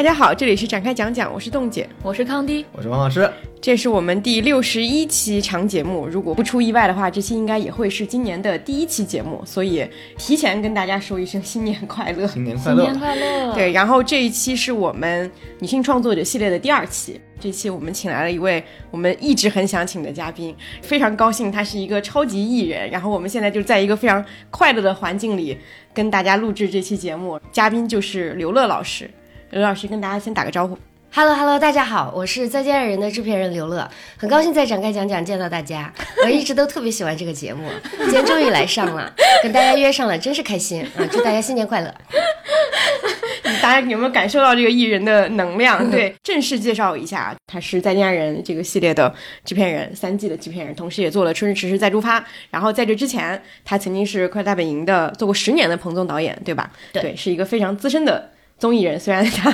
[0.00, 3.30] 大家好，这里是展开讲讲，我是冻姐，我是康迪，我是王老师。
[3.60, 13.52] 这是我们第六十一期长节目，如果不出意外的话，这期应该也会是今年的第一期节目，所以提前跟大家说一声新年快乐，新年快乐，新年快乐。
[13.52, 25.58] 对，然后这一期是我们女性创作者系列的第二期，这期我们请来了一位我们一直很想请的嘉宾，非常高兴，他是一个超级艺人，然后我们现在就在一个非常快乐的环境里
[25.92, 29.10] 跟大家录制这期节目，嘉宾就是刘乐老师，
[29.50, 30.78] 刘老师跟大家先打个招呼。
[31.12, 35.92] Hello Hello，大家好，我是再见爱人的制片人刘乐，很高兴在展开讲讲见到大家。
[36.22, 37.68] 我一直都特别喜欢这个节目，
[37.98, 41.02] 今天终于来上了，跟大家约上了，真是开心啊！
[41.10, 41.92] 祝大家新年快乐。
[43.60, 45.90] 大家有没有感受到这个艺人的能量？
[45.90, 49.12] 对，正式介绍一下，他是《再见爱人》这个系列的
[49.44, 52.20] 制片人，三季的制片人，同时也做了《春日迟迟再出发》。
[52.50, 56.70] 然后在这之前，他曾经是《快乐大本营》的做过十年的彭总导演，对吧？
[56.92, 58.30] 对是一个非常资深的
[58.60, 59.00] 综艺人。
[59.00, 59.50] 虽然他，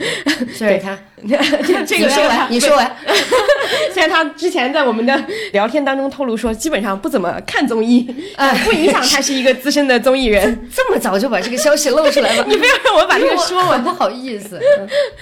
[0.54, 2.96] 虽然他，这 这个说完，你说完，
[3.92, 10.68] 虽然他之前在我们的聊天当中透露说，基本上不怎么看综艺，哎不影响他是一个资深的综艺人。
[10.74, 14.60] 这么早就把这个消息露出来了，你不要让我把这个说完，不好意思。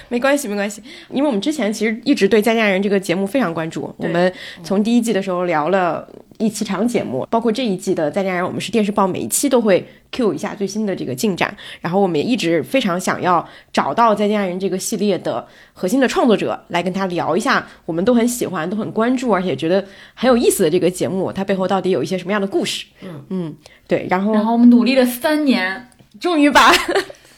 [0.09, 3.93] 没关系，没关系，因为我们之前其实一直对《再见爱人》这个节目非常关注。
[3.97, 6.07] 我们从第一季的时候聊了
[6.43, 11.57] 一期长节目，包括这一季的《再见爱人》，我们是电视报每一期都会 Q 一下最新的这个进展。
[11.81, 22.87] 然后我们也一直非常想要找到《再见爱人》这个系列的核心的创作者来跟他聊一下，我们都很喜欢、都很关注，而且觉得很有意思的这个节目，它背后到底有一些什么样的故事？
[23.03, 23.55] 嗯嗯，
[23.87, 24.07] 对。
[24.11, 25.89] 然后然后我们努力了三年，
[26.21, 26.73] 终于把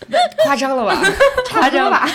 [0.45, 1.03] 夸张了吧？
[1.51, 2.09] 夸张吧，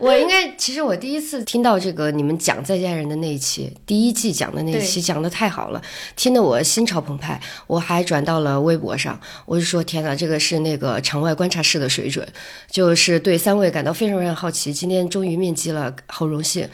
[0.00, 5.82] 我应该，其实我第一次听到这个你们讲《再见爱人》的那一期，第一季讲的那一期讲的太好了，
[6.16, 7.40] 听得我心潮澎湃。
[7.66, 12.26] 我还转到了微博上，我就说天哪，这个是那个场外观察室的水准，
[12.70, 14.72] 就是对三位感到非常非常好奇。
[14.72, 16.68] 今天终于面基了，好荣幸。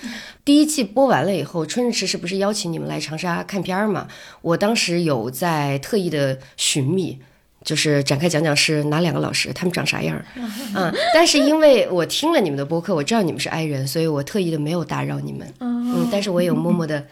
[0.45, 4.07] 第一季播完了以后，春日迟迟不是邀请你们来长沙看片儿嘛？
[4.43, 7.19] 我当时有在特意的寻觅。
[7.65, 10.25] 就是展开讲讲是哪两个老师，他们长啥样儿，
[10.77, 17.05] 嗯，但是因为我听了你们的播客，我知道你们是 i 人，所以我特意的没有打扰你们，嗯，但是我也有默默的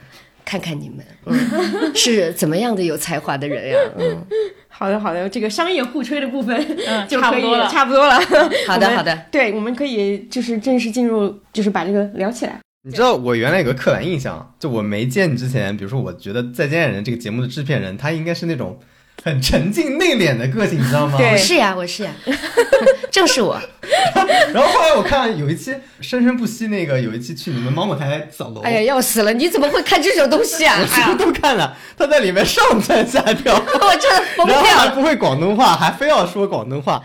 [0.45, 4.25] 看看你们，嗯，是怎么样的有才华的人呀，嗯，
[4.69, 6.55] 好的，好的，这个商业互吹的部分，
[6.87, 7.69] 嗯就可以差不多了。
[7.69, 8.21] 差不多了。
[8.67, 12.59] 好的好的，对，我们可以就是正式进入，就是把这个聊起来。
[12.85, 18.77] 你知道我原来有个刻板印象，就我没见你之前，比如说我觉得《再见爱人》这个节目的制片人，他应该是那种
[19.25, 21.17] 很沉静内敛的个性，你知道吗？
[21.19, 22.11] 对我是呀我是呀，
[23.11, 23.61] 正是我，
[24.53, 30.77] 然后后来我看有一期生生不息那个，有一期去你们芒果台扫楼，哎呀要死了，你怎么会看这种东西啊？
[30.83, 34.77] 我什么都看了，他在里面上蹿下跳，我真的疯然后掉。
[34.77, 37.01] 还不会广东话，还非要说广东话。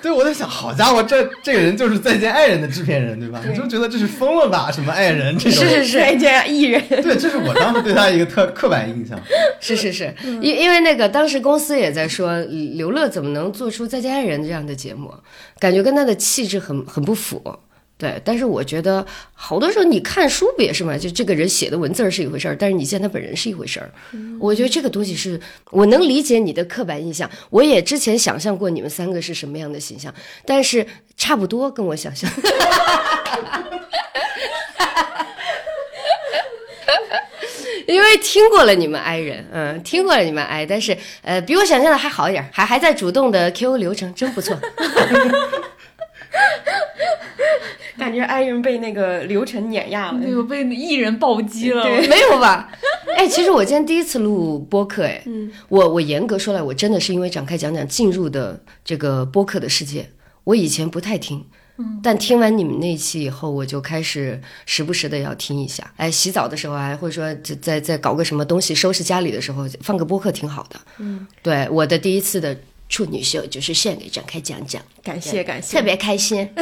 [0.00, 3.40] 对，我在想，好家伙，这这个人就是《再见爱人》的制片人，对吧？
[3.48, 4.70] 你就觉得这是疯了吧？
[4.70, 5.64] 什么爱人这种？
[5.64, 6.82] 是是是再见，艺人。
[6.88, 9.18] 对，这是我当时对他一个特刻板印象。
[9.60, 12.38] 是是是，因因为那个当时公司也在说，
[12.74, 15.12] 刘乐怎么能做出《再见爱人》这样的节目，
[15.58, 17.42] 感觉跟他的气质很很不符。
[17.98, 19.04] 对，但是我觉得
[19.34, 20.96] 好多时候你看书不也是吗？
[20.96, 23.90] 就这个人写的文字是一回事儿，但是你见他本人是一回事儿。
[24.38, 25.40] 我觉得这个东西是
[25.72, 30.14] 我能理解你的刻板印象，我也之前想象过你们三个是什么样的形象，
[30.46, 32.30] 但是差不多跟我想象。
[37.88, 44.56] 因为听过了你们 i 人，嗯，听过了你们 i，但是呃，比我想象的还好一点，还还在主动的 Q 流程，真不错。
[48.08, 50.18] 感觉爱人被那个流程碾压了。
[50.18, 51.82] 对我被艺人暴击了。
[51.82, 52.70] 对没有吧？
[53.18, 55.22] 哎，其实我今天第一次录播客，哎，
[55.68, 60.08] 我我严格说来，我真的是因为展开讲讲进入的这个播客的世界，
[60.44, 61.44] 我以前不太听。
[62.02, 65.92] 但听完你们那一期以后，我就开始时不时的要听一下。
[65.96, 70.80] 哎，洗澡的时候啊，或者说，在在在搞个什么东西，收拾家里的时候放个播客挺好的。
[70.98, 72.58] 嗯，对，我的第一次的
[72.88, 76.48] 处女秀就是献给展开讲讲，感谢感谢，特别开心。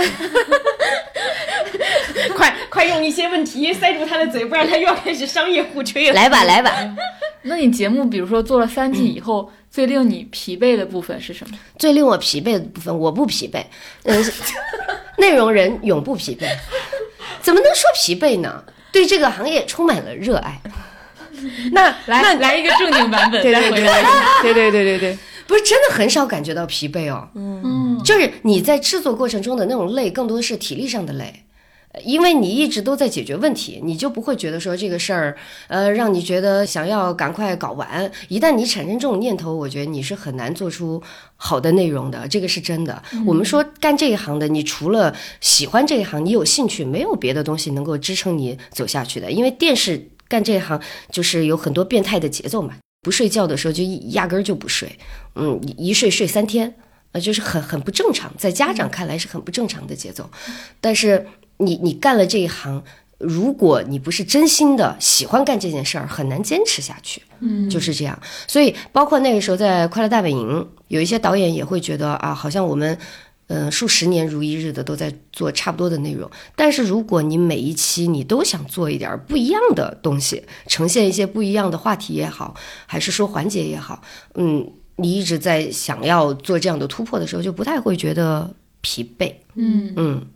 [2.36, 6.14] 快快用一些问题塞住他的嘴，不然他又要开始商业互吹了。
[6.14, 6.72] 来吧，来吧。
[7.42, 11.56] 那你节目比如说做了三季以后，最令你疲惫的部分是什么？
[11.78, 13.62] 最令我疲惫的部分，我不疲惫，
[14.04, 14.16] 呃，
[15.18, 16.46] 内容人永不疲惫，
[17.40, 18.64] 怎么能说疲惫呢？
[18.92, 20.60] 对这个行业充满了热爱，
[21.72, 24.08] 那来那来一个正经版本，对对对再回来。
[24.42, 27.28] 对对对对对，不是真的很少感觉到疲惫哦。
[27.34, 31.42] 嗯，就是你在制作过程中的那种累，更多的是体力上的累。
[32.04, 35.34] 因为你一直都在解决问题，你就不会觉得说这个事儿，
[35.68, 38.12] 呃，让你觉得想要赶快搞完。
[38.28, 41.02] 一旦你产生这种念头，我觉得你是很难做出
[41.36, 43.02] 好的内容的，这个是真的。
[43.24, 49.30] 我们说干这一行的，你除了喜欢这一行，你有兴趣，没有别的东西能够支撑你走下去的。
[49.30, 50.78] 因为电视干这一行
[51.10, 52.74] 就是有很多变态的节奏嘛，
[53.06, 54.98] 不睡觉的时候就压根儿就不睡，
[55.36, 56.74] 嗯，一睡睡三天。
[57.12, 60.28] 呃，就是很很不正常，在家长看来是很不正常的节奏，
[60.80, 61.24] 但是
[61.58, 62.82] 你你干了这一行，
[63.18, 67.22] 如果你不是真心的喜欢干这件事儿，很难坚持下去。
[67.38, 68.20] 嗯，就是这样。
[68.48, 70.48] 所以包括那个时候在《快乐大本营》，
[70.88, 72.98] 有一些导演也会觉得啊，好像我们
[73.48, 82.54] 嗯数十年如一日的都在做差不多的内容，但是如果你每一期你都想做一点不一样的东西，呈现一些不一样的话题也好，
[82.86, 84.02] 还是说环节也好，
[84.34, 84.72] 嗯。
[84.98, 88.50] 你一直在想要做这样的突破的时候，就不太会觉得
[88.80, 89.30] 疲惫。
[89.54, 90.26] 嗯嗯，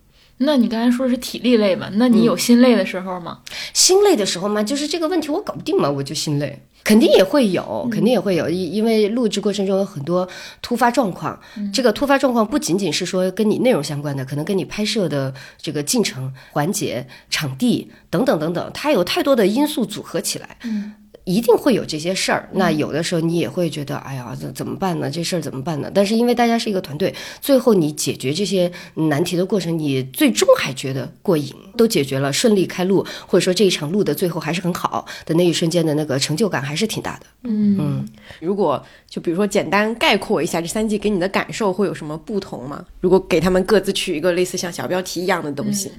[0.43, 1.91] 那你刚才说的是体力累嘛？
[1.95, 3.41] 那你有心累的时候吗？
[3.75, 10.27] 心累的时候嘛，就是这个问题我搞不定嘛，我就心累，肯定也会有，肯定也会有，因因为录制过程中有很多
[10.63, 11.39] 突发状况。
[11.75, 20.57] 这个突发状况不仅仅是说跟你内容相关的，可能跟你拍摄的这个进程、环节、场地等等等等，它有太多的因素组合起来。
[20.65, 20.95] 嗯。
[21.25, 25.11] 一定会有这些事儿，那有的时候你也会觉得，哎呀，怎怎么办呢？
[25.11, 25.91] 这事儿怎么办呢？
[25.95, 37.27] 但是因为大家是一个团队，最后你解决这些难题的过程，你最终还觉得过瘾，都解决了，顺利开路，或者说这一场录的最后还是很好的那一瞬间的那个成就感还是挺大的。
[37.45, 38.09] 嗯嗯，
[38.41, 42.85] 如果就比如说简单概括一下这三季给你的感受会有什么不同吗？
[43.01, 45.91] 如果给他们各自取一个类似像小标题一样的东西，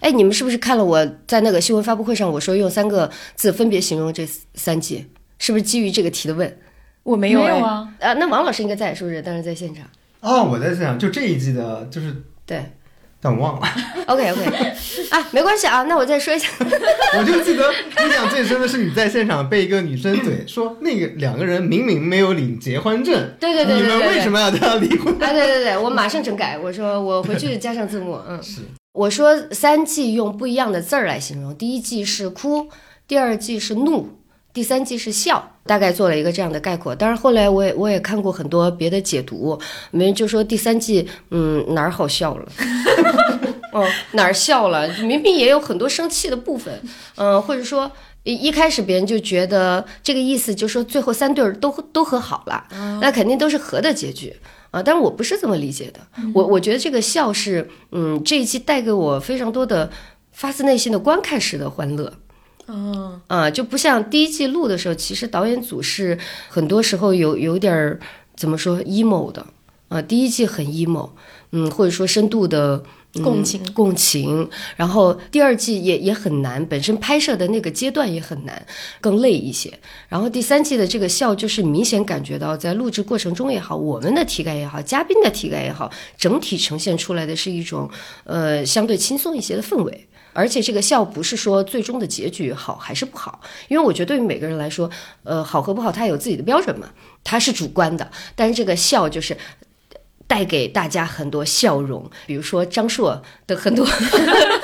[0.00, 4.26] 哎，你们是不是看了我在那个新闻发布会上我说用三个字分别形容这？
[4.56, 5.06] 三季
[5.38, 6.48] 是不是基于这个提的问？
[6.48, 6.56] 没
[7.04, 7.88] 我没有啊。
[8.00, 9.22] 呃，那王老师应该在，是不是？
[9.22, 9.84] 当时在现场。
[10.20, 12.12] 哦，我在现场，就这一季的，就是
[12.44, 12.72] 对，
[13.20, 13.68] 但我忘了。
[14.08, 14.44] OK OK，
[15.10, 16.48] 啊，没关系啊，那我再说一下。
[17.16, 17.72] 我就记得
[18.02, 25.14] 印象最深的是你在现场被一个女生怼，说那个两个人明明没有领结婚证，对对对对你们为什么要都要离婚？
[25.22, 26.58] 啊，对对对，我马上整改。
[26.58, 28.62] 我说我回去加上字幕，嗯，是
[28.94, 32.68] 我说三季用不一样的字儿来形容，第一季是哭，
[33.06, 34.18] 第二季是怒。
[34.56, 36.94] 第三季是笑，大概做了一个这样的概括。
[36.94, 39.60] 但是后来我也我也看过很多别的解读，
[39.90, 42.48] 没人就说第三季嗯哪儿好笑了，
[43.74, 46.72] 哦哪儿笑了，明明也有很多生气的部分，
[47.16, 47.92] 嗯，或者说
[48.22, 52.64] 一一开始别人就觉得这个意思，就说最后三对儿都都和好了，
[53.02, 54.34] 那肯定都是和的结局
[54.70, 54.82] 啊。
[54.82, 56.00] 但是我不是这么理解的，
[56.32, 59.90] 我我觉得这个笑是嗯这一期带给我非常多的
[60.32, 62.10] 发自内心的观看式的欢乐。
[62.66, 66.18] 哦，啊，就不像第一季录的时候，其实导演组是
[66.48, 67.98] 很多时候有有点儿
[68.34, 69.46] 怎么说 emo 的
[69.88, 71.10] 啊，第一季很 emo，
[71.52, 72.82] 嗯，或者说深度的、嗯
[73.22, 74.46] 共情共情，
[74.76, 78.66] 然后第二季也也很难，本身拍摄的那个阶段也很难，
[79.00, 79.72] 更累一些。
[80.10, 87.88] 然后第三季的这个笑，就是明显感觉到在录制过程中也好，我们的体感也好，嘉宾的体感也好，整体呈现出来的是一种
[88.24, 90.06] 呃相对轻松一些的氛围。
[90.36, 94.90] 而且这个笑不是说最终的结局好还是不好，因为我觉得对于每个人来说，
[95.24, 96.88] 呃，好和不好，他有自己的标准嘛，
[97.24, 98.10] 它是主观的。
[98.34, 99.34] 但是这个笑就是
[100.26, 103.86] 带给大家很多笑容，比如说张硕的很多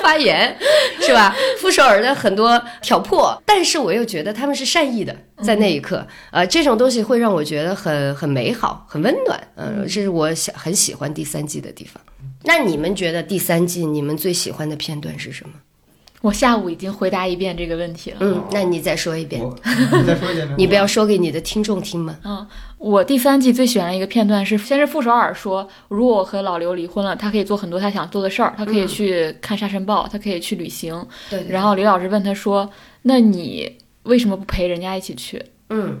[0.01, 0.55] 发言，
[1.01, 1.35] 是吧？
[1.59, 11.99] 傅首尔的很多挑破，但是我又觉得他们是善意的，在那一刻，呃，这种东西会让我觉得很很美好，很温暖，嗯、这是我想很喜欢第三季的地方。
[12.43, 15.53] 那你们觉得第三季你们最喜欢的片段是什么？
[16.21, 18.17] 我下午已经回答一遍这个问题了。
[18.21, 19.53] 嗯，那你再说一遍，我
[19.99, 20.49] 你再说一遍。
[20.57, 22.17] 你不要说给你的听众听吗？
[22.23, 22.47] 嗯，
[22.77, 31.05] 我第三季最喜欢的一个片段是，先是傅首尔说，如果我和老刘离婚了，他可以做很多他想做的事儿，他可以去看《沙尘暴》，他可以去旅行。
[31.29, 32.69] 对然后李老师问他说
[33.03, 33.69] ：“那你
[34.03, 35.99] 为什么不陪人家一起去嗯？”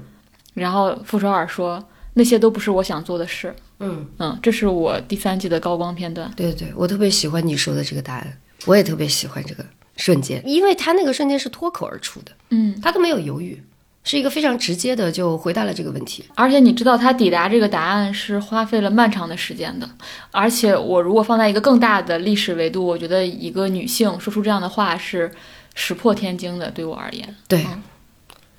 [0.55, 1.83] 然后傅首尔说
[2.15, 3.53] ：“那些都不是我想做的事。
[3.83, 6.31] 嗯，”嗯，这是我第三季的高光片段。
[6.35, 9.65] 对对对，我特别喜欢你说的这个答案，我也特别喜欢这个
[9.97, 13.61] 瞬间，因为他那个瞬间是脱口而出的，嗯，他都没有犹豫，
[14.03, 16.25] 是一个非常直接的就回答了这个问题。
[16.35, 19.89] 而且你知道，他抵达这个答案是花费了漫长的时间的。
[20.31, 25.31] 而且我如果放在一个更大的历史维度，我觉得一个女性说出这样的话是
[25.75, 27.35] 石破天惊的，对我而言。
[27.47, 27.81] 对嗯，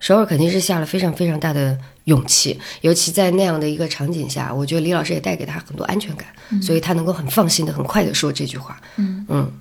[0.01, 6.29] 首尔肯定是下了非常非常大的勇气，尤其在那样的一个场景下，我觉得李老师也带给他很多安全感，
[6.63, 8.81] 所以他能够很放心的、很快的说这句话。
[8.97, 9.53] 嗯嗯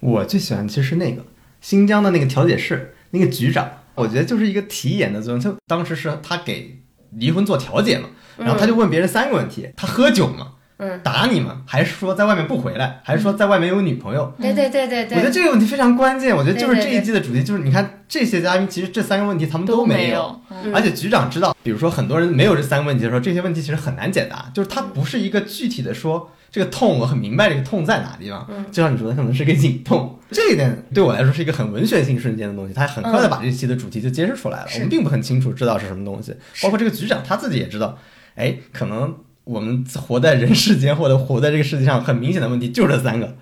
[0.00, 1.24] 我最喜欢其实是那个
[1.60, 5.40] 新疆的那个调解室那个局长，我觉得就是一个提演的作用。
[5.40, 6.80] 就当时是他给
[7.10, 8.08] 离婚做调解嘛，
[8.38, 10.51] 然后他就问别人三个问题：他喝酒吗？
[10.84, 11.62] 嗯，打你吗？
[11.64, 13.00] 还是说在外面不回来？
[13.04, 14.34] 还是说在外面有女朋友？
[14.40, 16.34] 对对对对我觉得，这个问题非常关键。
[16.34, 20.40] 我觉得就是对对这一季的主题，就是你看这些嘉宾，其实这三个问题他们都没有。
[20.50, 28.46] 嗯而且局长知道，比如说很多人没有这三个问题的时候，这些问题其实很难解答，就是它不是一个具体的说这个痛，我很明白这个痛在哪地方。
[28.72, 34.66] 就像你说的，可能是个隐痛，这一点对我来说是一个很文学性瞬间的东西，他很快的把这期的主题就揭示出来了。
[34.74, 37.96] 我们并不很清楚知道是什么东西，包括这个局长他自己也知道，
[38.34, 39.14] 哎，可能。
[39.44, 43.36] 我们活在人世间，或者活在这个世界上，很明显的问题就这三个。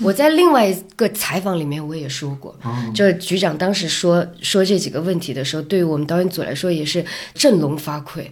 [0.00, 2.58] 我在另外一个采访里面我也说过，
[2.94, 8.24] 就是局长当时说说这几个问题的时候，对于我们导演组来说也是振聋发聩。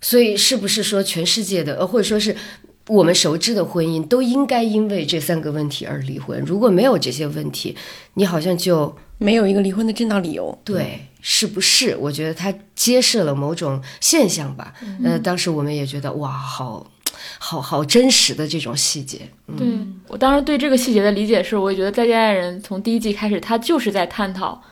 [0.00, 2.34] 所以是不是说全世界的，呃，或者说是
[2.86, 6.40] 我们熟知的婚姻，都应该因为这三个问题而离婚？
[6.46, 7.76] 如果没有这些问题，
[8.14, 10.58] 你好像就没有一个离婚的正当理由。
[10.64, 11.94] 对，是不是？
[11.96, 14.72] 我觉得它揭示了某种现象吧。
[15.04, 16.86] 呃，当时我们也觉得哇，好。
[17.40, 19.18] 好好真实的这种细节，
[19.56, 19.66] 对
[20.06, 24.62] 我当时对这个细节的理解是，我也觉得《再见爱人》从第一季开始，他就是在探讨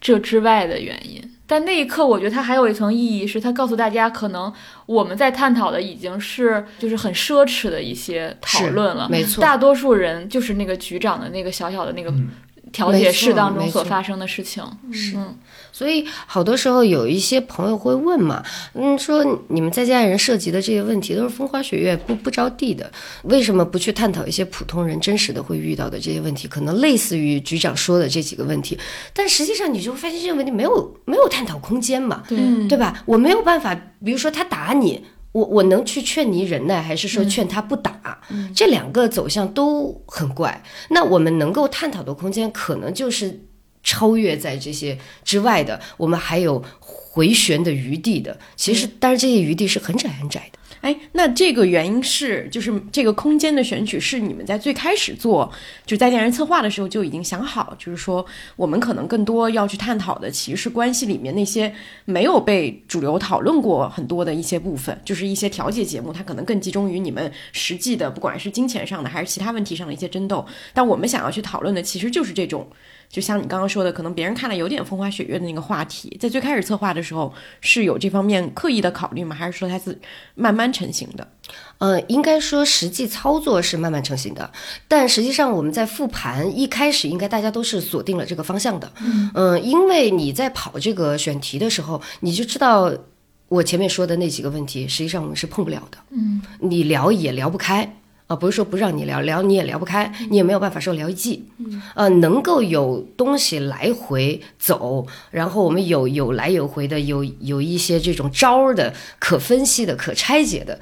[0.00, 1.22] 这之外的原因。
[1.46, 4.52] 但那一刻，我觉得它还有一层意义，是它告诉大家，可能
[4.84, 9.08] 我们在探讨的已经是就是很奢侈的一些讨论了。
[9.08, 12.12] 没错，大多数人就是那个局长的那个小小的那个
[12.74, 14.62] 调解室当中所发生的事情。
[14.92, 15.16] 是。
[15.16, 15.38] 嗯
[15.72, 18.40] 所以好多时候有一些朋友会问嘛，
[18.74, 22.88] 嗯，说你们在家人涉及的这些问题都是风花雪月不不着地的，
[23.24, 26.46] 为什么不去探讨一些普通人真实的会遇到的这些问题？
[26.46, 28.78] 可能类似于局长说的这几个问题，
[29.12, 32.38] 但实际上你就会发现这个问题没有没有探讨空间嘛，对
[32.68, 33.02] 对吧？
[33.04, 35.04] 我没有办法，比如说他打你。
[35.34, 38.22] 我我能去劝你忍耐，还是说劝他不打？
[38.30, 40.62] 嗯、这两个走向都很怪。
[40.88, 43.38] 那我们能够探讨的空间，可能就是。
[43.86, 48.34] 超越在这些之外的，我们还有回旋的余地的。
[48.56, 50.58] 其实，但是这些余地是很窄很窄的。
[50.84, 55.50] 哎，那这个原因是，就是这个空间的选取是你们在最开始做
[55.86, 58.22] 就在电人策划的时候就已经想好，就是说
[58.54, 61.74] 我们可能更多要去探讨的其实是关系里面那些
[62.04, 70.44] 没有被主流讨论过很多的一些部分，就是一些调解节目，它可能更集中于你们实际的，不管是金钱上的还是其他问题上的一些争斗。
[70.74, 72.68] 但我们想要去讨论的其实就是这种。
[73.14, 79.36] 就像你刚刚说的，可能别人看了有点风花雪月的那个话题，在最开始策划的时候是有这方面刻意的考虑吗？
[79.36, 79.96] 还是说它是
[80.34, 81.28] 慢慢成型的？
[81.78, 84.50] 呃，应该说实际操作是慢慢成型的，
[84.88, 88.92] 但实际上我们在复盘一开始应该大家都是锁定了这个方向的。
[89.00, 92.92] 嗯、呃，因为你在跑这个选题的时候，你就知道
[93.46, 95.98] 我前面说的那几个问题，实际上我们是碰不了的。
[96.10, 97.96] 嗯，你聊也聊不开。
[98.34, 101.44] 啊，不是说不让你聊，聊你也聊不开，你也没有办法说聊一季。
[101.58, 110.80] 嗯，呃，能够有东西来回走，然后我们有有来有回的，有有一些这种招儿的、可分析的、可拆解的。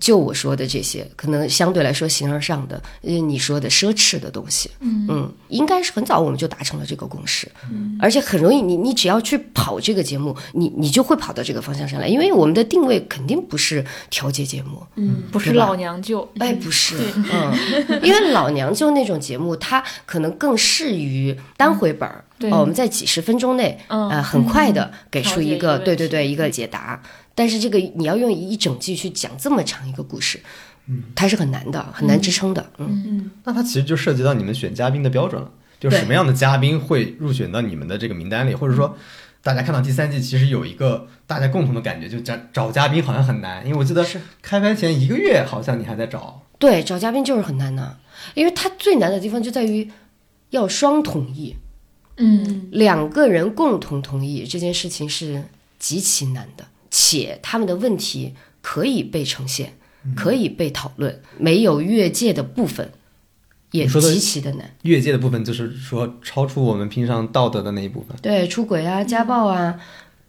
[0.00, 5.06] 就我说的这些，可能相对来说形而上的，呃，你说的奢侈的东西，嗯。
[5.06, 17.52] 嗯，应该是很早我们就达成了这个共识，嗯，而且很容易，你你只要去跑这个节目，你你就会跑到这个方向上来，因为我们的定位肯定不是调节节目，嗯，不是老娘舅，哎，不是，嗯，
[18.02, 27.00] 因为老娘舅那种节目，它可能更适于单回本儿，哦，我们在几十分钟内，呃，很快的给出一个，对对对，一个解答。
[27.34, 30.40] 但是这个你要用一整季去讲这么长一个故事，
[30.86, 33.02] 嗯，它是很难的，很难支撑的，嗯。
[33.06, 33.30] 嗯。
[33.44, 35.50] 那它其实就涉及到你们选嘉宾的标准了，
[35.80, 38.96] 就什么样的嘉宾会入选到你们的这个名单里，或者说
[39.42, 44.20] 大家看到第三季其实有一个大家共同的感觉，就找找嘉宾好像很难，因为我记得是。
[44.40, 47.98] 开拍前一个月好像你还在找，对，找嘉宾就是很难的，
[48.34, 49.90] 因为它最难的地方就在于
[50.50, 51.56] 要双同意，
[52.18, 55.42] 嗯，两个人共同同意这件事情是
[55.78, 56.64] 极其难的。
[56.96, 59.72] 且他们的问题可以被呈现，
[60.14, 62.92] 可以被讨论，没有越界的部分
[63.72, 64.76] 也极其的难。
[64.82, 69.80] 越界的部分就是说超出我们平常道德的那一部分，对，出轨啊、家暴啊、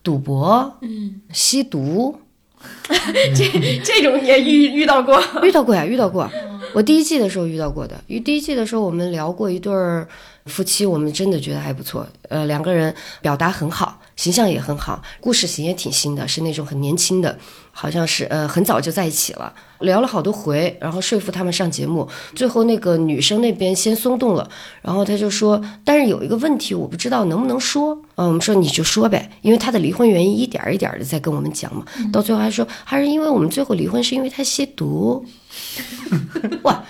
[0.01, 2.19] 赌博、嗯、吸毒，
[3.35, 6.27] 这这种也遇遇到过， 遇到过呀，遇到过。
[6.75, 10.05] 我第一季的时候遇到过的，因为第一季的时候我们聊过一对儿
[10.47, 12.05] 夫妻，我们真的觉得还不错。
[12.27, 17.39] 呃，两个人表达很好，形象也很好，故事型也挺新的，是那种很年轻的，
[17.71, 22.05] 好像是呃很早就在一起了，聊了好多回，然后说服他们上节目。
[22.35, 24.49] 最后那个女生那边先松动了，
[24.81, 27.97] 然后他就说，但是有一个问题我不知道能不能说。
[28.15, 35.25] 嗯，我们说你就说呗，因为他的离婚原因一点一点的在跟我们讲嘛，到最后还说还是因为我们最后离婚是因为他吸毒。
[36.63, 36.83] 哇，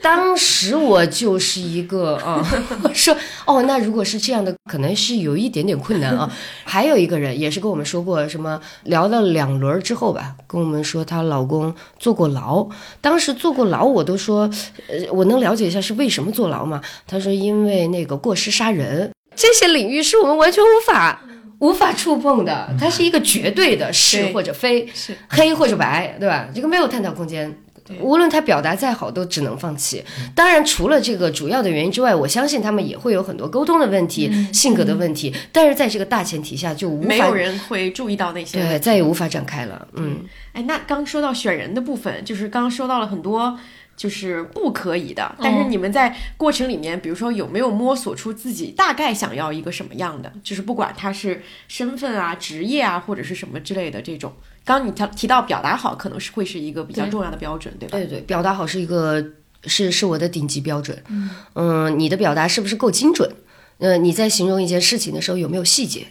[0.00, 2.44] 当时我就是一个啊，
[2.82, 6.30] 我 说哦，那如果是这样的，可能是有一点点困难啊。
[6.64, 12.66] 还有一个人也是跟我们说过，什么聊了两轮之后吧，跟我们说她老公坐过牢。
[13.00, 14.50] 当时坐过牢，我都说，
[14.88, 16.80] 呃，我能了解一下是为什么坐牢吗？
[17.06, 21.20] 他说因为那个过失杀人，这些领域是我们完全无法。
[21.62, 26.48] 无法触碰的，它是一个绝对的是或者非，是黑或者白，对吧？
[26.52, 27.56] 这个没有探讨空间。
[28.00, 30.02] 无论他表达再好，都只能放弃。
[30.34, 35.32] 当然，除了这个主要的原因之外，我相信他们也会有很多沟通的问题、性格的问题。
[35.52, 39.86] 但是在这个大前提下，就无法没有人会注意到那些，对，再也无法展开了。
[39.94, 40.20] 嗯，
[40.52, 43.58] 哎，那刚说到选人的部分，就是刚刚说到了很多。
[43.96, 50.32] 就是不可以的，但是你们在过程里面，比如说有没有摸索出自己大概想要一个什么样的？
[50.42, 54.32] 就是不管他是身份啊、职业啊，或者是什么之类的这种。
[54.64, 57.98] 刚刚你提提到表达好，可能是会是一个比较重要的标准，对吧？
[57.98, 59.24] 对对，表达好是一个
[59.66, 61.00] 是是我的顶级标准。
[61.08, 63.30] 嗯嗯，你的表达是不是够精准？
[63.78, 66.06] 呃，你在形容一件事情的时候有没有细节？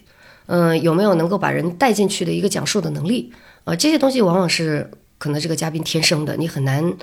[0.47, 3.33] 嗯，有没有能够把人带进去的一个讲述的能力？
[3.63, 6.93] 呃，这些东西往往是可能这个嘉宾天生的，你很难。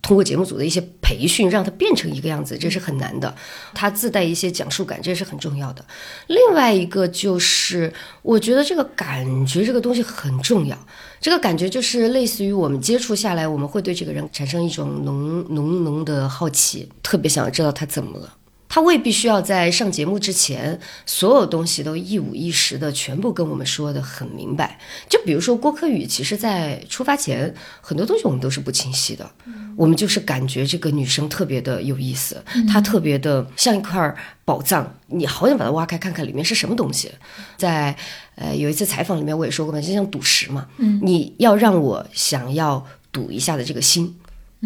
[0.00, 3.34] 通过节目组的一些培训，让他变成一个样子，这是很难的。
[3.74, 5.84] 他自带一些讲述感，这是很重要的。
[6.28, 10.78] 另外一个就是，我觉得这个感觉这个东西很重要。
[11.20, 18.34] 这个感觉就是类似于我们接触下来，我们会对这个人产生一种浓浓浓的好奇，特别想要知道他怎么了。
[18.68, 24.78] 他未必需要在上节目之前，所有东西都一五一十的全部跟我们说的很明白。
[25.08, 29.28] 就比如说郭柯宇，其实在出发前很多东西我们都是不清晰的，
[29.76, 37.10] 我们就是感觉这个女生特别的有意思，她特别的像一块宝藏，你好想把它挖开看看里面是什么东西。
[37.56, 37.96] 在
[38.34, 40.66] 呃有一次采访里面我也说过嘛，就像赌石嘛，
[41.02, 44.14] 你要让我想要赌一下的这个心。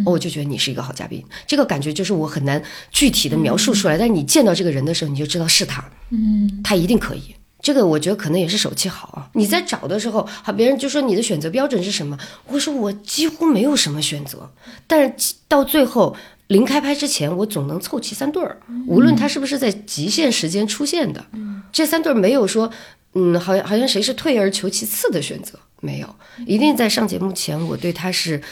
[0.07, 7.35] 我就觉得你是一个好嘉宾，这个感觉就是我很难具体的描述出来，但是你见到这个人的时候，你就知道是他，嗯，他一定可以。
[7.61, 9.31] 这个我觉得可能也是手气好啊。
[9.35, 12.19] 你在找的时候，好，别人就说你的选择标准是什么？
[12.49, 14.51] 我说我几乎没有什么选择，
[14.87, 16.17] 但是到最后
[16.49, 18.59] 临开拍之前，我总能凑齐三对儿，
[18.89, 21.25] 无论他是不是在极限时间出现的，
[21.71, 22.69] 这三对儿没有说，
[23.15, 28.43] 嗯，好像好像谁是退而求其次的选择，没有，一定在上节目前，我对他是。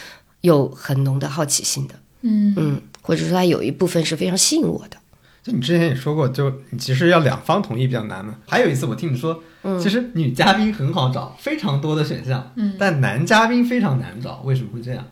[0.41, 4.97] 有很浓的好奇心的，嗯嗯，或者说他有一部分是非常吸引我的。
[5.43, 8.37] 就你之前也说过，就你其实要两方同意比较难嘛。
[8.47, 9.43] 还有一次我听你说，
[9.83, 15.07] 其实女嘉宾很好找，非常多的选项，嗯，但男嘉宾非常难找，为什么会这样？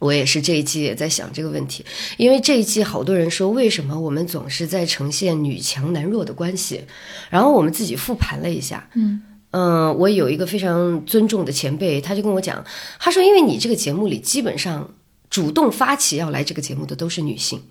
[0.00, 1.84] 我也是这一季也在想这个问题，
[2.16, 6.84] 因为这一季好多人说，为什么我们总是在呈现女强男弱的关系？
[7.28, 9.22] 然后我们自己复盘了一下，嗯。
[9.52, 12.64] 嗯，我有一个非常尊重的前辈，他就跟我讲，
[13.00, 14.94] 他说，因为你这个节目里基本上
[15.28, 17.62] 主动发起要来这个节目的都是女性，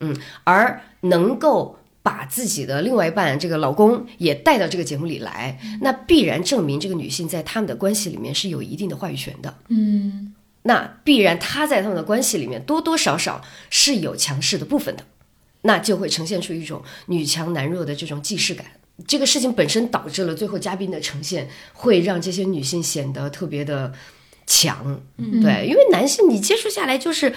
[0.00, 15.04] 嗯，而能够把自己的另外一半这个老公也带到这个节目里来，那必然证明这个女性在他们的关系里面是有一定的话语权的，嗯，那必然她在他们的关系里面多多少少是有强势的部分的，
[15.62, 18.66] 那就会呈现出一种女强男弱的这种既视感。
[19.06, 23.92] 这个事情本身导致了最后嘉宾的呈现会让这些女性显得特别的
[24.46, 25.00] 强，
[25.42, 27.32] 对，因为男性你接触下来就是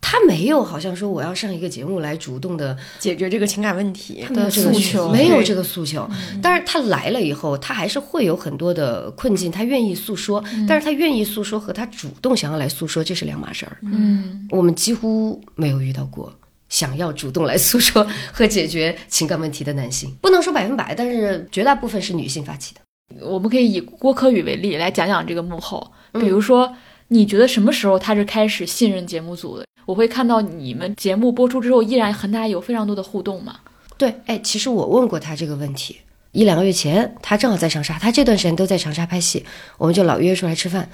[0.00, 6.08] 他没有好像说我要上一个节目来主动的解决这个情感问题的诉求，没有这个诉求。
[6.42, 13.76] 但是他来了以后，他还是会有很多的困境，他愿意诉说，但是他愿意诉说和他主动想要来诉说这是两码事儿。
[13.82, 16.32] 嗯，我们几乎没有遇到过。
[16.72, 22.80] 想要主动来诉说和解决情感问题的男性，不能说百分百，但是绝大部分是女性发起的。
[23.20, 25.92] 我们可以以郭柯宇为例来讲讲这个幕后。
[26.14, 26.74] 比如说，
[27.08, 29.66] 你觉得什么时候他是开始信任节目组的？
[29.84, 33.56] 我会看到你们节目播出之后，依然和他有非常多的互动嘛？
[33.98, 35.98] 对，哎，其实我问过他这个问题，
[36.30, 39.44] 一两个月前，他正好在长沙，他这段时间都在长沙拍戏，
[39.76, 40.88] 我们就老约出来吃饭。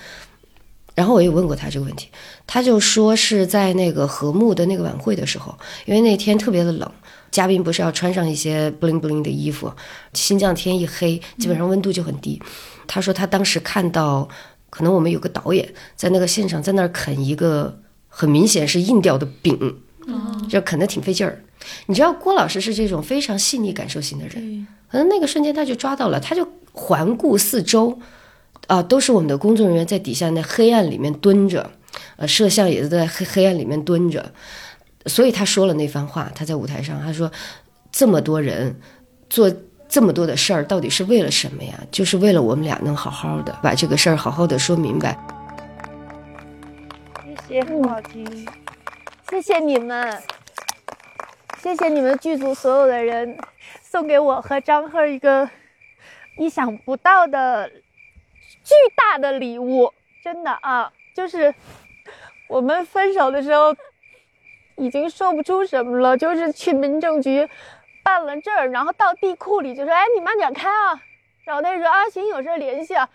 [0.98, 2.08] 然后我也问过他这个问题，
[2.44, 5.56] 他就说是在那个和睦的那个晚会的时候，
[5.86, 6.90] 因为那天特别的冷，
[7.30, 9.72] 嘉宾不是要穿上一些布灵布灵的衣服，
[10.12, 12.42] 新疆天一黑，基本上温度就很低。
[12.88, 14.28] 他说他当时看到，
[14.70, 19.76] 可能我们有个导演在那个现场在那儿啃一个很明显是硬掉的饼，
[20.50, 21.40] 就啃得挺费劲儿。
[21.86, 27.96] 你知道郭老师是这种非常细腻感受型的人，可能那个瞬间他就抓到了，他就环顾四周。
[28.66, 31.70] 啊，都是我们的工作人员在底下那黑暗里面蹲着，
[32.16, 34.32] 呃，摄像也是在黑黑暗里面蹲着，
[35.06, 36.30] 所以他说了那番话。
[36.34, 37.30] 他在舞台上他说
[37.90, 38.78] ：“这么多人
[39.30, 39.50] 做
[39.88, 41.80] 这么多的事儿，到底是为了什么呀？
[41.90, 45.18] 就是为了我们俩能好好的把这个事儿好好的说明白。”
[47.48, 48.46] 谢谢，很好听。
[49.30, 50.22] 谢谢你们，
[51.62, 53.38] 谢谢你们剧组所有的人，
[53.82, 55.48] 送给我和张赫一个
[56.38, 57.70] 意想不到的
[58.68, 59.90] 巨大的礼物，
[60.22, 61.54] 真的啊，就是
[62.50, 63.74] 我们分手的时候
[64.76, 67.48] 已经说不出什么了，就是去民政局
[68.04, 71.00] 办了证，然后到地库里就说：“哎，你慢点开啊。”
[71.46, 73.08] 然后他说：“啊，行，有事联系啊。”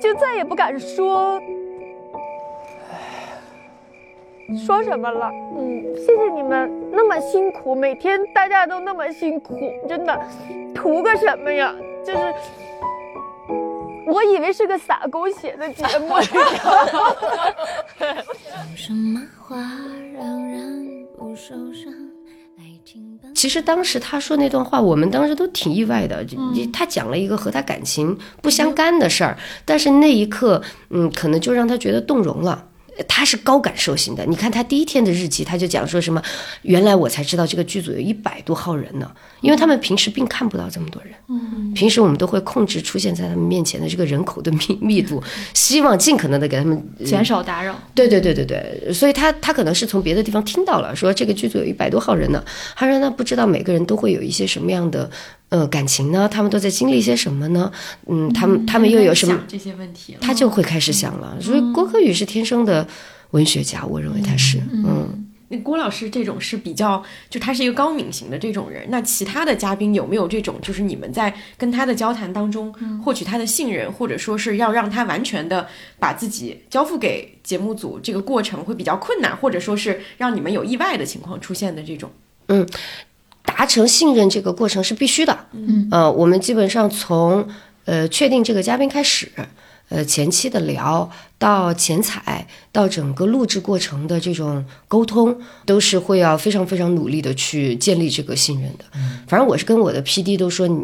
[0.00, 1.38] 就再也不敢说。
[4.66, 5.30] 说什么了？
[5.58, 9.54] 嗯，谢谢你们那么辛苦，每天大家都那么辛苦，
[9.86, 10.18] 真的，
[10.74, 11.74] 图个什么呀？
[12.02, 12.34] 就是，
[14.08, 16.14] 我以为是个撒狗血的节目。
[23.34, 26.26] 其实当时他说那段话，我们当时都挺意外的。
[26.72, 32.67] 他讲了一个和他感情不相干的事儿，但是那一刻，嗯，可能就让他觉得动容了。
[33.06, 36.20] 他是高感受型的，你看他第一天的日记，他就讲说什么，
[36.62, 45.22] 原来我才知道这个剧组有一百多号人呢，因为他们平时并看不到这么多人，嗯，平时我们都会控制出现在他们面前的这个人口的密密度，
[45.54, 47.78] 希望尽可能的给他们减少打扰。
[47.94, 55.08] 对对对对对，所以他他可能是从别的地方听到了，说这个剧组有一百多号人呢，他说那不知道每个人都会有一些什么样的。
[55.50, 56.28] 呃，感情呢？
[56.28, 57.72] 他们都在经历些什么呢？
[58.06, 60.14] 嗯，他们他们又有什么这些问题？
[60.20, 61.40] 他就会开始想了。
[61.40, 62.86] 所以郭可宇是天生的
[63.30, 64.58] 文学家，我认为他是。
[64.70, 68.84] 嗯，那郭老师这种是比较，就他是一个高敏型的这种人。
[68.90, 72.70] 那其他的嘉宾有没有这种，就是你们在跟他的交谈当中
[73.02, 75.66] 获取他的信任，或者说是要让他完全的
[75.98, 82.10] 把自己交付给节目组，这个过程会比较困难，或者说是让你们有意外的情况出现的这种？
[82.48, 82.66] 嗯。
[83.58, 87.44] 达成信任这个过程是必须的，嗯，呃，我们基本上从
[87.86, 89.28] 呃确定这个嘉宾开始，
[89.88, 98.84] 呃前期的聊到前采到整个录制过程的这种沟通，都是会要非常非常努力的去建立这个信任的。
[99.26, 100.78] 反正我是跟我的 P D 都说，你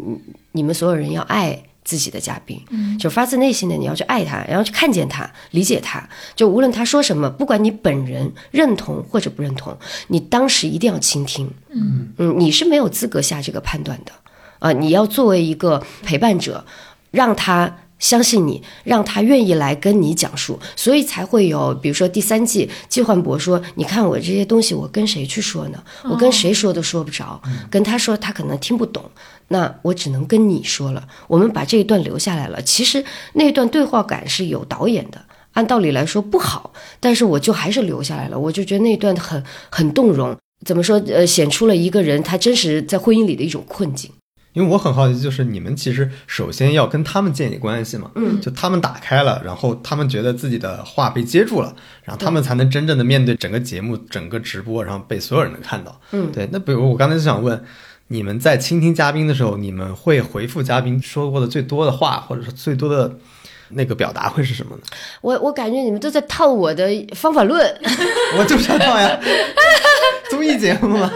[0.51, 1.63] 你们所有人要爱。
[1.85, 6.03] 自己的嘉宾，嗯，就发自内心的你要去爱他，然后去看见他，理解他。
[6.35, 11.49] 就无论他说什么，不管你本人认同或者不认同，你当时一定要倾听。
[11.69, 14.11] 嗯嗯，你是没有资格下这个判断的，
[14.59, 16.65] 啊，你要作为一个陪伴者，
[17.11, 25.81] 让他相信你，让他愿意来跟你讲述，所以才会有，比如说第三季季焕博说：“你看我这些东西，我跟谁去说呢？
[26.03, 29.03] 我跟谁说都说不着，跟他说他可能听不懂。”
[29.47, 32.59] 那我只能跟你说了，我们把这一段留下来了。
[32.63, 38.39] 其实那段对话感是有导演的，按道理来说不好，但是我就还是留下来了。
[38.39, 40.99] 我就觉得那段很很动容，怎么说？
[41.07, 44.11] 呃，显出了一个人他真实在婚姻里的一种困境。
[44.55, 56.01] 因为我很好奇，就是你们其实首先要跟他们建立关系嘛，嗯，就他们打开了，然后他们觉得自己的话被接住了，然后他们才能真正的面对整个节目、整个直播，然后被所有人能看到。
[56.11, 56.49] 嗯，对。
[56.51, 57.63] 那比如我刚才就想问。
[58.07, 63.11] 你们在倾听嘉宾的时候，你们会回复嘉宾说过的最多的话，或者是最多的
[63.69, 64.83] 那个表达会是什么呢？
[65.21, 67.67] 我我感觉你们都在套我的方法论，
[68.37, 69.19] 我就想套呀，
[70.29, 71.11] 综艺节目嘛。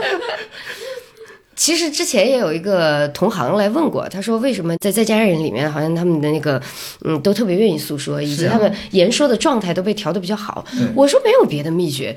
[1.60, 6.60] 其实之前也有一个同行来问过，他说为什么在在家人里面，好像他们的那个
[7.04, 10.66] 嗯都特别愿意诉说，以及他们言说的状态都被调的比较好。
[10.96, 12.16] 我说没有别的秘诀，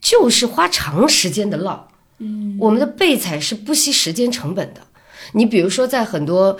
[0.00, 1.88] 就是花长时间的唠。
[2.20, 4.80] 嗯，我们的备采是不惜时间成本的。
[5.32, 6.56] 你比如说，在很多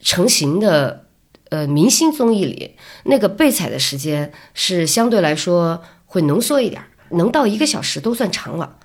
[0.00, 1.06] 成型的
[1.48, 8.76] 呃明星综艺里，那个备采的时间是相对来说会浓缩一点，能到一个小时都算长了。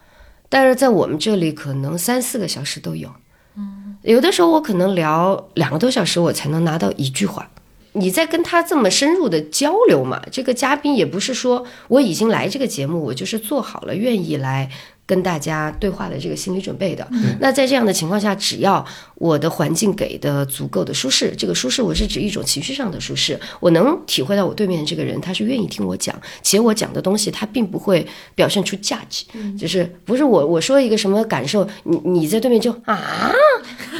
[0.49, 3.09] 但是在我们这里，可能三四个小时都有。
[3.55, 7.49] 嗯，有的时候我可能聊两个多小时，我才能拿到一句话。
[7.93, 10.21] 你在跟他这么深入的交流嘛？
[10.31, 14.69] 这个嘉宾也不是说我已经来这个节目，我就是做好了愿意来。
[15.09, 17.07] 跟大家对话的这个心理准备的，
[17.39, 29.25] 那在这样的情况下，只要我的环境给的足够的舒适，这个舒适我是指一种情绪上的舒适，我能体会到我对面的这个人他是愿意听我讲，且我讲的东西他并不会表现出价值，
[29.57, 33.33] 就是不是我我说一个什么感受，你你在对面就啊，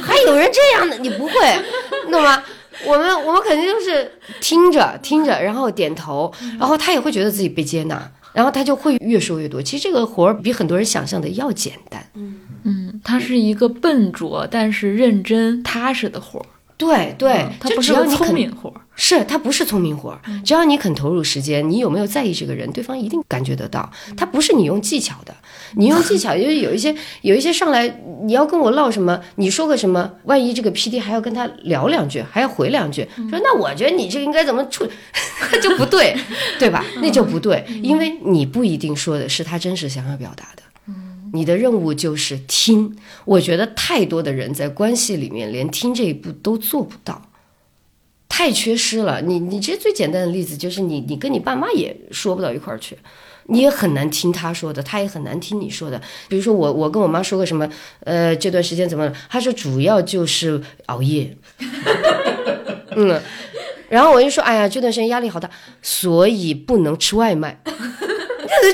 [0.00, 1.32] 还有人这样的，你不会，
[2.08, 2.40] 懂吗？
[2.86, 8.10] 我们我们肯定就是听着听着，然后点头，然后他也会觉得自己被接纳。
[8.32, 9.62] 然后他就会越说越多。
[9.62, 12.04] 其实这个活儿比很多人想象的要简单。
[12.14, 16.46] 嗯嗯，它是一个笨拙但是认真踏实的活儿。
[16.76, 18.80] 对对，它不是聪明活儿。
[18.96, 20.20] 是，它不是聪明活儿。
[20.44, 23.90] 只要你肯投入时间，你有没有在意这个人，对方一定感觉得到。
[24.16, 25.34] 它不是你用技巧的。
[25.76, 27.88] 你用技巧，因为有一些有一些上来
[28.22, 34.86] 你要跟我唠什么，你说个什么，万一这个 P D 还要跟他聊两句，还要回两句，说那我觉得你这个应该怎么处，
[35.62, 36.16] 就不对，
[36.58, 36.84] 对吧？
[37.02, 40.62] 那就不对，因为你不一定说的是他真实想要表达的。
[41.32, 42.96] 你的任务就是听。
[43.24, 47.22] 我觉得太多的人在关系里面连听这一步都做不到，
[48.28, 49.20] 太缺失了。
[49.22, 52.98] 你你这最简单的例子就是你你跟你爸妈也说不到一块儿去，
[53.46, 56.00] 你也很难听他说的，他也很难听你说的。
[56.28, 57.68] 比如说我我跟我妈说个什么，
[58.04, 59.12] 呃，这段时间怎么了？
[59.28, 61.36] 她说主要就是熬夜，
[62.96, 63.20] 嗯，
[63.88, 65.50] 然后我就说，哎呀，这段时间压力好大，
[65.82, 67.60] 所以不能吃外卖。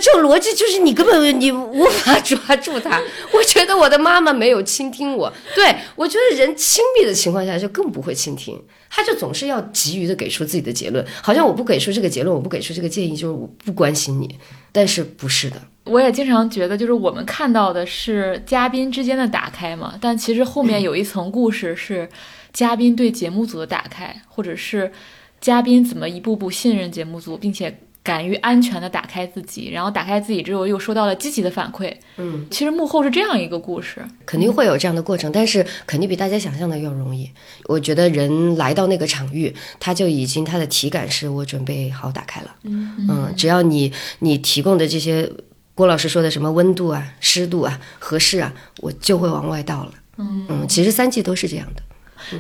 [0.01, 3.01] 这种逻辑就是你根本你无法抓住他。
[3.33, 14.39] 我觉得我的妈妈没有倾听我，对我觉得人亲密的情况下就更不会倾听，他就总是要急于的给出自己的结论，好像我不给出这个结论，我不给出这个建议，就是我不关心你。
[14.73, 22.09] 但是不是的，我也经常觉得，就是我们看到的是嘉宾之间的打开嘛，但其实后面有一层故事是
[22.53, 24.93] 嘉宾对节目组的打开，或者是
[25.41, 27.79] 嘉宾怎么一步步信任节目组，并且。
[28.07, 31.93] 敢于安全的打开自己，然后打开自己之后又收到了积极的反馈。
[32.19, 37.29] 嗯，其实幕后是这样一个故事，肯定会有这样的过程，但是肯定比大家想象的要容易。
[37.65, 42.55] 我觉得人来到那个场域，他就已经他的体感是我准备好打开了。
[42.63, 45.29] 嗯，只要你你提供的这些
[45.75, 49.93] 郭老师说的什么温度啊、湿度啊、合适啊，我就会往外倒了。
[50.19, 51.83] 嗯嗯，其实三季都是这样的。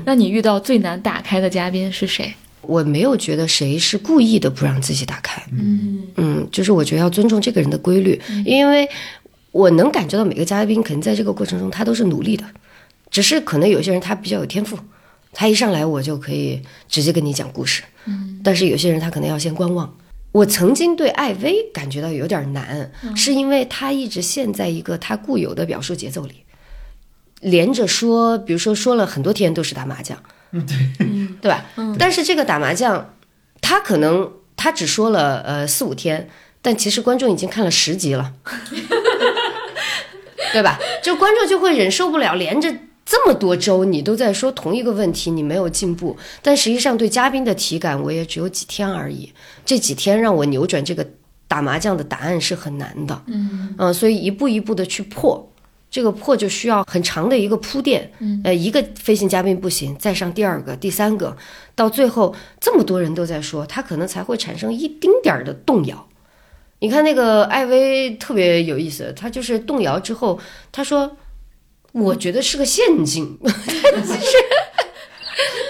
[0.04, 2.34] 那你遇到最难打开的嘉宾是谁？
[2.62, 6.02] 我没有觉得谁是故意的不让自己打开，嗯。
[6.16, 8.88] 嗯，就是我觉得要尊重这个人的规律，因为
[9.52, 12.44] 我能感觉到每个嘉宾肯定在这个过程中他都是努力的，
[13.10, 14.78] 只是可能有些人他比较有天赋，
[15.32, 19.94] 他一上来我就可以直接跟你讲故事，嗯，但是有些人他可能要先观望。
[20.32, 26.34] 我曾经对艾薇感觉到有点难，是因为她一直陷在一个她固有的表述节奏里，
[27.40, 30.18] 连着说，比如说说了很多天都是打麻将。
[30.52, 31.64] 对，对吧？
[31.98, 33.14] 但是这个打麻将，
[33.60, 36.28] 他可能他只说了呃四五天，
[36.62, 38.32] 但其实观众已经看了十集了，
[40.52, 40.78] 对吧？
[41.02, 46.16] 就观众就会忍受不了，连着这么多周你都在说同一个问题，你没有进步。
[46.42, 49.32] 但实际上对嘉宾的体感，我也只有几天而已。
[49.64, 51.06] 这几天让我扭转这个
[51.46, 55.52] 打麻将的答案是很难的，嗯嗯，所以一步一步的去破。
[55.96, 58.12] 这个破就需要很长的一个铺垫，
[58.44, 61.34] 呃，一个飞行嘉宾不行，再上第二个、第三个，
[61.74, 66.06] 到最后这么多人都在说，他可能才会产生一丁点儿的动摇。
[66.80, 70.38] 你看那个艾薇特别有意思，他就是动摇之后，
[70.70, 71.16] 他说
[71.92, 73.38] ：“我觉得是个陷阱。
[73.40, 74.36] ”其实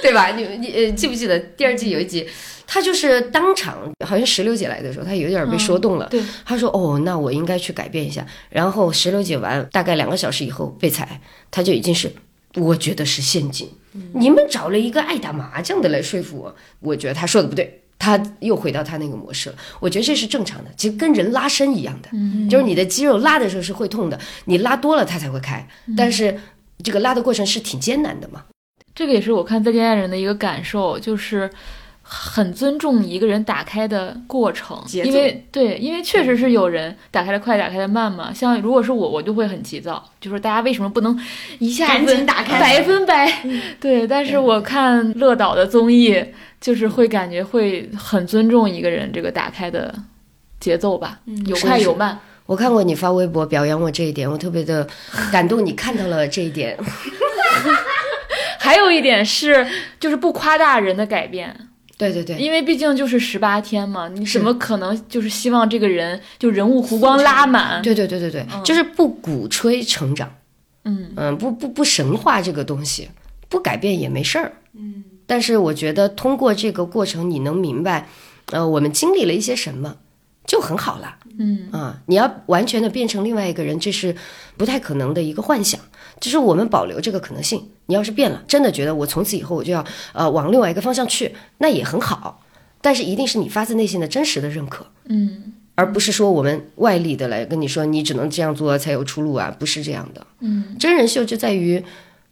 [0.03, 0.31] 对吧？
[0.33, 2.27] 你你呃记不记得第二季有一集？
[2.66, 6.07] 他就是当场，好像石榴姐来的时候，他有点被说动了。
[6.11, 12.12] 对，他说：“哦，那我应该去改变一下。”然后石榴姐完，大概两个小时以后被裁，他就已经是，
[12.57, 13.68] 我觉得是陷阱。
[14.12, 19.57] 你们找了一个爱打麻将的来说服我，我觉得他说的不对，他又回到他那个模式了。
[19.81, 22.11] 我觉得这是正常的，其实跟人拉伸一样的，
[22.50, 26.38] 就是你的肌肉拉的时候是会痛的，你拉多了它才会开，但是
[26.83, 28.44] 这个拉的过程是挺艰难的嘛。
[28.94, 31.48] 这个也是我看《再见爱人》的一个感受，就是。
[32.09, 38.33] 很尊重一个人打开的过程，因为对，因为确实是有人打开的快，打开的慢嘛。
[38.33, 41.19] 像如果是我，我就会很急躁，就是大家为什么不能
[41.59, 43.29] 一下子打开百分百？
[43.81, 46.25] 对，但是我看乐导的综艺，
[46.61, 49.92] 就是会感觉会很尊重一个人这个打开的
[50.61, 52.21] 节奏吧，有快有慢。
[52.47, 54.87] 我看过你发微博表扬我这一点，我特别的
[55.33, 56.79] 感动，你看到了这一点。
[58.61, 59.66] 还有一点是，
[59.99, 61.69] 就是不夸大人的改变。
[61.99, 67.81] 对对对，因为毕竟就是十八天嘛，你怎么可能就是希望这个人就人物弧光拉满？
[67.81, 70.31] 对对对对对，就是不鼓吹成长，
[70.85, 71.11] 嗯。
[71.17, 73.09] 嗯，不不不神话这个东西，
[73.49, 75.03] 不改变也没事儿，嗯。
[75.27, 78.09] 但是我觉得通过这个过程，你能明白，
[78.53, 79.97] 呃，我们经历了一些什么，
[80.47, 81.69] 就很好了，嗯。
[81.73, 84.15] 啊，你要完全的变成另外一个人，这是
[84.59, 85.81] 不太可能的一个幻想。
[86.20, 87.68] 就是我们保留这个可能性。
[87.88, 92.42] 你要是变了，真的觉得我从此以后我就要呃往另外一个方向去，那也很好。
[92.81, 100.26] 但是一定是你发自内心的真实的认可，嗯，而不是说我们外力的来跟你说你只能这样做才有出路啊，不是这样的。
[100.40, 101.83] 嗯，真人秀就在于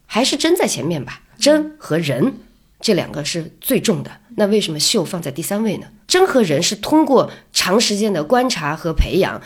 [0.05, 2.33] 还是真在前面吧，真和人
[2.79, 4.11] 这两个是最重的。
[4.37, 5.87] 那为什么秀放在第三位呢？
[6.07, 9.41] 真和人是通过长时间的观察和培养。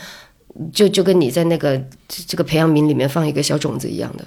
[0.72, 4.24] 就就跟你在那个这个培养皿里面放一个小种子一样的，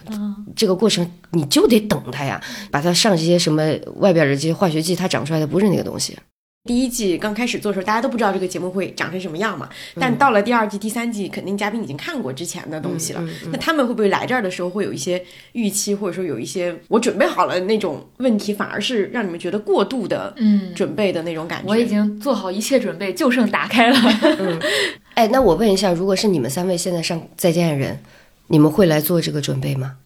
[0.56, 3.64] 这个过程你就得等它呀，把它上这些什么
[3.98, 6.18] 外边的这些化学剂，它长出来的不是那个东西。
[6.65, 9.67] 第一季刚开始做的时候，大家都不知道这个节目会长成什么样嘛。
[9.95, 13.21] 但到了第二季、第三季，肯定嘉宾已经看过之前的东西了。
[13.52, 15.21] 那他们会不会来这儿的时候会有一些
[15.52, 21.67] 预期，或者说有一些我准备好了那种问题，反而是让你们觉得过度的嗯，准备的那种感觉？
[21.67, 23.97] 我已经做好一切准备，就剩打开了。
[25.15, 27.95] 哎，那我问一下，如果是你们三位现在上《再见爱人》，
[28.47, 29.97] 你们会来做这个准备吗？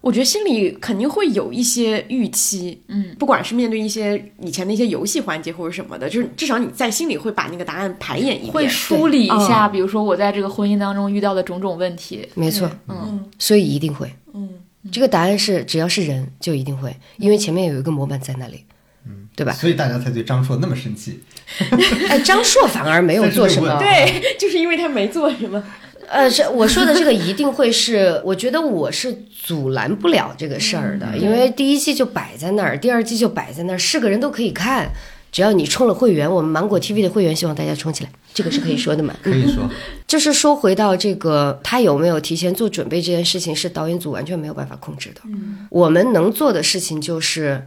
[0.00, 12.26] 我觉得心里肯定会有一些预期，嗯，不管是面对一些以前的一些游戏环节或者什么的，就是至少你在心里会把那个答案排演一遍，会梳理一下，比如说我在这个婚姻当中遇到的种种问题。
[12.34, 14.08] 没错，嗯，所以一定会。
[14.34, 14.48] 嗯，
[14.92, 18.64] 这个答案是只要是人就一定会，因为前面有一个模板在那里，
[19.04, 19.52] 嗯，对吧？
[19.52, 21.20] 所以大家才对张硕那么生气。
[22.08, 25.62] 哎，张硕反而没有做什么，对， 就是因为他没做什么。
[26.10, 34.90] 呃，是我说的这个一定会是，我觉得我是阻拦不了这个事儿的，因为第一季就摆在那儿，第二季就摆在那儿，是个人都可以看，
[35.30, 39.14] 只要你充了会员，我们芒果 TV 的会员，希望大家充起来，这个是可以说的嘛？
[39.22, 39.68] 可以说，
[40.06, 45.20] 就是说回到这个，他有没有提前做准备这件事情，是导演组完全没有办法控制的。
[45.68, 47.66] 我们能做的事情就是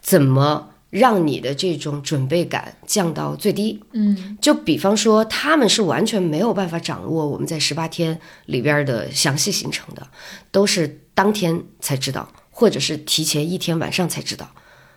[0.00, 0.69] 怎么。
[0.90, 3.80] 让你的这种准备感降到最低。
[3.92, 10.06] 嗯，就比方说，他们是完全没有办法掌握我们在十八天里边的详细行程的，
[10.50, 14.50] 都是当天才知道，或者是提前一天晚上才知道，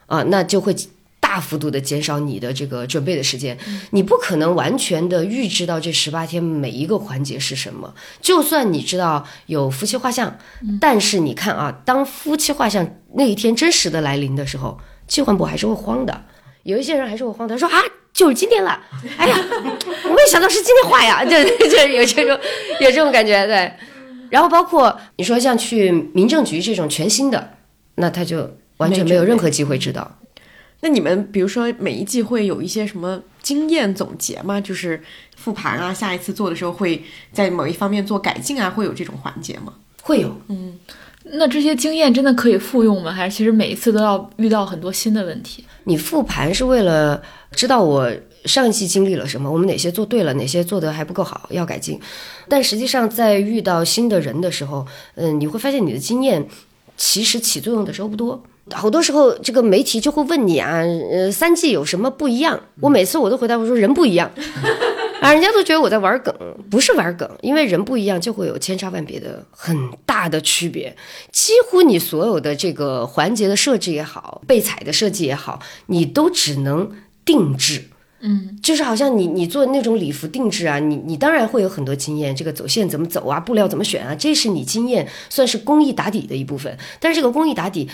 [0.07, 0.75] 啊，那就会
[1.19, 3.55] 大幅度的减少你的这个准备的时间。
[3.91, 7.93] 你不可能完全的预知到这十八天每一个环节是什么。
[8.19, 10.39] 就算你知道有夫妻画像，
[10.81, 14.79] 但是你看啊，当夫妻画像那一天真实的来临的时候。
[15.13, 16.25] 计划部还是会慌的，
[16.63, 17.79] 有一些人还是会慌的，说啊，
[18.11, 18.81] 就是今天了，
[19.15, 19.37] 哎呀，
[20.05, 21.31] 我没想到是今天画呀， 就
[21.69, 22.39] 就有这种
[22.81, 23.71] 有这种感觉，对。
[24.31, 27.57] 然后包括你说像去民政局这种全新的，
[27.93, 30.17] 那他就完全没有任何机会知道。
[30.79, 34.59] 那你们比如说每一季会有一些什么经验总结吗？
[34.59, 34.99] 就是
[35.35, 39.73] 复盘啊，下一次做的时候会在某一方面做改进啊，会有这种环节吗？
[40.01, 40.79] 会有，嗯。
[41.35, 43.11] 那这些经验真的可以复用吗？
[43.11, 45.65] 还是其实每一次都要遇到很多新的问题？
[45.85, 48.11] 你复盘是为了知道我
[48.45, 51.99] 上一季经历了什么，我们哪些做对了，哪些做的还不够好，要改进。
[52.47, 56.45] 但实际上，在遇到新的人的时候，嗯，你会发现你的经验
[56.95, 58.41] 其实起作用的时候不多。
[58.71, 62.59] 好多时候，这个媒体就会问你啊，呃，三季有什么不一样？
[62.79, 64.31] 我每次我都回答我说人不一样。
[65.23, 66.35] 啊，人家都觉得我在玩梗，
[66.69, 70.95] 不是玩梗，因为人不一样，就会有千差万别的很大的区别。
[71.31, 76.91] 几乎你所有的这个环节的设置也好，被踩的设计也好，你都只能
[77.23, 77.85] 定制。
[78.25, 86.77] 嗯，就是好像你你做那种礼服定制啊，你你当然会有很多经验，这个走线怎么走啊，布料怎么选啊，这是你经验算是工艺打底的一部分。
[87.01, 87.89] 但是这个工艺打底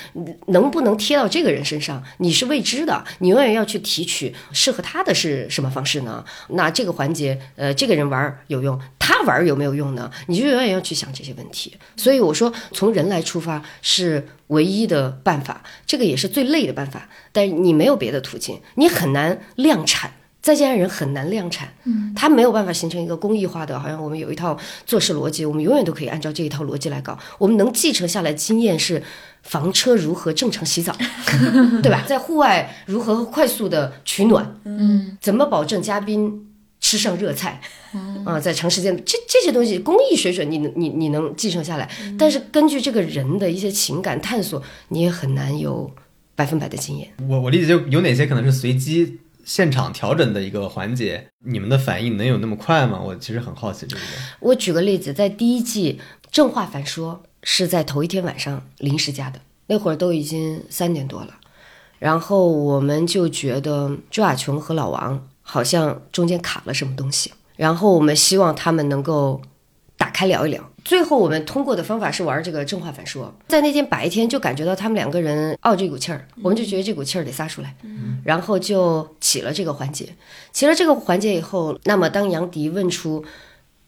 [0.49, 6.23] 能不能贴到这个人身上，你是未知的，你永远要去提取适合他的是什么方式呢？
[6.49, 10.11] 那这个环节，呃，这个人玩有用，他玩有没有用呢？
[10.27, 11.75] 你就永远要去想这些问题。
[11.95, 17.09] 所以我说，从人来出发是唯一的办法，这个也是最累的办法。
[17.31, 20.11] 但你没有别的途径，你很难量产。
[20.41, 27.19] 再见爱人很难量产，嗯，它没有办法形成一个工艺化的，好像我们有一套做事逻辑，我们永远都可以按照这一套逻辑来搞。
[27.37, 29.03] 我们能继承下来经验是
[29.43, 30.95] 房车如何正常洗澡，
[31.83, 32.05] 对吧？
[32.07, 36.47] 在户外如何快速的取暖，嗯，怎么保证嘉宾
[36.79, 37.59] 吃上热菜，
[38.25, 45.91] 啊，在长时间这这些东西工艺水准你能你你能继承下来，但是根据这个人的一些情感探索，你也很难有
[46.33, 47.09] 百分百的经验。
[47.27, 49.19] 我我理解就有哪些可能是随机。
[49.49, 53.01] 现场调整的一个环节，你们的反应能有那么快吗？
[53.03, 54.01] 我其实很好奇这个。
[54.41, 61.33] 我举个例子，在第一季正话反说是在头一天晚上临时加的，那会儿都已经三点多了，
[61.97, 69.41] 然后我们就觉得朱亚琼和老王好像中间卡了什么东西，然后我们希望他们能够
[69.97, 70.68] 打开聊一聊。
[70.85, 77.75] 最后我们通过的方法是玩这个正话反说，在那天白天就感觉到他们两个人傲这股气儿，我们就觉得这股气儿得撒出来，
[78.23, 80.09] 然后就起了这个环节。
[80.51, 83.23] 起了这个环节以后，那么当杨迪问出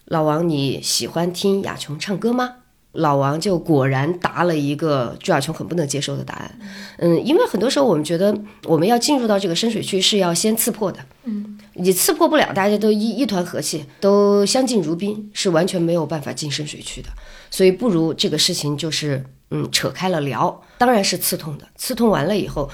[0.05, 2.55] 老王你喜欢听雅琼唱歌吗？
[2.93, 6.59] 老王就果然答了一个朱亚琼很不能接受的答案。
[6.97, 10.99] 嗯，因为很多时候我们觉得我们要进入到这个深水区是要先刺破的。
[11.23, 17.09] 嗯，你刺破不了，大家都一一团和气，都相敬如宾，是完全没有办法进深水区的。
[17.49, 21.67] 所以不如这个事情就是嗯扯开了聊，当然是刺痛的。
[21.77, 22.69] 刺痛完了以后，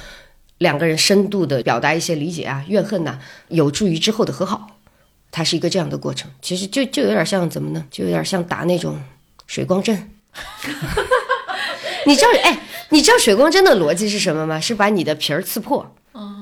[0.57, 4.67] 两个人深度的表达一些理解啊、怨恨呐、有助于之后的和好。
[5.29, 7.85] 它是一个这样的过程，其实就就有点像怎么呢？
[7.91, 8.97] 就有点像打那种。
[9.47, 10.11] 水光针，
[12.05, 14.59] 你知道哎，你知道水光针的逻辑是什么吗？
[14.59, 15.95] 是把你的皮儿刺破，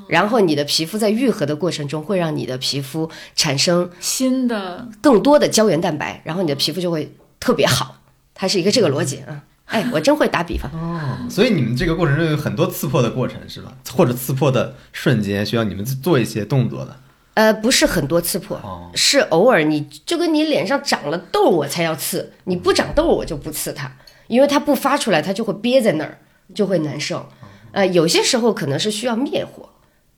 [0.10, 7.98] 然后你的皮肤在愈合的过程中，会让你的皮肤产生新的更多的胶原蛋白，然后你的皮肤就会特别好。
[8.34, 9.44] 它是一个这个逻辑啊。
[9.66, 10.70] 哎，我真会打比方。
[10.74, 13.72] 哦，所以你们这个过程中有很多刺破的过程是吧？
[13.96, 16.96] 或者刺破的瞬间需要你们做一些动作的。
[17.36, 23.92] 呃，不是很多刺破，哦是偶尔你就跟你脸上长了痘我才要刺，你不长痘我就不刺它，
[24.28, 26.18] 因为它不发出来，它就会憋在那儿，
[26.54, 27.28] 就会难受。
[27.74, 29.68] 呃，有些时候可能是需要灭火，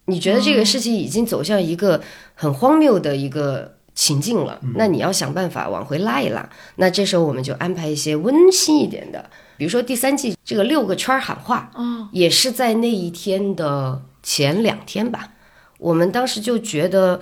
[0.06, 2.02] 你觉得这个事情已经走向一个
[2.36, 6.48] 很荒谬的一个情境了，那你要想办法往回拉一拉。
[6.76, 15.30] 那这时候我们就安排一些温馨一点的，比如说第三季这个六个圈儿喊话，哦，也是在那一天的前两天吧。
[15.78, 17.20] 我们当时就觉得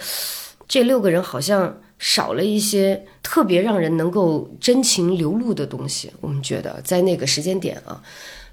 [0.67, 6.11] 这六个人好像少了一些特别让人能够真情流露的东西。
[6.21, 8.01] 我们觉得在那个时间点啊，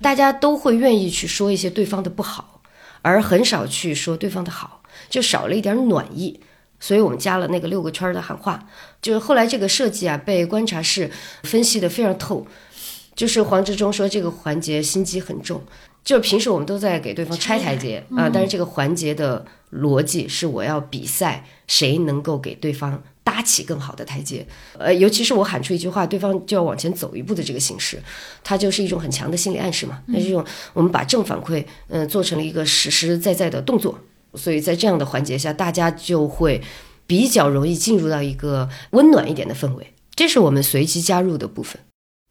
[0.00, 2.60] 大家都会愿意去说一些对方的不好，
[3.02, 6.40] 而很少去说对方的好，就少了一点暖意。
[6.80, 8.66] 所以我们加了那个六个圈的喊话，
[9.00, 11.08] 就是后来这个设计啊，被观察室
[11.44, 12.44] 分析的非常透。
[13.14, 15.62] 就是黄志忠说这个环节心机很重，
[16.04, 24.44] 就是平时我们都在给对方拆台阶啊、但是这个环节的逻辑是我要比赛谁能够给对方搭起更好的台阶，
[24.76, 28.02] 呃，尤其是我喊出一句话，对方就要往前走一步的这个形式，
[28.42, 30.02] 它就是一种很强的心理暗示嘛。
[30.06, 30.44] 那这种
[30.74, 33.96] 我们把正反馈，嗯、做成了一个实实在在的动作，
[34.34, 36.60] 所以在这样的环节下，大家就会
[37.06, 41.80] 比较容易进入到一个温暖一点的氛围，这是我们随机加入的部分。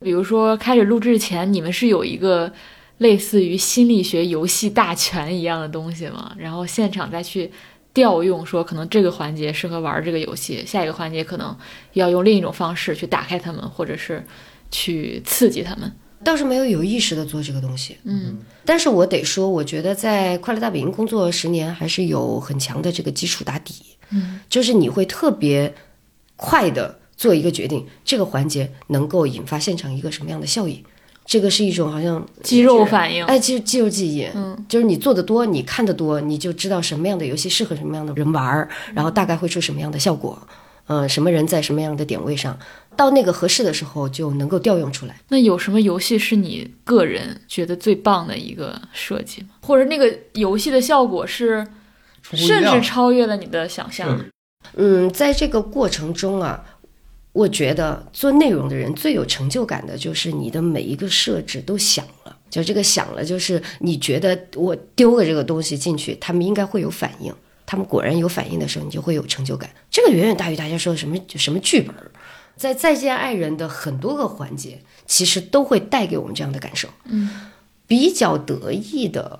[0.03, 2.51] 比如说开始录制前，你们是有一个
[3.01, 6.35] 类似于心理学游戏大全一样的东西嘛？
[6.37, 7.51] 然后现场再去
[7.95, 11.57] 调用，说可能这个环节适合玩这个游戏，下一个环节可能
[11.93, 14.23] 要用另一种方式去打开他们，或者是
[14.69, 15.91] 去刺激他们。
[16.23, 23.73] 倒是没有有意识的做这个东西，嗯但是我得说，我觉得在快乐大本营工作十年，还是有很强的这个基础打底，
[24.11, 25.73] 嗯，就是你会特别
[26.35, 30.83] 快的做一个决定，这个环节能够引发现场一个什么样的效益，
[31.25, 33.23] 这个是一种好像肌肉反应。
[33.25, 40.37] 哎，肌肌肉记忆，嗯，就是你做的多，你看的多，你就知道什么样的游戏适合什么样的人玩儿，然后大概会出什么样的效果，
[40.87, 42.57] 呃，什么人在什么样的点位上，
[42.97, 45.15] 到那个合适的时候就能够调用出来。
[45.29, 49.49] 那有什么游戏是你个人觉得最棒的一个设计吗？
[49.61, 51.65] 或者那个游戏的效果是
[52.21, 54.19] 甚至超越了你的想象？
[54.75, 56.63] 嗯，在这个过程中啊，
[57.33, 67.33] 我觉得做内容的人最有成就感的就是你的每一个设置都想了，就这个想了，就是你觉得我丢个这个东西进去，他们应该会有反应，
[67.65, 69.69] 他们果然有反应的时候，你就会有成就感。
[69.89, 72.11] 这个远远大于大家说的什么什么剧本儿。
[72.57, 76.89] 在《再见爱人》的很多个环节，其实都会带给我们这样的感受。
[77.05, 77.29] 嗯，
[77.87, 79.39] 比较得意的，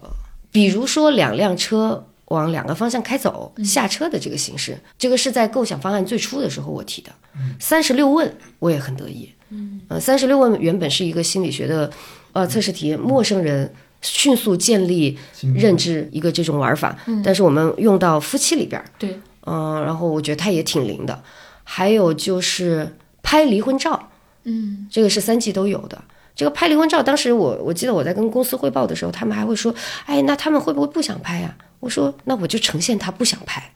[0.50, 7.12] 比如说两辆车往两个方向开走，下车的这个形式，这个是在构想方案最初的时候我提的。
[7.60, 9.32] 三十六问我也很得意。
[9.50, 11.90] 嗯，呃，三十六问原本是一个心理学的
[12.32, 13.72] 呃测试题，陌生人
[14.02, 15.18] 迅速建立
[15.56, 21.22] 认知一个这种玩法，但是我们用到夫妻里边儿，对，嗯、然后我觉得它也挺灵的。
[21.64, 24.10] 还有就是拍离婚照，
[24.44, 26.02] 嗯，这个是三季都有的。
[26.34, 29.74] 这个拍离婚照，当时我我记得我在跟公司汇报的时候，他们还会说
[30.08, 33.74] ：“哎，那他们会不会不想拍呀、我说：“那我就呈现他不想拍。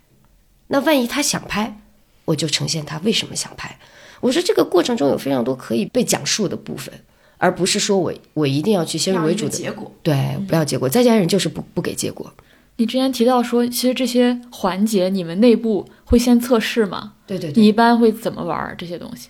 [0.67, 1.81] 那万一他想拍，
[2.23, 3.77] 我就呈现他为什么想拍。”
[4.21, 6.93] 我说这个过程中有非常多可以被讲述的部分，
[7.37, 9.91] 而不是说我我一定要去先入为主的结果。
[10.01, 10.87] 对，不要结果。
[10.87, 12.33] 再见爱人就是不不给结果。
[12.77, 17.13] 你之前提到说，其实这些环节你们内部会先测试吗？
[17.27, 17.61] 对对对。
[17.61, 19.29] 你一般会怎么玩儿这些东西？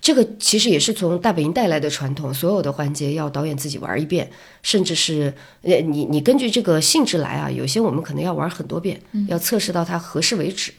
[0.00, 4.30] 这个其实也是从大本营带来的传统，所有的环节要导演自己玩一遍，
[4.62, 10.72] 甚至是呃，你你根据这个性质来啊，有些我们可能要玩很多遍，要测试到它合适为止。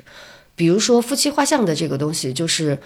[0.56, 2.78] 比如说夫妻画像的这个东西，就是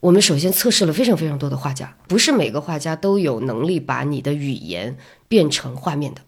[0.00, 4.96] 我们首先测试了非常非常多的画家，不是每个画家都有能力把你的语言
[5.28, 6.22] 变成画面的。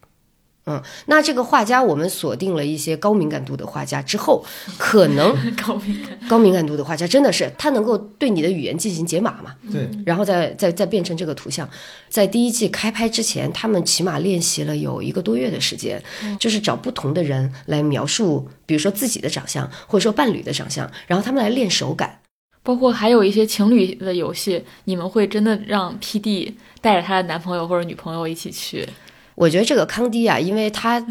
[0.67, 4.43] 嗯，那这个画家我们锁定了一些高敏感度的画家之后，
[4.79, 5.31] 可能
[5.63, 6.19] 高敏感。
[6.27, 9.55] 高敏感度的画家真的是他能够对你的语言进行解码嘛？
[9.71, 11.69] 对，然后再再再变成这个图像。
[12.09, 16.03] 在第一季开拍之前，他们起码练习了有一个多月的时间，
[16.41, 22.21] 就是找不同的人来描述，比如说自己的长相，或者说伴侣的长相，然后他们来练手感。
[22.63, 26.51] 包括还有一些情侣的游戏，你们会真的让 PD
[26.81, 28.89] 带着他的男朋友或者女朋友一起去？
[29.35, 31.05] 我觉得这个康迪啊，因为他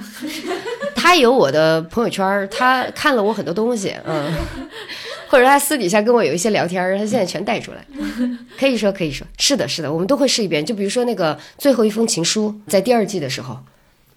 [0.96, 4.32] 他有我的朋友圈，他看了我很多东西，嗯，
[5.28, 7.86] 或者他私底下跟我有一些聊天，他现在全带出来。
[8.58, 10.66] 可以说，可以说，是的，是的，我们都会试一遍。
[10.66, 13.60] 就比如说那个最后一封情书，在第二季的时候，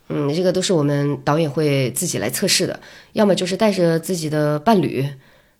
[0.08, 2.78] 嗯，这个都是我们导演会自己来测试的，
[3.14, 5.04] 要么就是带着自己的伴侣，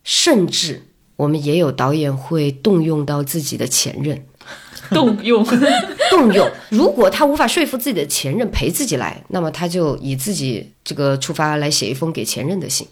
[0.04, 0.82] 甚至
[1.16, 4.24] 我们也有导演会动用到自己的前任。
[4.94, 5.44] 动用。
[6.10, 12.86] 动用，如果他无法说服自己的前任陪自己来，那么他就以自己这个出发来写一封给前任的信。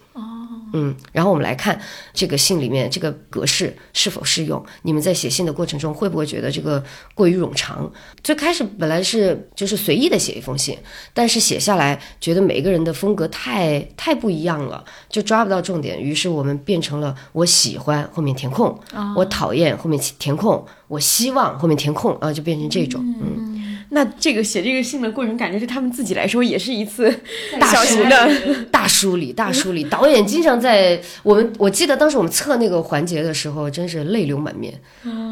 [0.77, 1.81] 嗯，然后我们来看
[2.13, 4.63] 这个信里面这个格式是否适用。
[4.83, 6.83] 你们在写信的过程中会不会觉得这个
[7.15, 7.91] 过于冗长？
[8.25, 10.77] 最开始本来是就是随意的写一封信，
[11.13, 16.03] 但是写下来觉得每个人的风格太太不一样了，就抓不到重点。
[16.03, 18.77] 于是我们变成了我喜欢后面填空，
[19.17, 23.74] 我讨厌后面填空，我希望后面填空啊，就变成这种嗯。
[23.91, 27.15] 那这个写这个信的过程，感觉对他们自己来说也是一次
[27.61, 28.31] 大小型的
[28.73, 29.33] 大梳理。
[29.33, 34.73] 大梳理，导演经常在我们，我记得当时我们测那个环节的时候，真是泪流满面，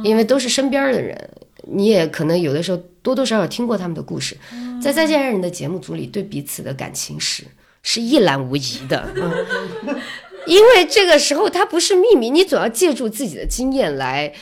[0.05, 1.17] 因为都是身边的人，
[1.69, 4.37] 你也可能有的时候多多少少听过他们的故事，
[4.83, 7.45] 在《再见爱人》的节目组里，对彼此的感情史
[7.83, 9.09] 是一览无遗的。
[10.47, 14.33] 因为这个时候它不是秘密，你总要借助自己的经验来。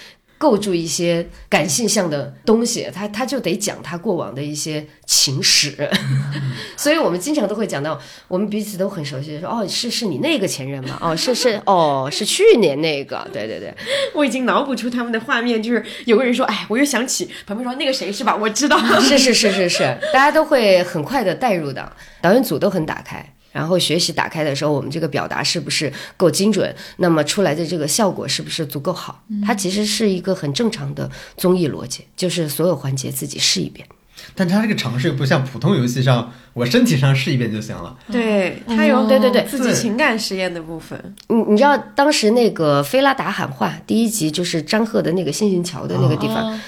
[0.41, 5.87] 构筑一些感性向的东西，他他就得讲他过往的一些情史，
[6.79, 10.99] 所以我们经常都会讲到，我们彼此都很熟悉，说哦，是是你那个前任吗？
[11.03, 13.75] 哦，是是 哦，是去年那个，对对对，
[14.15, 18.35] 我已经脑补出他们的画面，就是有个人说，哎，我又想起旁边说那个谁是吧？
[18.35, 23.35] 我知道，是是是是是，大家都会很快的带入的，导演组都很打开。
[23.53, 26.75] 然后学习打开的时候，我们这个表达是不是够精准？
[26.99, 29.23] 那么出来的这个效果是不是足够好？
[29.45, 33.87] 它其实是一个很正常的综艺逻辑，就是所有环节自己试一遍。
[34.35, 37.97] 但它这个尝试又不像普通游戏上，我身体上试一遍就行了。
[38.13, 41.17] 对，它有对对对自己情感实验的部分。
[41.29, 46.61] 你你知道当时那个菲拉达喊话第一集就是张赫的那个星星桥的那个地方，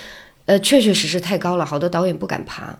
[0.47, 2.75] 呃，确确实实太高了，好多导演不敢爬。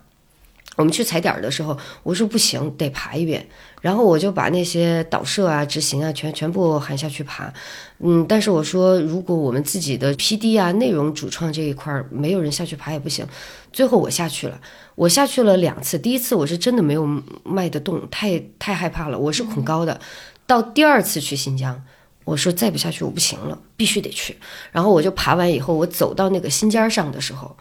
[0.77, 3.47] 我们去踩点的时候，我说不行，得爬一遍。
[3.81, 7.53] 然后我就把那些导摄啊、执行啊全全部喊下去爬，
[7.99, 13.27] 嗯，但是我说如果我们自己的 P D 啊、内容主创这一块儿没有人下去爬也不行。
[13.73, 14.61] 最后我下去了，
[14.95, 17.05] 我下去了两次，第一次我是真的没有
[17.43, 20.01] 迈得动，太太害怕了，我是恐高的。
[20.47, 21.83] 到第二次去新疆，
[22.25, 24.39] 我说再不下去我不行了，必须得去。
[24.71, 27.57] 然后我就爬完以后，我走到那个心尖上的时候，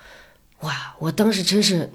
[0.60, 1.90] 哇，我当时真是。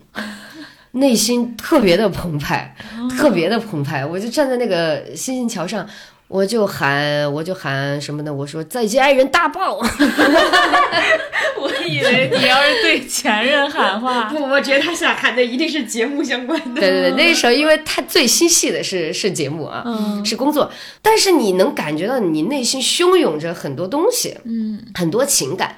[0.96, 2.74] 内心特别的澎湃，
[3.16, 5.86] 特别的澎湃，我就站在那个星星桥上，
[6.28, 8.32] 我就喊，我就喊什么呢？
[8.32, 9.76] 我说再见爱人大爆！
[11.58, 16.80] 我以为你要是对前任喊话， 不，我觉得他想喊的一定是节目相关的。
[16.80, 19.84] 对对对，那时候因为他最心细的是是节目啊，
[20.24, 20.70] 是工作，
[21.02, 25.76] 但是你能感觉到你内心汹涌着很多东西，嗯，很多情感。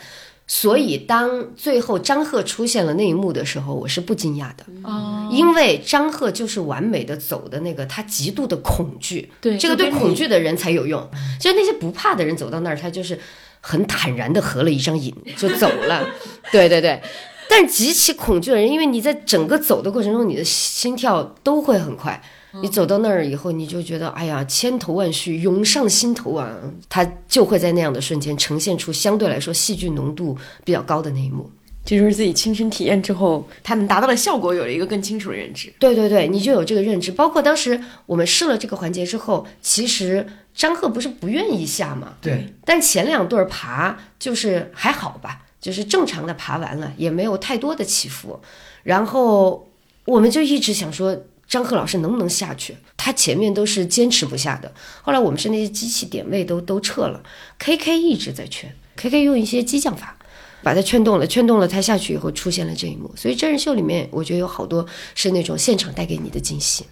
[0.51, 11.07] 所以，当最后张赫出现了那一幕的时候，我是不惊讶的，哦，因为张赫就是完美的走的那个，他极度的恐惧，对，这个对恐惧的人才有用，
[11.39, 13.21] 就是那些不怕的人走到那儿，他就是
[13.61, 16.09] 很坦然的合了一张影就走了，
[16.51, 17.03] 对对对，
[17.51, 22.23] 但极其恐惧的人，因为你在整个走的过程中，你的心跳都会很快。
[22.63, 26.57] 你走到那儿以后，你就觉得哎呀，千头万绪涌上心头啊！
[26.89, 30.35] 它就会在那样的瞬间呈现出相对来说戏剧浓度
[30.65, 31.51] 比较高的那一幕。
[31.85, 35.71] 这就是自己亲身体验之后，他们达到的效果有了一个更清楚的认知。
[35.79, 37.13] 对对对，你就有这个认知。
[37.13, 42.15] 包括当时我们试了这个环节之后，其实张赫不是不愿意下嘛？
[42.21, 42.55] 对。
[42.65, 48.41] 但前两对爬就是还好吧，就是正常的爬完了，也没有太多的起伏。
[48.83, 49.69] 然后
[50.07, 51.15] 我们就一直想说。
[51.49, 52.77] 张赫老师能不能下去？
[52.97, 54.71] 他前面都是坚持不下的。
[55.01, 57.23] 后来我们是那些机器点位都都撤了
[57.59, 60.15] ，K K 一直在劝，K K 用一些激将法
[60.63, 63.11] 把他劝动了，劝动了他下去以后出现了这一幕。
[63.17, 66.85] 所以真人秀里面，我觉得有好多是那种现场带给你的惊喜。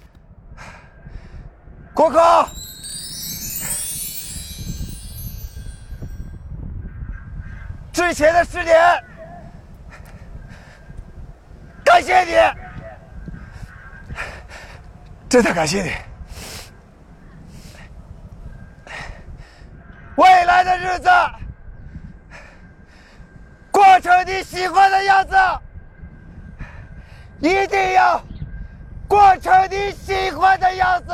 [1.92, 2.48] 国科，
[7.92, 8.74] 之前的十年，
[11.84, 12.65] 感谢你。
[15.29, 15.91] 真的感谢你。
[20.16, 21.09] 未来的日子，
[23.70, 25.35] 过成你喜欢的样子，
[27.41, 28.24] 一定要
[29.07, 31.12] 过成你喜欢的样子。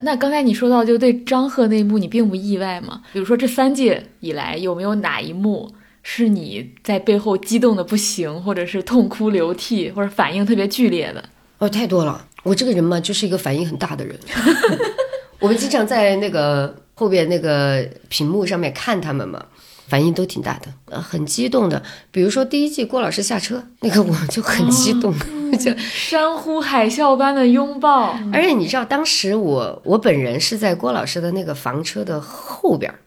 [0.00, 3.02] 那刚才你说到，就对张赫那一幕，你并不意外吗？
[3.12, 11.24] 比如说这三届以来，有没有哪一幕是你在背后激动的不行，或者是痛哭流涕，或者反应特别剧烈的？
[11.58, 12.27] 哦，太多了。
[12.42, 14.18] 我这个人嘛，就是一个反应很大的人。
[15.40, 19.44] 我们经常在那个后边那个屏幕上面看他们嘛，
[19.86, 21.82] 反应都挺大的，呃，很激动的。
[22.10, 25.14] 比如说第一季郭老师下车，那个我就很激动。
[25.58, 32.98] 就山呼海啸般的拥抱，而且你知道，当时我我本人是在郭老师的那个房车的后边儿，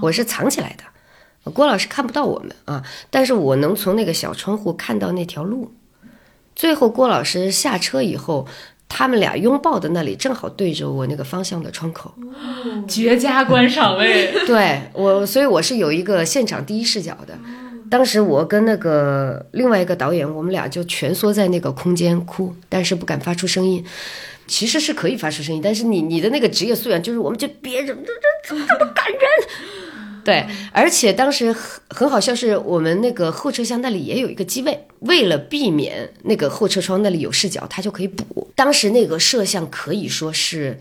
[0.00, 5.72] 我是藏起来的，郭老师看不到我们啊，但是我能从那个小窗户看到那条路。
[6.56, 8.46] 最后郭老师下车以后，
[8.92, 12.12] 他们俩拥抱的那里正好对着我那个方向的窗口。
[12.88, 14.34] 绝佳观赏位。
[14.44, 17.38] 对我，所以我是有一个现场第一视角的。
[17.88, 23.84] 当时我跟那个另外一个导演，我们俩就蜷缩在那个空间哭，但是不敢发出声音。
[24.46, 29.20] 其实是可以发出声音，但是你你的那个职业素养就是，我们就憋着，这这怎么这么感人？
[30.24, 38.50] 对，而且当时很很好笑，是我们那个后车厢那里也有一个机位，为了避免那个后车窗那里有视角，他就可以补。
[38.54, 40.78] 当时那个摄像可以说是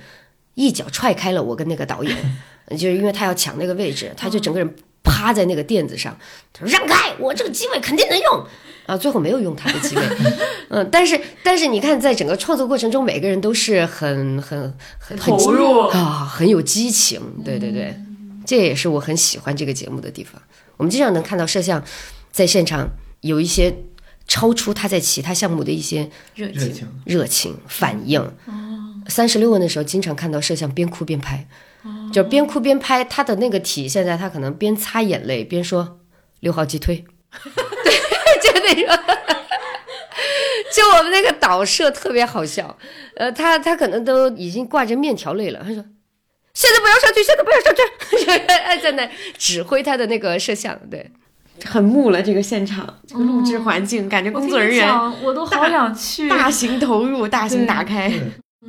[0.56, 2.16] 一脚踹开了我跟那个导演，
[2.72, 6.18] 就是因为他要抢那个位置，他就整个人趴在那个垫子上，
[6.54, 8.46] 他说让开，我这个机位肯定能用。
[8.86, 10.02] 啊，最后没有用他的机位，
[10.70, 14.60] 嗯，但是但是你看，在整个创作过程中，每个人都是很很
[14.98, 17.96] 很很投入啊，很有激情，对对对，
[18.50, 20.41] 这也是我很喜欢这个节目的地方。
[20.78, 21.84] 我们经常能看到摄像
[22.32, 22.89] 在现场
[23.22, 23.72] 有一些
[24.28, 28.20] 超出他在其他项目的一些热热情，热情反应。
[29.08, 31.47] 三十六问的时候，经常看到摄像边哭边拍，
[32.12, 36.00] 就边哭边拍，他的那个体现在他可能边擦眼泪边说
[36.39, 37.06] 六号击推，
[37.84, 37.93] 对，
[38.41, 39.04] 就那种。
[40.76, 42.76] 就我们那个导摄特别好笑，
[43.16, 45.64] 呃，他他可能都已经挂着面条泪了。
[45.64, 45.86] 他说
[46.60, 47.82] ：“现在不要上去，现在不要上去。
[48.84, 51.10] ”在那指挥他的那个摄像，对，
[51.64, 54.93] 很木了，这个现场，这个录制环境，感觉工作人员
[55.24, 56.28] 我都好想去。
[56.28, 58.12] 大型投入，大型打开。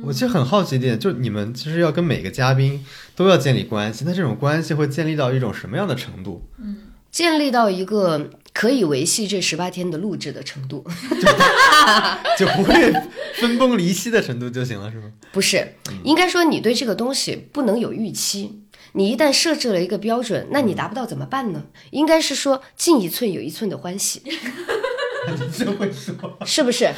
[0.05, 2.81] 我其实很好奇一点，就是你们其实要跟每个嘉宾
[3.13, 6.47] 都要建立关系，那这种关系会建立到一种什么样的程度？
[6.59, 6.77] 嗯
[7.11, 10.85] 建立到一个可以维系这十八天的录制的程度。
[12.37, 12.93] 就不会
[13.35, 15.11] 分崩离析的程度就行了，是吗？
[15.31, 18.61] 不是，应该说你对这个东西不能有预期。
[18.93, 21.63] 你一旦设置了一个标准，那你达不到怎么办呢？
[21.91, 26.13] 应该是说进一寸有一寸的欢喜， 你真会说。
[26.45, 26.93] 是不是？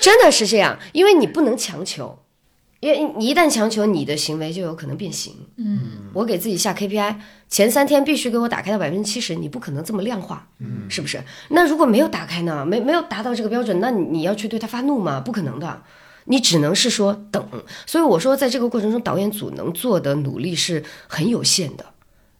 [0.00, 2.24] 真的是这样，因为你不能强求，
[2.80, 5.34] 因为你一旦强求，你的行为就有可能变形。
[5.56, 5.80] 嗯，
[6.14, 7.16] 我给自己下 KPI，
[7.48, 11.20] 前三天必须给我打开到百分之七十，你不可能这么量化，嗯是不是？
[11.48, 12.64] 那如果没有打开呢？
[12.64, 15.20] 没没有达到这个标准，那你你要去对他发怒吗？
[15.20, 15.82] 不可能的，
[16.26, 17.44] 你只能是说等。
[17.84, 21.84] 所以我说，在这个过程中，导演组能做的努力是很有限的。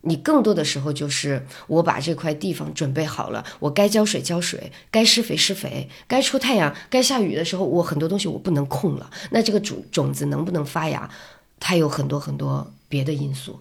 [0.09, 9.11] 你更多的时候就是我把这块地方准备好了，我该浇水浇水，该施肥施肥，该出太阳该下雨的时候，我很多东西我不能控了。
[9.31, 11.09] 那这个种种子能不能发芽，
[11.61, 13.61] 它有很多很多别的因素，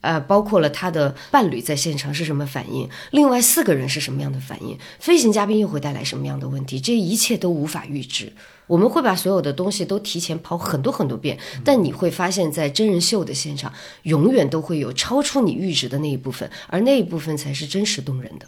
[0.00, 8.32] 呃，包括了他的伴侣在现场是什么反应，另外四个人是什么样的反应，飞行嘉宾又会带来什么样的问题，这一切都无法预知。
[8.66, 13.72] 我们会把所有的东西都提前跑很多很多遍，但你会发现在真人秀的现场，
[14.04, 18.46] 永远都会有超出你阈值的那一部分，而那一部分才是真实动人的。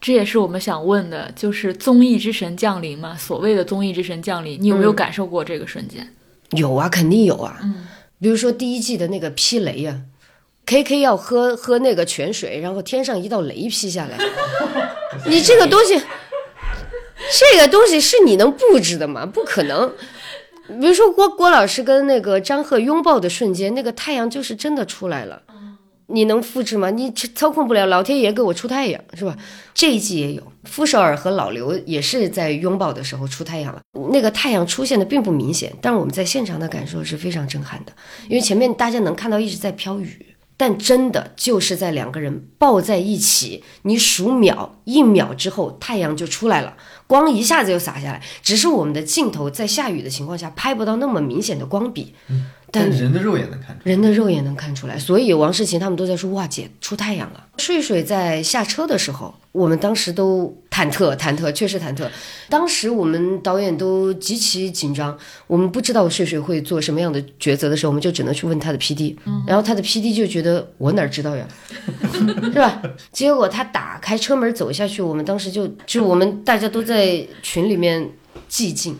[0.00, 3.16] 这也是我们想问的，就是综艺之神降临嘛？
[3.16, 6.06] 所谓的综艺之神降临，你有没有感受过这个瞬间？
[6.50, 7.58] 有啊，肯定有啊。
[7.62, 7.86] 嗯，
[8.20, 10.02] 比如说第一季的那个劈雷呀、
[10.64, 14.16] k K 要喝喝那个泉水，然后天上一道雷劈下来，
[15.26, 16.00] 你这个东西，
[17.32, 19.26] 这个东西是你能布置的吗？
[19.26, 19.92] 不可能。
[20.80, 25.42] 比如说郭郭老师跟那个张赫拥抱的瞬间，那个太阳就是真的出来了。
[26.08, 26.90] 你能复制吗？
[26.90, 29.36] 你操控不了，老天爷给我出太阳是吧？
[29.74, 33.80] 这一季也有，傅首尔和老刘也是在拥抱的时候出太阳了。
[34.12, 37.92] 那个太阳出现的并不明显，但是我们在现场的感受是非常震撼的，
[38.28, 46.76] 因为前面大家能看到一直在飘雨，但真的就是在两个人抱在一起，你数秒，一秒之后太阳就出来了，
[47.06, 48.22] 光一下子就洒下来。
[48.42, 52.14] 只是我们的镜头在下雨的情况下拍不到那么明显的光比，
[52.76, 53.90] 但人的肉眼能看出来。
[53.90, 57.46] 人的肉眼能看出来，所以王诗琴他们都在说哇姐出太阳了。
[57.58, 62.06] 睡睡在下车的时候，我们当时都忐忑忐忑，确实忐忑。
[62.48, 65.16] 当时我们导演都极其紧张，
[65.46, 69.16] 我们不知道睡睡会做什么样的抉择的时候，我们就只能去问他的 PD，、
[69.46, 71.46] 然后他的 PD 就觉得我哪知道呀，
[72.52, 72.82] 是吧？
[73.12, 78.10] 结果他打开车门走下去，我们当时就就我们大家都在群里面
[78.50, 78.98] 寂静，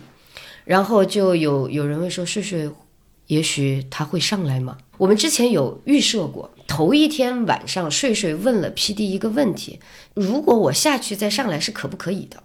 [0.65, 2.71] 然后就有有人会说睡睡
[3.27, 4.79] 也许他会上来吗？
[4.99, 9.79] 我们之前有预设过，头一天晚上睡睡问了 PD 一个问题：
[10.15, 12.43] 如果我下去再上来是可不可以的？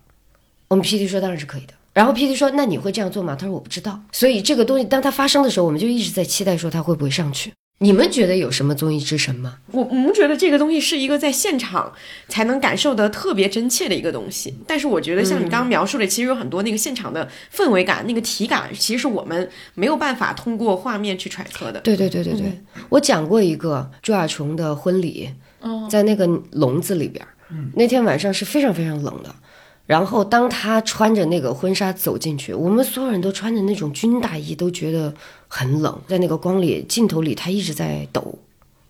[0.68, 1.74] 我们 PD 说当然是可以的。
[1.94, 3.36] 然后 PD 说那你会这样做吗？
[3.36, 4.02] 他说我不知道。
[4.12, 7.54] 所以这个东西当它发生的时候，我们就一直在期待说他会不会上去。
[7.84, 9.58] 你们觉得有什么综艺之神吗？
[9.72, 11.92] 我我们觉得这个东西是一个在现场
[12.28, 21.80] 才能感受的特别真切的一个东西，但是我觉得像你刚刚描述的，其实有很多那个现场的氛围感、那个体感，其实是我们没有办法通过画面去揣测的。
[21.80, 25.28] 对对对对对，我讲过一个朱亚琼的婚礼，
[25.90, 27.26] 在那个笼子里边，
[27.74, 29.34] 那天晚上是非常非常冷的。
[29.92, 35.14] 然后当她穿着那个婚纱走进去，我们所有人都穿着那种军大衣，都觉得
[35.50, 36.02] 很冷。
[36.08, 38.40] 在那个光里镜头里，她一直在抖，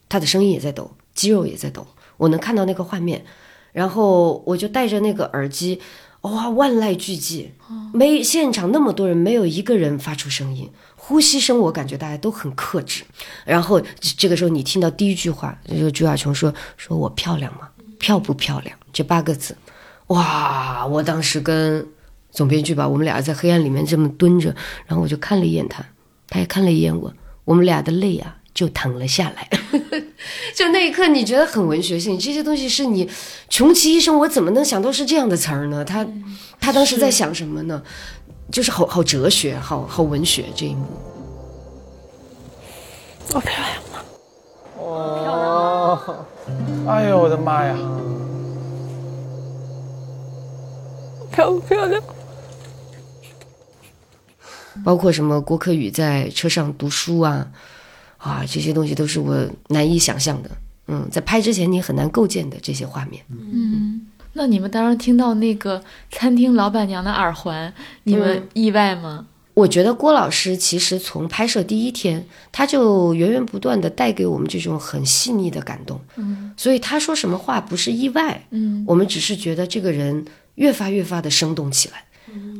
[0.07, 1.87] 她的声音也在抖，肌肉也在抖，
[2.17, 3.25] 我能看到那个画面。
[3.71, 5.81] 然后我就戴着那个耳机，
[6.21, 7.47] 哇，万籁俱寂，
[7.91, 13.03] 没现场那么多人，没有一个人发出声音，呼吸声我感觉大家都很克制。
[13.43, 13.81] 然后
[14.19, 17.69] 这个时候你听到第一句话，就朱亚琼说：“说我漂亮吗？
[17.97, 19.57] 漂不漂亮？”这八个字。
[20.11, 20.85] 哇！
[20.85, 21.85] 我当时跟
[22.31, 24.53] 总编剧吧，我们俩在黑暗里面这么蹲着，
[24.85, 25.83] 然后我就看了一眼他，
[26.27, 27.13] 他也看了一眼我，
[27.45, 29.47] 我们俩的泪啊就淌了下来。
[30.55, 33.09] 就那一刻，你觉得很文学性，这些东西是你
[33.49, 35.83] 穷其一生，我怎么能想到是这样的词儿呢？
[35.85, 36.05] 他
[36.59, 37.81] 他当时在想什么呢？
[38.51, 40.85] 就是好好哲学，好好文学这一幕。
[43.33, 43.99] 我漂亮吗？
[44.77, 46.25] 哦，
[46.87, 47.77] 哎呦我的妈呀！
[51.31, 52.01] 漂不漂亮？
[54.83, 57.47] 包括什么郭柯宇在车上读书啊，
[58.17, 59.35] 啊，这些东西都是我
[59.67, 60.49] 难以想象的。
[60.87, 63.23] 嗯，在拍之前你很难构建的这些画面。
[63.29, 67.73] 嗯，那你们当时听到那个餐厅老板娘的耳环，
[68.03, 69.27] 你们意外吗？
[69.53, 75.99] 我觉得郭老师其实从拍摄第一天，他就源源不断的带给我们这种很细腻的感动。
[76.15, 78.41] 嗯，所以他说什么话不是意外。
[78.51, 80.25] 嗯，我们只是觉得这个人
[80.61, 82.05] 越发越发的生动起来。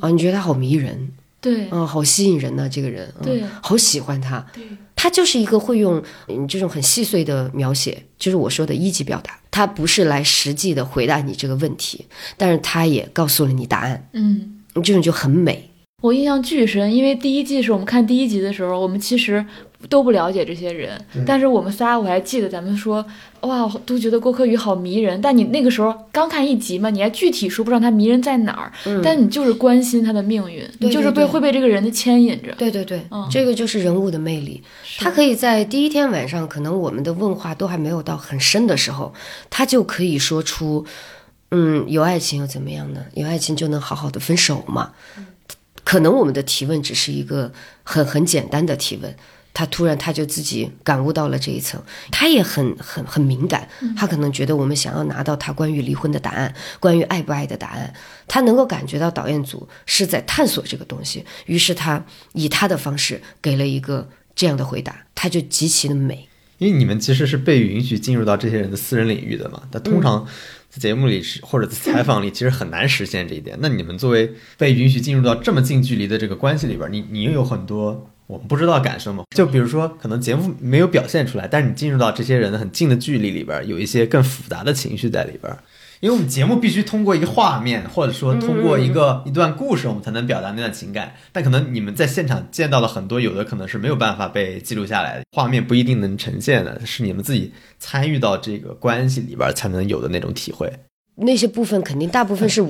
[0.02, 4.46] 啊，你觉得他好迷人，对，啊，好吸引人呢、这个人，嗯对好喜欢他。
[4.52, 4.64] 对，
[4.96, 9.40] 他就是一个会用嗯这种很细碎的描写，就是我说的一级表达。
[9.52, 12.06] 他不是来实际的回答你这个问题，
[12.38, 14.58] 但是他也告诉了你答案，嗯。
[14.84, 15.71] 这种就很美。
[16.02, 19.46] 我印象巨深，因为第一季是，我们看第一集的时候，我们其实
[19.88, 23.06] 都不了解这些人，但是我们仨我还记得咱们说，
[23.42, 25.22] 哇，都觉得郭柯宇好迷人。
[25.22, 28.72] 但你那个时候刚看一集嘛，你还具体说不上他迷人在哪儿，
[29.04, 32.52] 但你就是关心他的命运，对你就是被会被这个人的牵引着。
[32.58, 34.62] 对对对，嗯这个就是人物的魅力。
[34.98, 39.14] 他可以在第一天晚上，可能我们的问话都还没有到很深的时候，
[39.52, 40.84] 他就可以说出，
[41.52, 43.02] 嗯，有爱情又怎么样呢？
[43.14, 44.94] 有爱情就能好好的分手吗？
[45.92, 47.52] 可能我们的提问只是一个
[47.84, 49.14] 很很简单的提问。
[49.54, 53.68] 他突然他就自己感悟到了这一层，他也很很很敏感，
[53.98, 57.94] 他可能觉得我们想要拿到他关于离婚的答案，关于爱不爱的答案，
[58.30, 66.30] 他能够感觉到导演组是在探索这个东西，于是他以他的方式给了一个这样的回答，他就极其的美。
[66.60, 70.26] 因为你们其实是被允许进入到这些人的私人领域的嘛，但通常
[70.72, 73.58] 在节目里是或者在采访里，其实很难实现这一点。
[73.60, 79.26] 那你们作为被允许进入到这么近距离的这个关系里边，你你又有很多我们不知道感受吗？
[79.36, 85.54] 就比如说，可能节目没有表现出来，但是你进入到这些人的很近的距离里边，有一些更复杂的情绪在里边。
[86.02, 91.14] 因为我们节目必须通过一个画面，或者说通过一个、一段故事，我们才能表达那段情感。
[91.32, 100.74] 但可能你们在现场见到了很多，有的可能是没有办法被记录下来的，画面不一定能呈现的，是你们自己参与到这个关系里边才能有的那种体会。
[101.18, 102.64] 那些部分肯定大部分是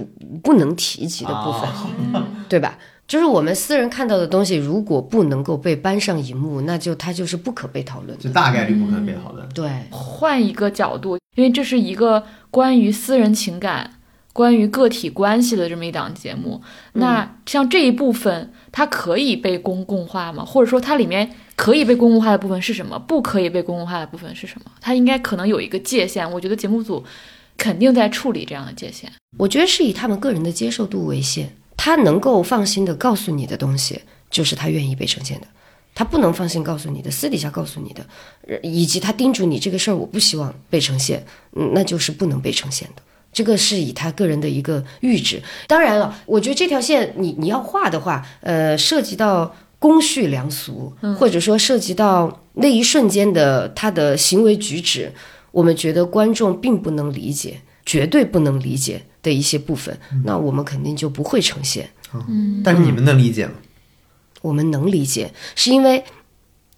[0.43, 2.77] 不能提及的部分，对吧？
[3.11, 8.23] 就是我们私人看到的东西，如果不能够被搬上荧幕，那就它就是不可被讨论的。
[8.23, 9.45] 就大概率不可能被讨论。
[9.49, 13.95] 对，换一个角度，因为这是一个关于私人情感、
[14.31, 16.61] 关于个体关系的这么一档节目。
[16.93, 20.45] 那像这一部分，它可以被公共化吗？
[20.45, 22.97] 或者说，它里面可以被公共化的部分是什么？
[22.97, 24.71] 不可以被公共化的部分是什么？
[24.79, 26.31] 它应该可能有一个界限。
[26.31, 27.03] 我觉得节目组
[27.57, 29.11] 肯定在处理这样的界限。
[29.37, 35.47] 我觉得是以他们个人的接受度为限，他能够放心的告诉你的东西，就是他愿意被呈现的。
[35.95, 38.05] 他不能放心告诉你的，私底下告诉你的，
[38.47, 43.01] 呃以及他叮嘱你这个事儿，我不希望被呈现，嗯，那就是不能被呈现的。
[43.33, 45.41] 这个是以他个人的一个阈值。
[45.67, 55.11] 当然了，我觉得这条线你你要画的话，呃，涉及到公序良俗，或者说涉及到那一瞬间的他的行为举止，
[55.51, 61.89] 我们觉得观众并不能理解，绝对不能理解的一些部分，那我们肯定就不会呈现。
[62.63, 63.53] 但是你们能理解吗？
[64.41, 66.03] 我们能理解，是因为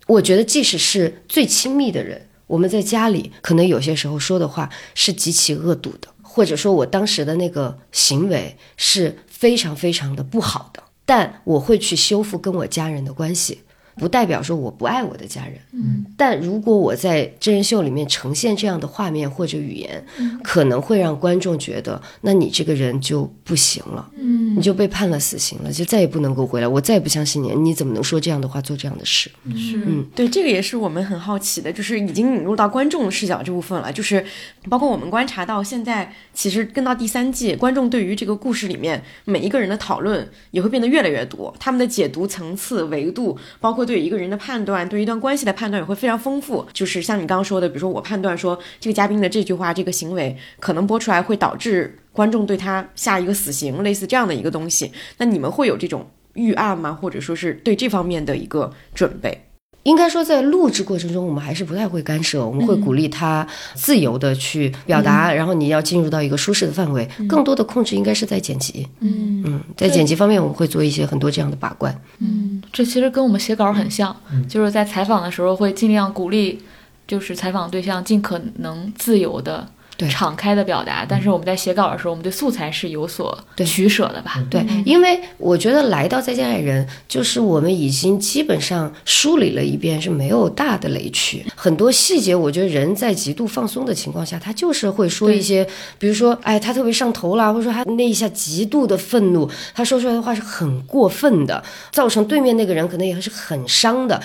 [0.08, 13.62] 我觉得，即使是最亲密的人，我们在家里可能有些时候说的话是极其恶毒的，或者说我当时的那个行为是非常非常的不好的，但我会去修复跟我家人的关系。
[13.96, 15.54] 不代表说我不爱我的家人。
[15.72, 20.04] 嗯，但如果我在真人秀里面呈现这样的画面或者语言，
[20.44, 26.68] 可能会让观众觉得，那你这个人就不行了，嗯你就被判了死刑了，就再也不能够回来。
[26.68, 29.30] 我再也不相信你，你怎么能说这样的话，做这样的事？
[29.56, 33.92] 是嗯对，这个也是我们很好奇的，就是已经引入到观众视角这部分了。
[33.92, 34.24] 就是
[34.70, 46.66] 包括我们观察到现在，其实跟到第三季，观众对于这个故事里面每一个人的讨论也会变得越来越多，他们的解读层次、维度，包括对一个人的判断、对一段关系的判断也会非常丰富。
[46.74, 54.92] 就是像你刚刚说的，比如说我判断说这个嘉宾的这句话、这个行为可能播出来会导致观众对他下一个死刑，类似这样的一个东西。
[55.18, 56.98] 那你们会有这种预案吗？
[57.00, 59.46] 或者说是对这方面的一个准备？
[59.84, 67.08] 应该说，在录制过程中，我们还是不太会干涉，我们会鼓励他自由的去表达，然后你要进入到一个舒适的范围。
[67.28, 71.94] 更多的控制应该是在剪辑，嗯嗯，在剪辑方面，我们会做一些很多这样的把关。
[72.20, 76.62] 嗯，这其实跟我们写稿很像，嗯就是在采访的时候会尽量鼓励，
[77.06, 79.68] 就是采访对象尽可能自由的。
[79.96, 84.44] 对敞开的表达，但是我们在写稿的时候，我们对素材是有所对取舍的吧？
[84.50, 91.46] 对，因为我觉得来到再见爱人，就是我们已经基本上梳理了一遍，是没有大的雷区。
[91.56, 95.68] 很多细节，我觉得人在极度放松的情况下，他就是会说一些，
[96.00, 104.22] 比如说，哎，他特别上头啦，或者说他那一下极度的愤怒，他说出来的话是很过分的，造成对面那个人可能也是很伤的。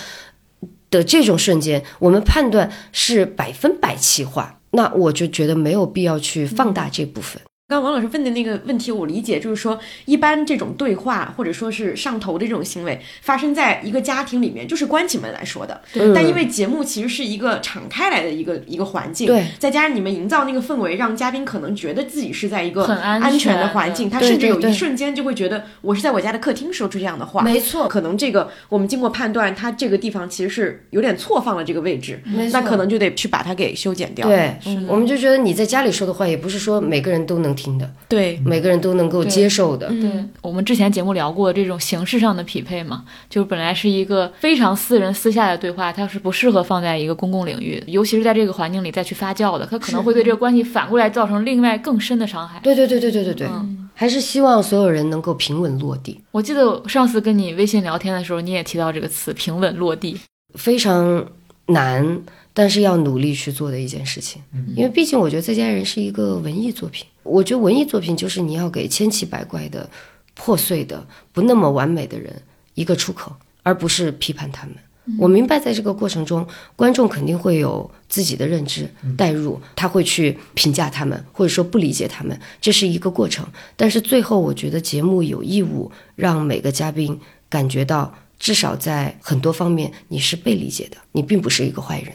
[0.90, 7.40] 的这种瞬间，我们判断是百分百气化，那我就觉得没有必要去放大这部分。
[7.70, 15.78] 刚王老师问的那个问题，我理解就是说，一般这种对话或者说是上头的这种行为，发生在一个家庭里面，就是关起门来说的。
[15.92, 27.42] 嗯但因为节目其实是一个敞开来的一个一个环境，对，再加上你们营造那个氛围，让嘉宾可能觉得自己是在一个很安安全的环境，他甚至有一瞬间就会觉得我是在我家的客厅说出这样的话。
[27.42, 32.18] 没错可能这个我们经过判断，他这个地方其实是有点错放了这个位置，
[32.50, 34.26] 那可能就得去把它给修剪掉。
[34.26, 34.56] 对，
[34.88, 39.88] 我们就觉得你在家里说的话，也不是说每个人都能听的，对，每个人都能够接受的。
[39.88, 40.10] 对。
[40.40, 52.60] 我们之前节目聊过这种形式上的匹配嘛，就是本来是一个非常私人私下的对话，它是不适合放在一个公共领域，尤其是在这个环境里再去发酵的，它可能会对这个关系反过来造成另外更深的伤害。
[52.62, 53.90] 对对对对对对对，嗯。
[53.94, 56.20] 还是希望所有人能够平稳落地。
[56.30, 60.16] 我记得上次跟你微信聊天的时候，你也提到这个词“平稳落地。
[60.54, 61.26] 非常
[61.66, 62.22] 难，
[62.54, 64.40] 但是要努力去做的一件事情。
[64.76, 69.88] 因为毕竟我觉得《再见爱人》是一个文艺作品，我觉得文艺作品就是你要给千奇百怪的、
[70.34, 72.34] 破碎的、不那么完美的人
[72.74, 74.74] 一个出口，而不是批判他们。
[75.18, 83.46] 我明白，在这个过程中，观众肯定会有自己的认知代入，他会去评价他们，或者说不理解他们，这是一个过程。
[83.74, 87.18] 但是最后，我觉得节目有义务让每个嘉宾
[87.48, 92.12] 感觉到，至少在很多方面你是被理解的，你并不是一个坏人。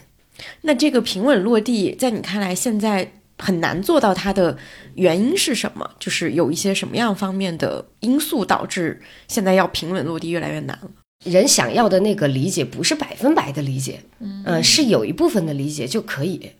[0.62, 3.12] 那这个平稳落地，在你看来，现在
[3.44, 4.58] 很难做到它的
[4.96, 5.90] 原因是什么？
[6.00, 10.90] 就是有一些什么样方面的因素导致现在要平稳落地越来越难了？
[11.26, 14.02] 人想要的那个理解不是百分百的理解，
[14.46, 16.52] 嗯、是有一部分的理解就可以。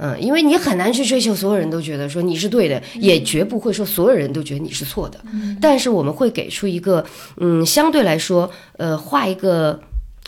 [0.00, 5.20] 嗯，因为你很难去追求所有人都觉得说你是对的，也绝不会说所有人都觉得你是错的。
[5.60, 7.04] 但是我们会给出一个，
[7.38, 9.80] 嗯，相对来说，呃，画一个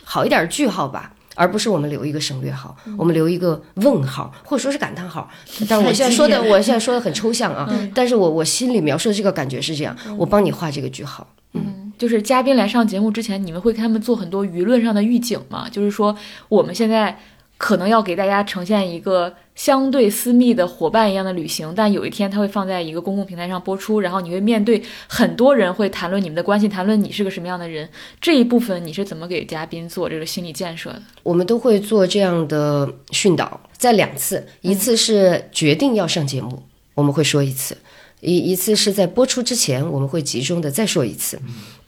[0.02, 1.14] 好一点的句号吧。
[1.35, 5.28] 而不是我们留一个省略号，我们留一个问号，或者说是感叹号。
[5.68, 11.26] 但我现在说的，我现在说的很抽象啊，但是我我心里描述的这个感觉是这样，我帮你画这个句号。”。
[11.53, 15.68] 嗯就是嘉宾来上节目之前，你们会给他们做很多舆论上的预警吗？
[15.70, 16.16] 就是说，
[16.49, 17.18] 我们现在
[17.61, 27.86] 可能要给大家呈现一个相对私密的伙伴一样的旅行，但有一天它会放在一个公共平台上播出，然后你会面对很多人会谈论你们的关系，谈论你是个什么样的人。
[28.18, 31.02] 这一部分你是怎么给嘉宾做这个心理建设的？
[31.22, 36.62] 我们都会做这样的训导，在两次，一次是决定要上节目，
[36.94, 37.74] 我们会说一次；
[38.22, 41.38] 一一次是在播出之前，我们会集中的再说一次。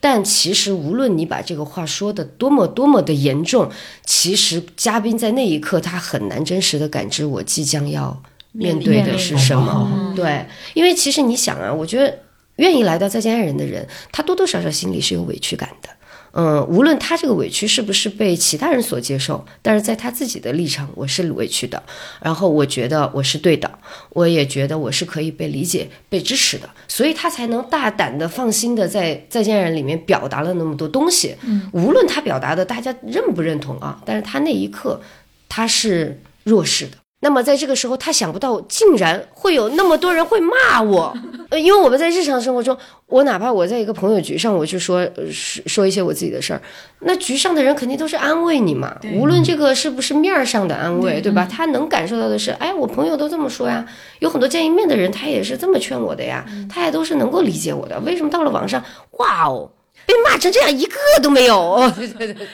[0.04, 3.70] 但其实，无论你把这个话说的多么多么的严重，
[4.04, 10.12] 其实嘉宾在那一刻他很难真实的感知我即将要面对的是什么。
[10.16, 10.44] 对，
[10.74, 12.18] 因为其实你想啊，我觉得
[12.56, 15.88] 愿意来到再见爱人的人，他多多少少心里是有委屈感的。
[16.32, 21.82] 嗯，无论他这个委屈是不是被其他人所接受，但是在他自己的立场，我是委屈的。
[22.20, 23.70] 然后我觉得我是对的，
[24.10, 31.36] 我也觉得我是可以被理解、被支持的，所以他才能大胆的、放心的在《再见爱人》里面表达了那么多东西。
[31.42, 35.00] 嗯，无论他表达的大家认不认同啊，但是他那一刻
[35.48, 36.96] 他是弱势的。
[37.24, 41.16] 那么在这个时候，他想不到竟然会有那么多人会骂我，
[41.50, 46.60] 呃，因为我们在日常生活中，我哪怕我在一个朋友局上，我去说呃说说一些我自己的事儿，
[47.02, 51.46] 那局上的人肯定都是安慰你嘛，无论这个是不是面儿上的安慰，对吧？
[51.48, 53.86] 他能感受到的是，哎，我朋友都这么说呀，
[54.18, 58.00] 有很多见一面的人，他也是这么劝我的呀，他也都是能够理解我的。
[58.00, 58.82] 为什么到了网上，
[59.18, 59.70] 哇哦，
[60.04, 61.88] 被骂成这样一个都没有？
[61.96, 62.48] 对 对对。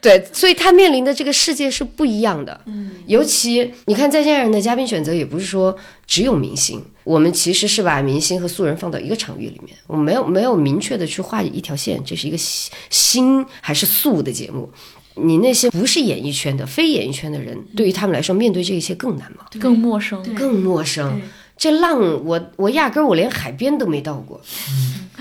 [0.00, 2.60] 对，所以他面临的这个世界是不一样的。
[2.66, 5.76] 嗯，尤其你看《再见爱人》的嘉宾选择，也不是说
[6.06, 14.70] 只有明星，我们其实是把明星和素人放到一个场域里面，我们没有没有明确的去画一条线，这是一个新新还是素的节目。
[15.14, 19.46] 你那些不是演艺圈的、非演艺圈的人，对于他们来说，面对这一切更难吗？
[19.58, 20.22] 更陌生。
[20.34, 21.20] 更陌生。
[21.56, 24.40] 这浪，我我压根儿我连海边都没到过，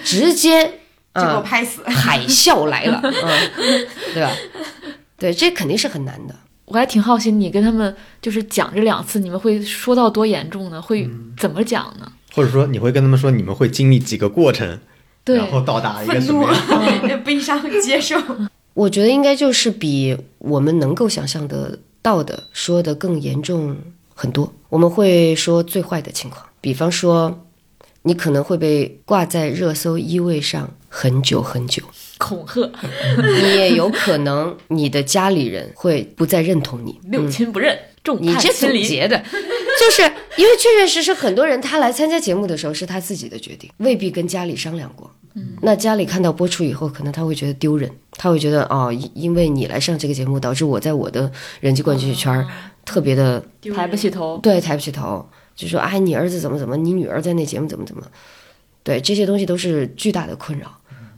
[0.03, 0.81] 直接
[1.17, 1.81] 就给我啊拍死。
[1.83, 4.31] 海啸来了， 嗯，对吧？
[5.17, 6.35] 对，这肯定是很难的。
[6.65, 10.81] 我还挺好奇，你跟他们就是讲这两次，你们会说到多严重呢？
[10.81, 12.11] 会怎么讲呢？
[12.33, 14.79] 或者说你会跟他们说你们会经历几个过程，
[15.23, 16.43] 对，然后到达一个什么
[17.07, 17.23] 样？
[17.23, 18.15] 悲伤、接受。
[18.75, 23.75] 我觉得应该就是比我们能够想象得到的说的更严重
[24.13, 24.53] 很多。
[24.69, 27.46] 我们会说最坏的情况，比方说，
[28.07, 31.83] 你可能会被挂在热搜一位上很久很久，
[32.17, 32.71] 恐吓，
[33.17, 36.97] 你也有可能你的家里人会不再认同你。
[37.03, 38.79] 六亲不认，重你这叛亲离。
[38.79, 39.17] 总结的，
[39.79, 40.01] 就是
[40.37, 45.11] 因为确确实实很多人他来参加节目的时候是他自己的决定，未必跟家里商量过。
[45.35, 51.29] 嗯，那家里看到播出以后，可能他会觉得丢人，他会觉得哦，因因为你来上这个节目，导致我在我的
[51.59, 52.47] 人际关系圈儿
[52.85, 53.43] 特别的
[53.75, 54.39] 抬不起头。
[54.41, 58.03] 对抬不起头，就说哎，你儿子怎么怎么，你女儿在那节目怎么怎么，
[58.83, 60.71] 对这些东西都是巨大的困扰，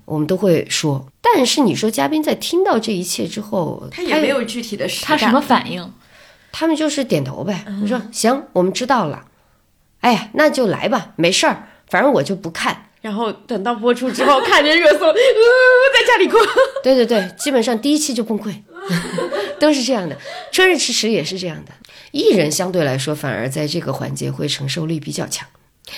[0.05, 1.05] 我们都会说。
[1.21, 5.93] 但是你说嘉宾在听到这一切之后，他也没有具体的他什么反应？
[6.51, 7.63] 他们就是点头呗。
[7.81, 9.25] 你说行，我们知道了。
[9.99, 12.85] 哎呀，那就来吧，没事儿，反正我就不看。
[13.01, 16.37] 然后等到播出之后，看见热搜，呃，在家里哭。
[16.81, 18.53] 对对对，基本上第一期就崩溃，
[19.59, 20.17] 都是这样的。
[20.51, 21.71] 春日迟迟也是这样的。
[22.11, 25.47] 艺人相对来说，反而在这个环节会承受力比较强，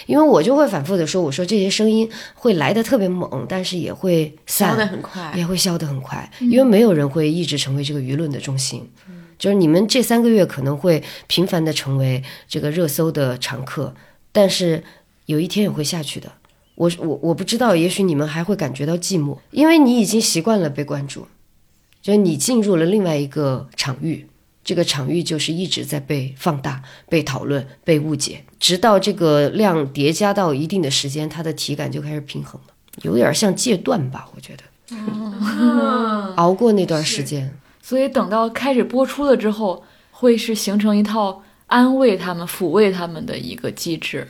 [0.05, 8.89] 因为我就会反复的说，我说这些声音会来的特别猛，但是也会散消得很快也会消得很快，因为没有人会一直成为这个舆论的中心。
[9.37, 13.95] 就是你们这三个月可能会频繁的成为这个热搜的常客，
[14.31, 14.83] 但是
[15.25, 16.31] 有一天也会下去的。
[16.75, 21.27] 我我我不知道，也许你们还会感觉到寂寞，因为你已经习惯了被关注，
[22.03, 24.27] 就是你进入了另外一个场域，
[24.63, 34.63] 这个场域就是一直在被放大、被讨论、被误解，直到这个量叠加到一定的时间，它的体感就开始平衡了，有点像戒断吧，我觉得。
[36.35, 44.27] 熬过那段时间，所以等到开始播出了之后，会是形成一套安慰他们、抚慰他们的一个机制。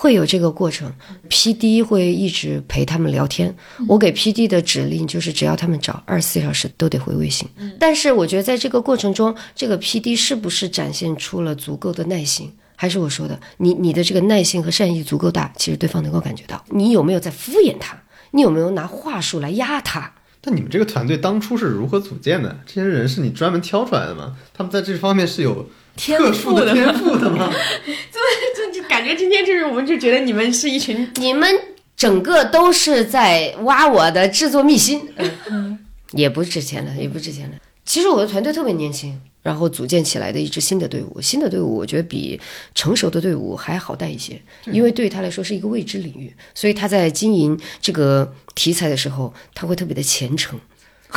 [0.00, 0.92] 会有这个过程
[1.28, 1.82] ，P.D.
[1.82, 3.52] 会一直陪他们聊天。
[3.88, 4.46] 我给 P.D.
[4.46, 7.48] 的指令就是，只要他们找，二十四小时都得回微信。
[7.80, 10.14] 但是我觉得在这个过程中，这个 P.D.
[10.14, 12.52] 是不是展现出了足够的耐心？
[12.76, 16.64] 还是我说的，你你的这个耐心和善意足够大，其实对方能够感觉到。
[16.68, 18.00] 你有没有在敷衍他？
[18.30, 20.14] 你有没有拿话术来压他？
[20.40, 22.56] 但你们这个团队当初是如何组建的？
[22.64, 24.36] 这些人是你专门挑出来的吗？
[24.54, 27.50] 他们在这方面是有特殊的天赋的吗？
[27.50, 28.20] 就
[28.54, 28.57] 就
[28.98, 31.48] 感觉今天就是，我们就觉得你们是一群你们
[31.96, 35.00] 整个都是在挖我的制作秘辛，
[35.48, 35.78] 嗯，
[36.10, 37.54] 也不值钱了，也不值钱了。
[37.84, 42.40] 其实我的团队特别年轻，然后组建起来的一支新的队伍，新的队伍我觉得比
[42.74, 44.42] 成熟的队伍还好带一些，
[44.72, 50.58] 因为对于他来说是一个未知领域，所以他在经营这个题材的时候，他会特别的虔诚。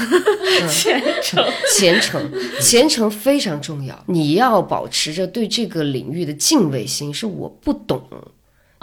[0.70, 1.45] 虔诚。
[1.74, 4.04] 虔诚，虔诚非常重要。
[4.08, 8.02] 你要保持着对这个领域的敬畏心，是我不懂。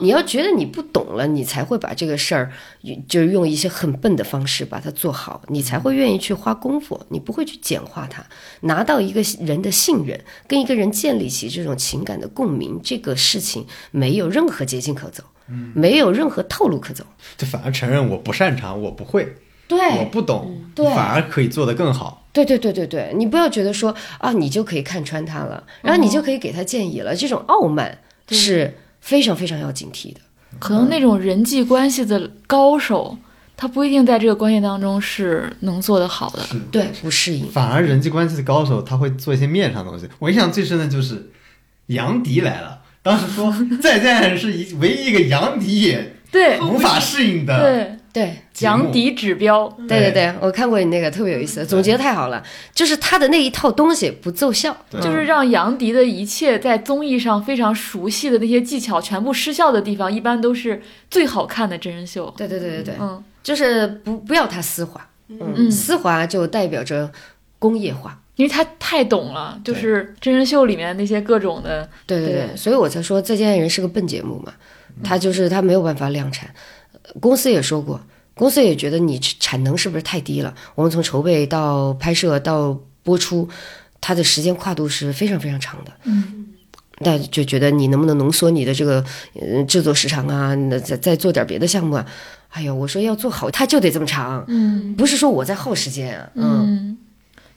[0.01, 2.53] 你要觉得你不懂了，你才会把这个事儿，
[3.09, 8.25] 就是用一些很笨的方式把它做好，你才会愿意去花功夫，你不会去简化它，
[8.61, 15.25] 拿到一个人的信任，跟一个人建立起这种情感的共鸣，这个事情没有任何捷径可走，
[15.75, 17.05] 没有任何套路可走。
[17.37, 19.35] 就反而承认我不擅长，我不会，
[19.69, 22.27] 对，我不懂，对反而可以做得更好。
[22.33, 27.99] 对对对对对，你不要觉得说啊，你就可以看穿他了，然后你就可以给他建议了，这种傲慢
[28.31, 30.21] 是非常非常要警惕的。
[30.59, 33.19] 可能那种人际关系的高手，
[33.57, 36.41] 他不一定在这个关系当中是能做得好的。
[36.71, 37.51] 对，不适应。
[37.51, 40.09] 反而人际关系的高手，他会做一些面上的东西。
[40.19, 41.31] 我印象最深的就是
[41.87, 43.53] 杨迪来了，当时说
[43.83, 50.13] 再见是一唯一一个杨迪也对无法适应的对，杨迪指标，对对。
[50.13, 52.43] 对，我看过你那个特别有意思，总结的太好了，
[52.75, 62.33] 就是他的那一套东西不奏效，就是让杨迪的一切在综艺上非常熟悉的那些技巧全部失效的地方，一般都是最好看的真人秀。
[62.37, 63.23] 对对对对对，嗯。
[63.43, 67.11] 就是不不要他丝滑，嗯，嗯丝滑就代表着
[67.59, 68.21] 工业化。
[68.37, 74.53] 因为他太懂了，就是真人秀里面那些各种的，对对对，对所以我才说《再见爱人》是个笨节目嘛，
[75.03, 76.49] 他就是他没有办法量产。
[77.15, 78.01] 呃公司也说过，
[78.35, 80.55] 公司也觉得你产能是不是太低了？
[80.75, 83.49] 我们从筹备到拍摄到播出，
[84.01, 85.93] 它的时间跨度是非常非常长的。
[86.05, 86.47] 嗯，
[87.01, 89.05] 那就觉得你能不能浓缩你的这个
[89.35, 90.55] 呃制作时长啊？
[90.55, 92.07] 那再再做点别的项目啊？
[92.51, 96.31] 哎呀，我说要做好，它就得这么长，嗯不是说我在耗时间啊。
[96.35, 96.99] 嗯，嗯，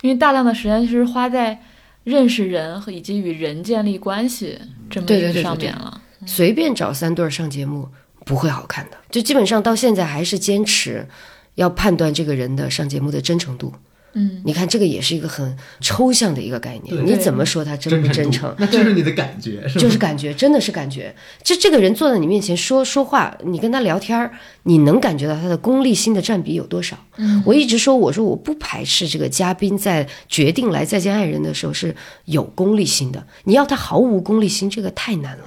[0.01, 1.57] 因为大量的时间其实花在
[2.03, 6.01] 认识人和以及与人建立关系这么一个对对对对对上面了。
[6.25, 7.87] 随便找三对儿上节目
[8.25, 11.07] 不会好看的，就基本上到现在还是坚持
[11.55, 13.73] 要判断这个人的上节目的真诚度。
[14.13, 18.53] 嗯，你看，这个也是一个很抽象的一个概念，你怎么说他真不真诚？
[18.57, 19.81] 那就是你的感觉，是吧？
[19.81, 21.15] 就是感觉，真的是感觉。
[21.41, 24.29] 就这个人坐在你面前说说话，你跟他聊天儿，
[24.63, 26.97] 你能感觉到他的功利心的占比有多少？
[27.15, 31.95] 嗯我一直说，我说我不排斥这个嘉宾在决定来再见爱人的时候是
[32.25, 33.25] 有功利心的。
[33.45, 35.45] 你要他毫无功利心，这个太难了，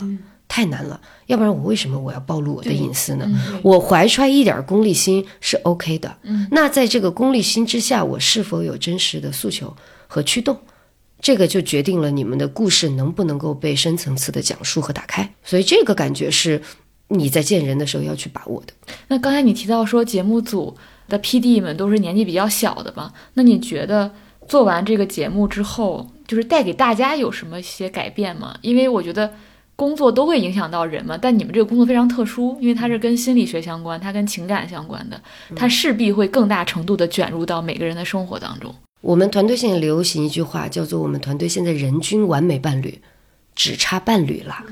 [0.54, 1.00] 太难了。
[1.26, 3.28] 要不然我为什么我要暴露我的隐私呢？
[3.60, 6.16] 我怀揣一点功利心是 OK 的。
[6.52, 9.74] 那在这个功利心之下，我是否有真实的诉求
[10.06, 10.56] 和驱动？
[11.20, 15.28] 这个就决定了你们的故事能不能够被深层次的讲述和打开。
[15.42, 16.62] 所以这个感觉是
[17.08, 18.72] 你在见人的时候要去把握的。
[19.08, 20.76] 那刚才你提到说节目组
[21.08, 24.12] 的 PD 们都是年纪比较小的嘛，那你觉得
[24.46, 28.56] 做完这个节目之后，就是带给大家有什么一些改变吗？
[28.62, 29.32] 因为我觉得
[29.76, 35.20] 工作都会影响到人嘛，但你们这个工作非常特殊，因为它是跟心理学相关，它跟情感相关的，
[35.56, 38.74] 它势必会更大程度的卷入到每个人的生活当中。
[39.00, 43.02] 我们团队现在流行一句话，叫做“我们团队现在人均完美伴侣，
[43.54, 44.64] 只差伴侣了”，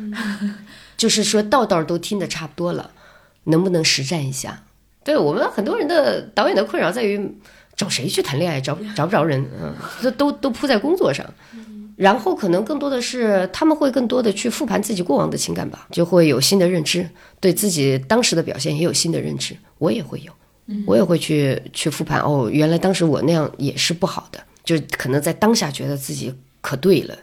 [0.97, 2.93] 就是说道道都听得差不多了，
[3.45, 4.63] 能不能实战一下？
[5.05, 7.21] 对我们很多人的导演的困扰在于
[7.75, 11.27] 找谁去谈恋爱，找找不着人，嗯，这都都扑在工作上。
[11.97, 19.57] 然后可能更多的是他们会更多的去复盘自己过往的情感吧，就会有新的认知，对自己当时的表现也有新的认知。
[19.79, 20.33] 我也会有，
[20.87, 22.21] 我也会去去复盘。
[22.21, 27.17] 哦，原来当时我那样也是不好的，就可能在当下觉得自己可对了，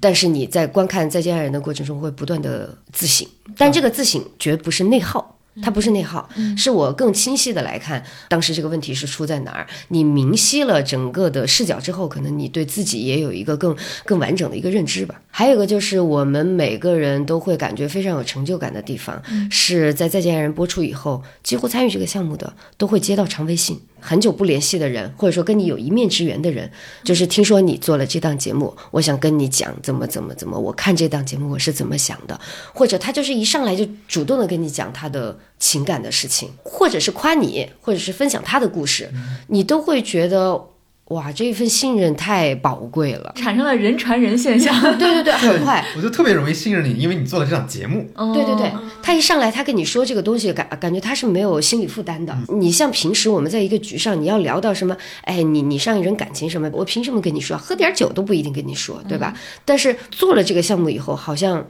[0.00, 5.37] 但是你在观看《再见爱人》的过程中会不断的自省，但这个自省绝不是内耗。
[5.62, 9.66] 它不是内耗，是我更清晰的来看当时这个问题是出在哪儿。
[9.88, 15.20] 你明晰了整个的视角之后，可能你对自己也有一个更更完整的一个认知吧。
[15.30, 23.80] 还有一个就是我们每个人都会感觉非常有成就感的地方，是在《再见爱人》播出以后，几乎参与这个项目的都会接到长微信。
[24.00, 26.70] 很久不联系的人，或者说跟你有一面之缘的人，
[27.04, 32.40] 就是听说你做了这档节目，我想跟你讲怎么怎么怎么，我看这档节目我是怎么想的，
[32.72, 39.10] 或者他就是一上来就主动的跟你讲他的情感的事情，或者是夸你，或者是分享他的故事，
[39.48, 40.60] 你都会觉得
[41.08, 43.32] 哇，这一份信任太宝贵了。
[43.34, 44.74] 产生了人传人现象。
[44.98, 45.82] 对对对，很快。
[45.96, 48.06] 我就特别容易信任你，因为你做了这档节目。
[48.34, 48.70] 对对对，
[49.02, 52.36] 他一上来，他跟你说这个东西，感感觉他是没有心理负担的。
[52.48, 57.56] 你像平时我们在一个局上，你要聊到什么，哎，你你上一人感情什么，我凭什么跟你说？
[57.56, 59.32] 喝点酒都不一定跟你说，对吧？
[59.64, 61.66] 但是做了这个项目以后，好像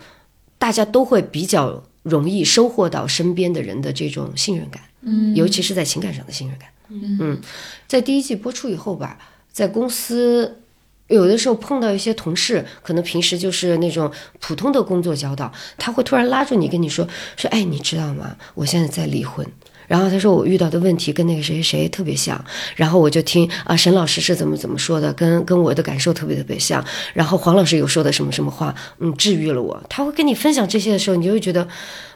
[0.59, 6.69] 大家都会比较容易收获到身边的人的这种信任感，嗯，尤其是在情感上的信任感。
[6.91, 7.39] 嗯，
[7.87, 9.19] 在第一季播出以后吧，
[9.53, 10.63] 在公司
[11.09, 14.11] 有的时候碰到一些同事，可能平时就是那种
[14.41, 18.37] 普通的工作交道，他会突然拉住你跟你说说，哎，你知道吗？
[18.55, 19.47] 我现在在离婚。
[19.87, 22.45] 然后他说我遇到的问题跟那个谁谁谁特别像，
[22.77, 26.85] 然后我就听啊沈老师是怎么怎么说的，跟跟我的感受特别特别像。
[27.15, 29.83] 然后黄老师有说的什么什么话，嗯，治愈了我。
[29.89, 31.67] 他会跟你分享这些的时候，你就会觉得，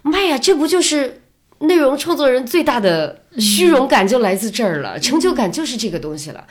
[0.02, 1.22] 妈呀，这不就是
[1.60, 6.46] 内容创作人最大的虚荣感就来自这儿了，成就感就是这个东西了，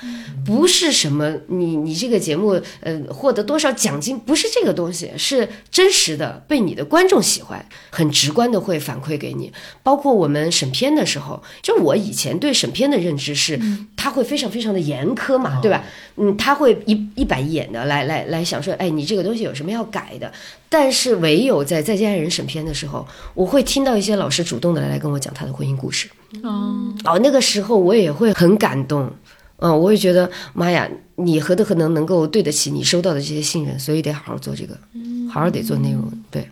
[0.46, 9.52] 不是什么你你这个节目呃获得多少奖金，不是这个东西，是真实的被你的观众喜欢，很直观的会反馈给你。
[9.84, 13.60] 包括我们审片的时候，就我以前对审片的认知是，
[13.96, 15.84] 他会非常非常的严苛嘛，对吧？
[16.16, 20.32] 嗯，他会一一板一眼的来来来想说，哎，你这个东西有什么要改的？
[20.68, 26.10] 但是唯有在《再见爱人》审片的时候，我会听到一些老师主动的来跟我讲他的婚姻故事。
[26.44, 29.12] 哦，哦，那个时候我也会很感动，
[29.58, 34.78] 嗯，我也觉得妈呀，你何德何能能够对得起你收到的这些信任，所以得好好做这个，
[35.30, 36.48] 好好得做内容，对。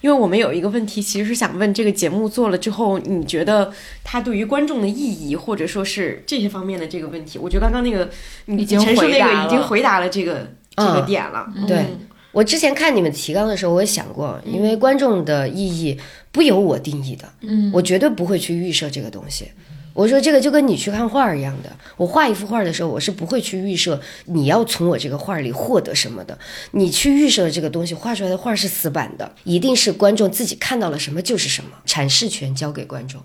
[0.00, 3.72] 因为我们有一个问题，其实是想问这个节目做了之后，你觉得
[4.02, 8.10] 它对于观众的意义，或者说是这些方面的这个问题，我觉得刚刚那个
[8.46, 10.08] 你已经陈述那回答了个已经回答了。
[10.10, 11.50] 这个这个嗯点了。
[11.66, 11.86] 对
[12.34, 15.98] 我之前看你们提纲的时候，我也想过，因为观众的意义
[16.32, 19.46] 不由我定义的，嗯我绝对不会去预设这个东西。
[19.94, 26.36] 我说这个就跟你去看画儿一样的，我画一幅画的时候，我是不会去预设你要从我这个画里获得什么的。
[26.72, 33.22] 你去预设的这个东西，画出来的画是死板的，一定是观众自己看到了什么就是什么，阐释权交给观众。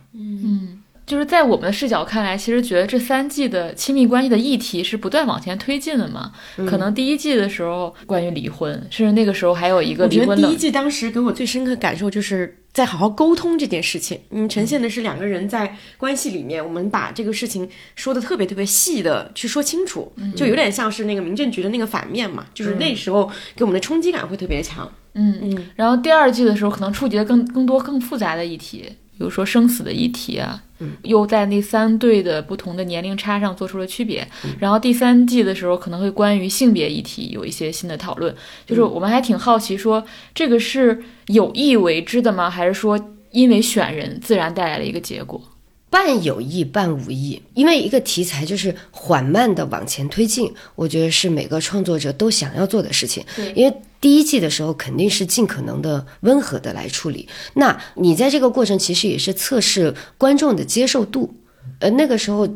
[1.09, 6.31] 就是在我们的视角看来，其实觉得这三季的亲密关系的议题是不断往前推进的嘛。
[6.67, 14.19] 可能第一季的时候关于离婚，甚至那个时候还有一个离婚我觉得第一季当时给我最深刻感受就是在好好沟通这件事情。
[14.29, 24.87] 嗯，呈现的是两个人在关系里面，我们把这个事情说的特别特别细的去说清楚，就有点像是那个民政局的那个反面嘛，就是那时候给我们的冲击感会特别强。
[25.15, 28.87] 嗯嗯，然后第二季的时候可能触及了更更多更复杂的议题，
[29.19, 34.25] 比如说生死的议题啊，嗯，又在那三对的不同的年龄差上做出了区别。
[34.57, 38.33] 然后第三季的时候可能会关于性别议题有一些新的讨论，
[38.65, 40.01] 就是我们还挺好奇说
[40.33, 42.49] 这个是有意为之的吗？
[42.49, 42.97] 还是说
[43.31, 45.41] 因为选人自然带来了一个结果？
[45.89, 53.21] 半有意半无意，因为一个题材就是缓慢的往前推进，我觉得是每个创作者都想要做的事情。
[53.35, 61.35] 对因为第一季的时候肯定是尽可能的温和的来处理，那你在这个过程其实也是测试观众的接受度。
[61.79, 62.47] 呃，那个时候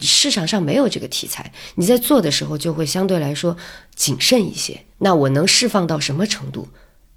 [0.00, 3.56] 市场上没有这个题材，你在做的时候就会相对来说
[3.94, 4.80] 谨慎一些。
[4.98, 6.68] 那我能释放到什么程度？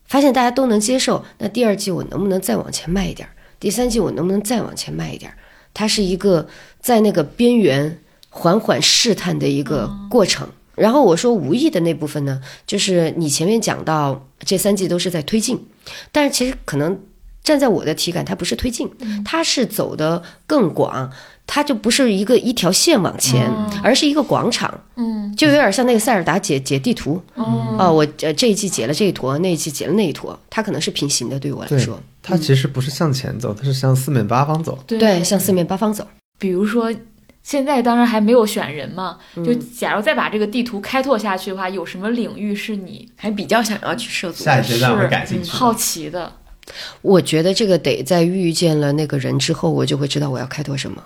[0.06, 3.32] 发现大家都能接受，那第二季我能不能再往前迈一点儿？
[3.60, 5.38] 第三季我能不能再往前迈一点儿？
[5.74, 6.48] 它是一个
[6.82, 8.00] 在那个边缘
[8.30, 10.50] 缓缓试探的一个过程。
[10.80, 15.60] 然后我说无意的那部分呢，就是你前面讲到这三季都是在推进，
[16.12, 16.98] 但是其实可能
[17.44, 18.90] 站在我的体感，它不是推进，
[19.26, 21.12] 它是走的更广，
[21.48, 23.52] 它就不是一个一条线往前，
[23.84, 27.22] 而是一个广场，嗯，就有点像那个塞尔达解解地图。
[27.36, 34.78] 哦，哦，我呃这一季解了这一坨，那一季解了那一坨，它可能是平行的，对于我来说，，它其实不是向前走，它是向四面八方走。
[34.86, 36.06] 对对，向四面八方走。
[36.38, 36.94] 比如说，
[37.50, 44.46] 现在当然还没有选人嘛，嗯就假如再把这个地图开拓下去的话，有什么领域是你还比较想要去涉足的。
[44.46, 45.58] 下一阶段我是会感兴趣的。
[45.58, 46.32] 好奇的？
[47.02, 51.04] 我觉得这个得在遇见了那个人之后，我就会知道我要开拓什么。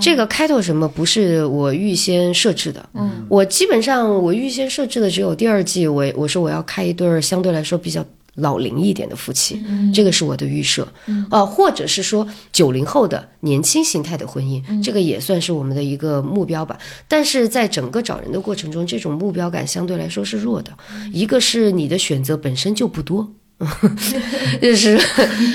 [0.00, 8.06] 这个开拓什么不是我预先设置的，嗯，我基本上我预先设置的只有第二季，我我说我要开一对儿相对来说比较
[8.36, 9.62] 老龄一点的夫妻，
[9.92, 10.86] 这个是我的预设，
[11.30, 16.78] 啊、或者是说九零后的年轻形态的婚姻，这个也算是我们的一个目标吧。
[17.08, 20.72] 但是在整个找人的过程中，这种目标感相对来说是弱的，
[21.12, 23.32] 一个是你的选择本身就不多。
[24.62, 24.98] 就是，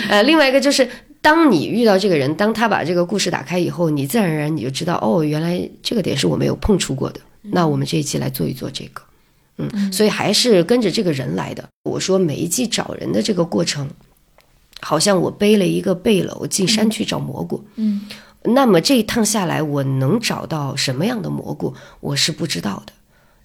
[0.09, 0.87] 呃，另外一个就是，
[1.23, 7.19] 当你遇到这个人，当他把这个故事打开以后，你自然而然你就知道，哦，原来这个点是我没有碰触过的。
[7.41, 9.01] 那我们这一期来做一做这个，
[9.57, 11.67] 嗯，所以还是跟着这个人来的。
[11.83, 13.89] 我说每一季找人的这个过程，
[14.81, 18.01] 好像我背了一个背篓进山去找蘑菇，嗯，
[18.43, 22.93] 那么这一趟下来，我能找到什么样的蘑菇，我是不知道的。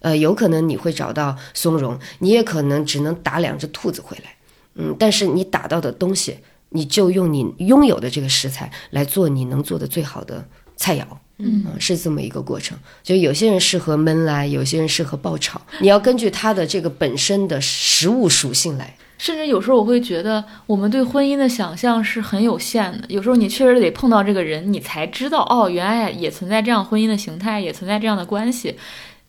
[0.01, 4.35] 呃，有可能你会找到松茸，你也可能只能打两只兔子回来。
[4.75, 6.39] 嗯，但是你打到的东西，
[6.71, 10.45] 你就用你拥有的这个食材来做你能做的最好的
[10.77, 11.05] 菜肴。
[11.43, 12.77] 嗯啊是这么一个过程。
[13.03, 18.95] 就有些人适合闷来，有些人适合爆炒，你要根据他的这个本身的食物属性来。
[19.19, 23.05] 甚至有时候我会觉得，我们对婚姻的想象是很有限的。
[23.09, 28.75] 有时候你确实得碰到这个人，你才知道，哦，原来也存在这样婚姻的形态，也存在这样的关系。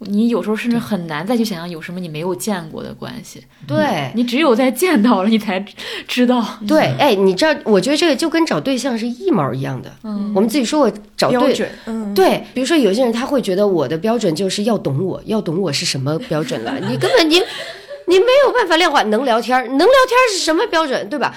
[0.06, 3.44] 你有时候甚至很难再去想象有什么你没有见过的关系。
[3.68, 5.64] 对你只有在见到了，你才
[6.08, 6.44] 知道。
[6.68, 9.92] 对，哎，你知道，我觉得这个就跟找对象是一毛一样的。
[10.04, 17.42] 嗯我们自己说我找对标准，嗯，对，比如说有些人他会觉得我的标准就是要懂我，要懂我是什么标准了，你根本你
[18.08, 21.36] 你没有办法量化，能聊天儿，能聊天儿是什么标准，对吧？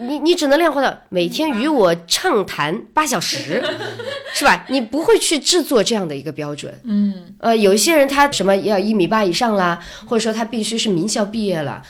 [0.00, 3.62] 你你只能量化到每天与我畅谈八小时，
[4.34, 4.66] 是吧？
[4.68, 6.72] 你不会去制作这样的一个标准。
[6.84, 11.82] 嗯呃，有一些人他什么要一米八以上啦，或者说他必须是名校毕业了。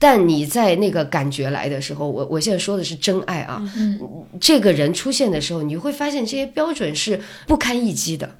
[0.00, 3.98] 但你在那个感觉来的时候，我我现在说的是真爱啊，嗯
[4.40, 8.30] 这个人出现的时候，你会发现这些标准是不堪一击的，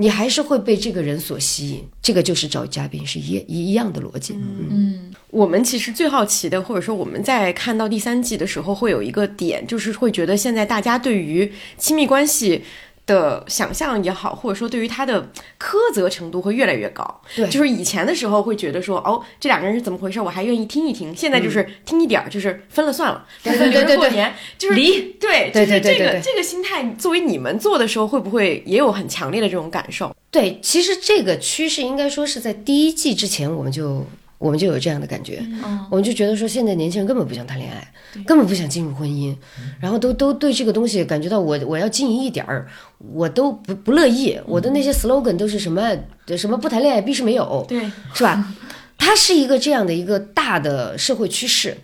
[0.00, 1.84] 你还是会被这个人所吸引。
[2.00, 4.32] 这个就是找嘉宾是一一一样的逻辑。
[4.34, 12.62] 嗯嗯我们其实最好奇的，或者说我们在看到第三季的时候，会有一个点，就是会觉得现在大家对于亲密关系
[13.08, 15.20] 的想象也好，或者说对于他的
[15.58, 17.20] 苛责程度会越来越高。
[17.34, 21.16] 对就是以前的时候会觉得说，哦，这两个人是怎么回事，我还愿意听一听。
[21.16, 23.26] 现在就是听一点儿，就是分了算了。
[23.42, 30.14] 对分对对对过年就是离对，对就是这个对对对对这个心态，作为你们做的时候，会不会也有很强烈的这种感受？
[30.30, 34.06] 对，其实这个趋势应该说是在第一季之前我们就。
[34.38, 35.44] 我们就有这样的感觉，
[35.90, 37.92] 我们就觉得说，现在年轻人根本不想谈恋爱，
[38.24, 39.36] 根本不想进入婚姻，
[39.80, 44.38] 然后都都对这个东西感觉到我我要经营一点儿，我都不不乐意。
[44.46, 45.92] 我的那些 slogan 都是什么
[46.36, 48.54] 什么不谈恋爱必是没有，对，是吧？
[48.96, 51.76] 它是一个这样的一个大的社会趋势，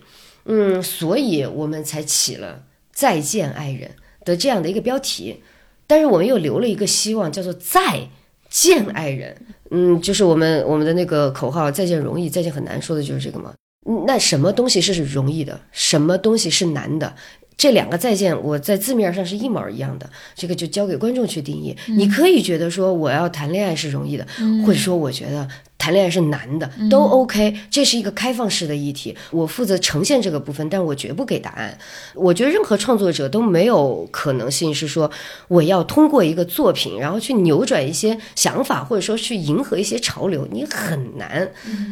[0.44, 2.62] 嗯，所以我们才起了
[2.94, 3.90] “再见爱人”
[4.24, 5.43] 的这样的一个标题，
[5.89, 8.09] 但是我们又留了一个希望，叫做“再
[8.48, 9.47] 见爱人”。
[9.75, 13.53] 嗯，就是我们我们的那个口号“再见容易，再见很难”，说的就是这个嘛。
[13.87, 17.15] 嗯那什么东西是容易的，什么东西是难的？
[17.57, 21.77] 这两个再见，我在字面上是一模一样的，这个就交给观众去定义。
[21.89, 24.27] 你可以觉得说我要谈恋爱是容易的，
[24.67, 25.47] 或者说我觉得
[25.85, 27.55] 谈恋爱是难的，都 OK。
[27.70, 31.77] 这是一个开放式的议题，我负责呈现这个部分，但我绝不给答案。
[32.15, 35.11] 我觉得任何创作者都没有可能性是说
[35.47, 41.47] 我要通过一个作品，然后去扭转一些想法，或者说去迎合一些潮流，你很难，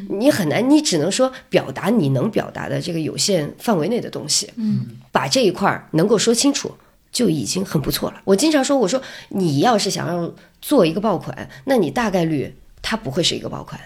[0.09, 4.51] 你很难，你只能说表达你能表达的这个有限范围内的东西。
[4.56, 6.73] 嗯，把这一块儿能够说清楚。
[7.12, 8.23] 就已经很不错了。
[8.24, 8.98] 我经常说，我说
[9.28, 10.32] 你要是想要
[10.62, 13.81] 做一个爆款，那你大概率它不会是一个爆款，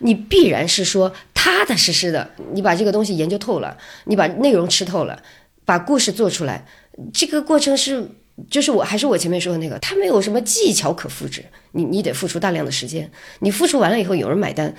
[0.00, 5.22] 你必然是说踏踏实实的，你把这个东西研究透了，你把内容吃透了，
[5.64, 6.66] 把故事做出来，
[7.12, 8.10] 这个过程是。
[8.50, 13.08] 就是我还是我前面说的那个，它没有什么技巧可复制，你你得付出大量的时间，
[13.38, 14.74] 你付出完了以后有人买单，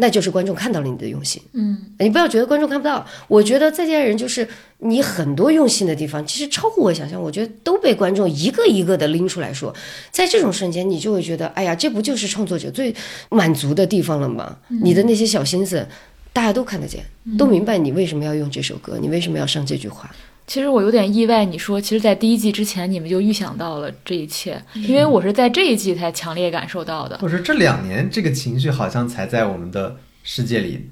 [0.00, 1.40] 那就是观众看到了你的用心。
[1.52, 4.46] 嗯，你不要觉得观众看不到，我觉得再见爱人就是
[4.78, 9.72] 你很多用心的地方，其实超乎我想象，我觉得都被观众一个一个的拎出来说，
[10.10, 12.92] 在这种瞬间，你就会觉得，哎呀，这不就是创作者最
[13.28, 14.56] 满足的地方了吗？
[14.82, 15.86] 你的那些小心思，
[16.32, 17.04] 大家都看得见，
[17.36, 20.10] 都明白你为什么要用这首歌，你为什么要上这句话。
[20.50, 29.94] 其实我有点意外，你说其实，在第一季之前你们就预想到了这一切，因为我是在这一季才强烈感受到的，或者说这两年这个情绪好像才在我们的
[30.24, 30.90] 世界里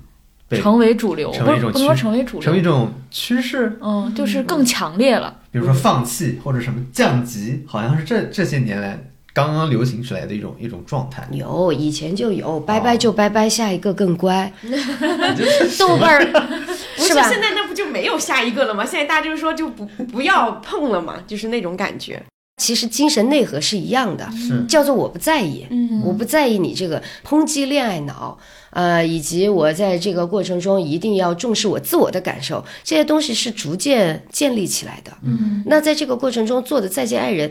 [0.48, 3.76] 被成为主流，不成为一种不能说趋成为主流，成为一种趋势。
[3.82, 5.36] 嗯，就是更强烈了。
[5.50, 9.07] 比如说放弃或者什么降级，好像是这这些年来
[9.38, 11.26] 刚刚流行起来的一种一种状态。
[11.30, 14.52] 有，以前就有，拜拜就拜拜，下一个更乖。
[15.36, 16.26] 就 是豆瓣儿
[16.96, 17.22] 不是是吧？
[17.28, 18.84] 现在那不就没有下一个了吗？
[18.84, 22.20] 现在大家就是说就不不要碰了嘛，就是那种感觉。
[22.60, 28.36] 其实精神内核是一样的，是叫做我不在意，嗯我不在意你这个抨击恋爱脑，
[28.70, 35.12] 呃，以及我在这个过程中一定要重视我自我的感受，这些东西是逐渐建立起来的。
[35.22, 37.48] 嗯，那在这个过程中做的再见爱人。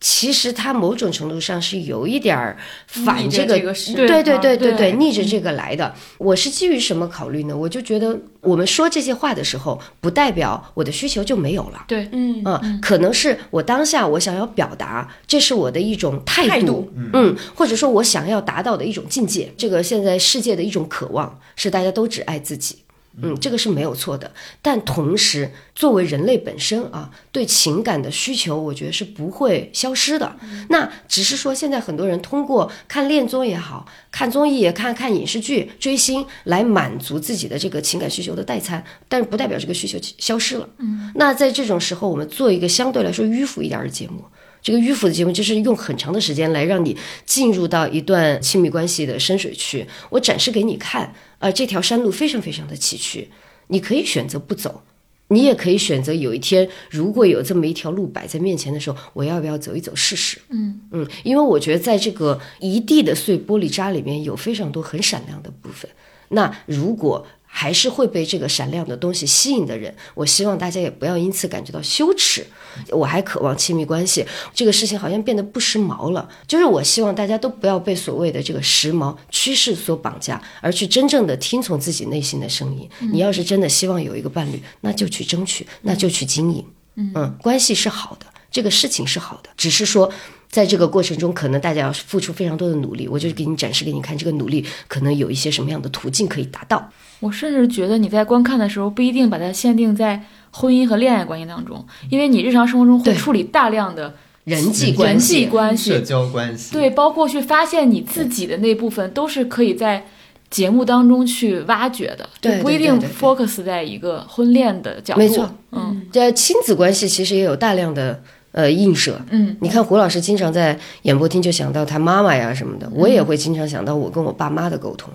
[0.00, 2.56] 其实它某种程度上是有一点儿
[2.86, 3.58] 反这个，
[3.96, 5.92] 对对对对对对，逆着这个来的。
[6.18, 7.56] 我是基于什么考虑呢？
[7.56, 11.84] 我就觉得我们说这些话的时候，不代表我的需求就没有了。
[11.88, 22.76] 对，嗯嗯，可能是我当下我想要表达，这是我的一种，态度嗯，或者说我想要达到的一种境界，这个现在世界的一种渴望，是大家都只爱自己。
[23.22, 24.30] 嗯，这个是没有错的，
[24.62, 30.36] 但同时，作为人类本身啊，对情感的需求，我觉得是不会消失的。
[30.68, 40.68] 那只是说，现在很多人通过看恋综也好看综艺也看看影视剧、追星来满足自己的这个情感需求的代餐，但是不代表这个需求消失了。
[40.78, 44.24] 嗯，那在这种时候，我们做一个相对来说迂腐一点的节目。
[44.60, 53.26] 这个迂腐的节目就是用很长的时间来让你进入到一段亲密关系的深水区，我展示给你看，啊，这条山路非常非常的崎岖，
[53.68, 54.82] 你可以选择不走，
[55.28, 60.38] 你也可以选择有一天如果有这么一条路摆在面前的时候，我要不要走一走试试？
[60.48, 65.90] 嗯嗯，因为我觉得在这个一地的碎玻璃渣里面有非常多很闪亮的部分，
[66.30, 67.26] 那如果
[67.58, 72.46] 还是会被这个闪亮的东西吸引的人，我希望大家也不要因此感觉到羞耻。
[72.90, 74.24] 我还渴望亲密关系，
[74.54, 76.28] 这个事情好像变得不时髦了。
[76.46, 82.88] 就是我希望大家都不要被所谓的这个时髦趋势所绑架，而去真正的听从自己内心的声音。
[83.12, 86.64] 你要是真的希望有一个伴侣，那就去争取，那就去经营。
[86.94, 90.08] 嗯，关系是好的，这个事情是好的，只是说。
[90.50, 96.90] 在这个过程中，可能大家要付出非常多的努力，我就给你展示给你看，这个努力可能有一些什么样的途径可以达到。
[97.20, 104.14] 我甚至觉得你在观看的时候不一定把它限定在婚姻和恋爱关系当中，因为你日常生活中会处理大量的
[104.44, 110.04] 人际人关际系，关系社，交关系，对，包括去发现你自己的那部分，都是可以在
[110.48, 115.20] 节目当中去挖掘的，就对不一定 focus 在一个婚恋的角度。
[115.20, 118.22] 没错，嗯，这亲子关系其实也有大量的
[118.52, 119.20] 呃映射。
[119.30, 125.10] 嗯，你看胡老师经常在演播厅就想到他妈妈呀什么的，我也会经常想到我跟我爸妈的沟通。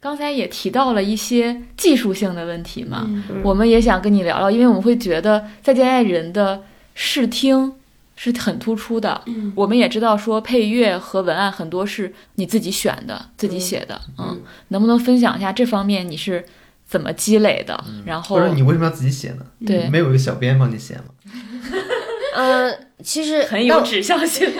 [0.00, 6.62] 刚才也提到了一些技术性的问题嘛，嗯我们也想跟你聊聊，因为我们会觉得《再见爱人》的
[6.94, 7.74] 视听
[8.16, 9.20] 是很突出的。
[9.26, 16.44] 嗯我们也知道说配乐和文案很多是你自己选的、自己写的，嗯，能不能分享一下这方面你是
[16.88, 17.84] 怎么积累的？
[18.06, 19.44] 然后或者你为什么要自己写呢？
[19.66, 21.04] 对没有一个小编帮你写吗？
[22.34, 22.72] 呃，
[23.04, 24.50] 其实很有指向性。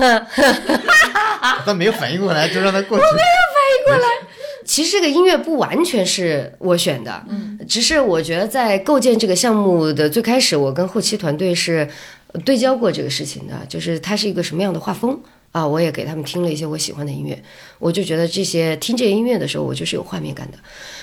[1.66, 3.04] 但没有反应过来，就让他过去。
[4.64, 11.88] 其实这个音乐不完全是我选的，嗯，只是我觉得在构建这个项目的最开始，我跟后期团队是
[12.32, 15.20] 呃对焦过这个事情的，就是它是一个什么样的画风
[15.50, 17.42] 啊，我也给他们听了一些我喜欢的音乐，
[17.78, 20.58] 我就觉得这些听这些音乐的时候，我就是有画面感的。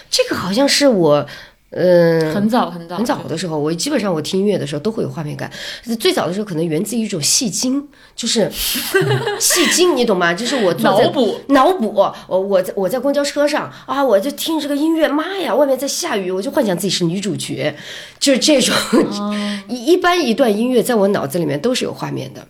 [0.10, 1.28] 这个好像是我，
[1.72, 5.52] 嗯、很早很早很早的时候，我基本上我听音乐的时候都会有画面感。
[6.00, 7.86] 最早的时候可能源自于一种戏精，
[8.16, 8.50] 就是
[9.38, 10.34] 戏精，你懂吗？
[10.34, 11.94] 就是我脑补脑补，
[12.28, 17.76] 我我在我在公交车上啊，我就听这个音乐，妈呀，外面在下雨，我就幻想自己是女主角，
[18.18, 18.74] 就是这种。
[19.68, 22.48] 一一般一段音乐在我脑子里面都是有画面的。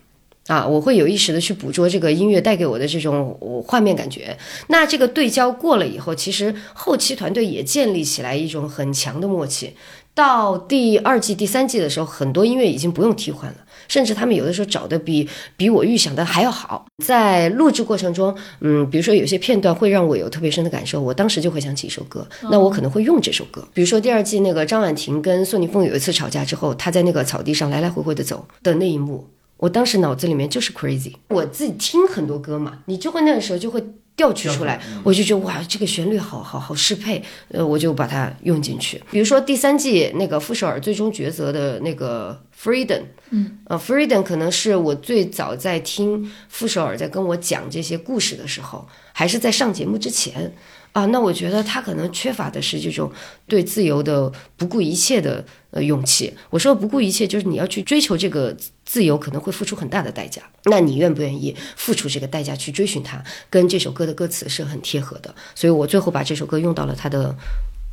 [0.48, 4.38] 啊，我会有意识的去捕捉这个音乐带给我的这种呃画面感觉。
[4.68, 9.74] 那这个对焦过了以后，其实后期团队也建立起来一种很强的默契。
[10.16, 13.58] 到第二季、第三季的时候，很多音乐已经不用替换了，
[13.88, 16.88] 甚至他们有的时候找的比比我预想的还要好。
[17.06, 23.64] 在录制过程中，嗯，比如说有些片段会让我有特别深的感受，我当时就会想起一首歌，那我可能会用这首歌。
[23.76, 29.24] 比如说第二季那个张婉婷跟宋宁峰有一次吵架之后，她在那个草地上来来回回的走的那一幕，
[29.58, 31.14] 我当时脑子里面就是 crazy。
[31.30, 33.84] 我自己听很多歌嘛，你就会那个时候就会
[34.16, 39.02] 调取出来，我就觉得哇，这个旋律好好好适配，呃，我就把它用进去。
[39.12, 50.54] 比如说第三季那个傅首尔最终抉择的那个 Freedom，嗯，呃，Freedom 可能是我最早在听傅首尔在跟我讲这些故事的时候，还是在上节目之前。
[50.94, 53.12] 啊，那我觉得他可能缺乏的是这种
[53.48, 56.34] 对自由的不顾一切的呃勇气。
[56.50, 58.56] 我说不顾一切，就是你要去追求这个
[58.88, 60.42] 自由，可能会付出很大的代价。
[60.64, 63.22] 那你愿不愿意付出这个代价去追寻它？
[63.50, 65.36] 跟这首歌的歌词是很贴合的。
[65.54, 67.36] 所以我最后把这首歌用到了他的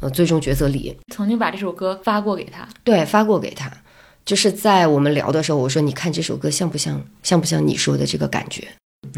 [0.01, 3.71] 呃最终抉择里，曾经把这首歌发过给他，对，发过给他。
[4.25, 8.67] 就是在我们聊的时候，我说你看这首歌像不像像不像你说的这个感觉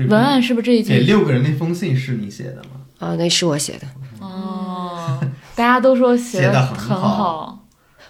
[0.09, 1.07] 文案是不是这一给季？
[1.07, 2.71] 六个人那封信是你写的吗？
[2.99, 3.15] 啊？
[3.17, 3.87] 那是我写的。
[4.19, 5.21] 哦，
[5.55, 7.67] 大家都说写的很好好。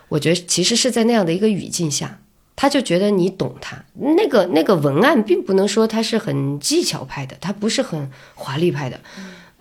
[0.09, 2.21] 我觉得其实是在那样的一个语境下，
[2.57, 3.77] 他就觉得你懂他。
[3.95, 8.99] 那个那个文案并不能说他是很技巧派的，他不是很华丽派的。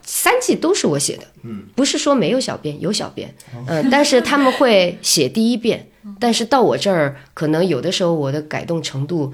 [0.08, 3.34] 三季都是我写的，嗯，不是说没有小编，有小编，
[3.68, 5.88] 嗯、但是他们会写第一遍，
[6.20, 9.34] 但是到我这儿，可能有的时候我的改动程度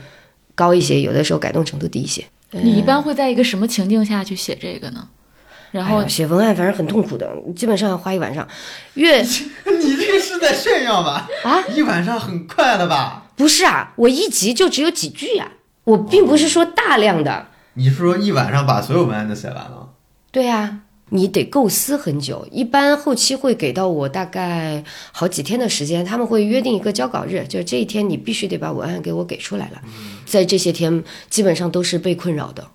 [0.56, 2.24] 高一些，有的时候改动程度低一些。
[2.52, 5.08] 你一般会在一个什么情境下去写这个呢？
[5.72, 8.48] 然后哎写文案反正很痛苦的，基本上要花一晚上。
[8.94, 9.20] 越
[9.82, 11.28] 你这个是在炫耀吧？
[11.44, 13.26] 啊，一晚上很快了吧？
[13.42, 15.54] 不是啊，我一集就只有几句呀、
[15.86, 17.48] 我并不是说大量的。
[17.74, 19.94] 你是说一晚上把所有文案都写完了？
[20.30, 29.82] 对呀、你得构思很久，一般后期会给到我大概好几天的时间，他们会约定一个交稿日，就是这一天你必须得把文案给我给出来了。
[30.28, 32.68] 在这些天基本上都是被困扰的，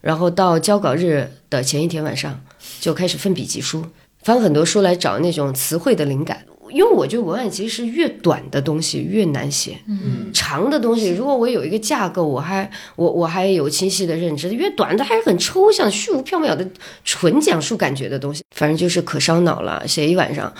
[0.00, 2.40] 然后到交稿日的前一天晚上
[2.78, 3.84] 就开始奋笔疾书，
[4.22, 6.44] 翻很多书来找那种词汇的灵感。
[6.76, 16.68] 因为我觉得文案其实是越短的东西越难写，嗯，长的东西，如果我有一个架构，我还我我还有清晰的认知，越短的还是很抽象、虚无缥缈的
[17.02, 19.88] 纯讲述感觉的东西，反正就是可烧脑了。
[19.88, 20.52] 写一晚上，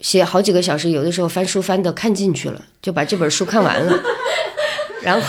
[0.00, 3.98] 写好几个小时，有的时候翻书翻的看进去了，就把这本书看完了，
[5.02, 5.26] 然后。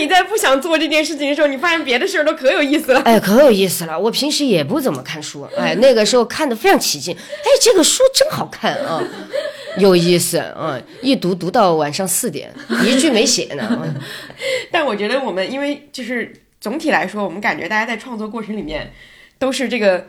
[0.00, 3.00] 当你在不想做这件事情的时候，你发现别的事儿都可有意思了。
[3.02, 3.98] 哎，可有意思了！
[3.98, 7.14] 我平时也不怎么看书，哎，那个时候看的非常起劲。
[7.14, 9.02] 哎，这个书真好看啊，
[9.76, 10.80] 有意思啊！
[11.02, 12.50] 一读读到晚上四点，
[12.86, 13.78] 一句没写呢。
[13.82, 13.94] 嗯
[14.72, 18.90] 但我觉得我们因为就是总体来说，我们感觉大家在创作过程里面
[19.38, 20.06] 都是这个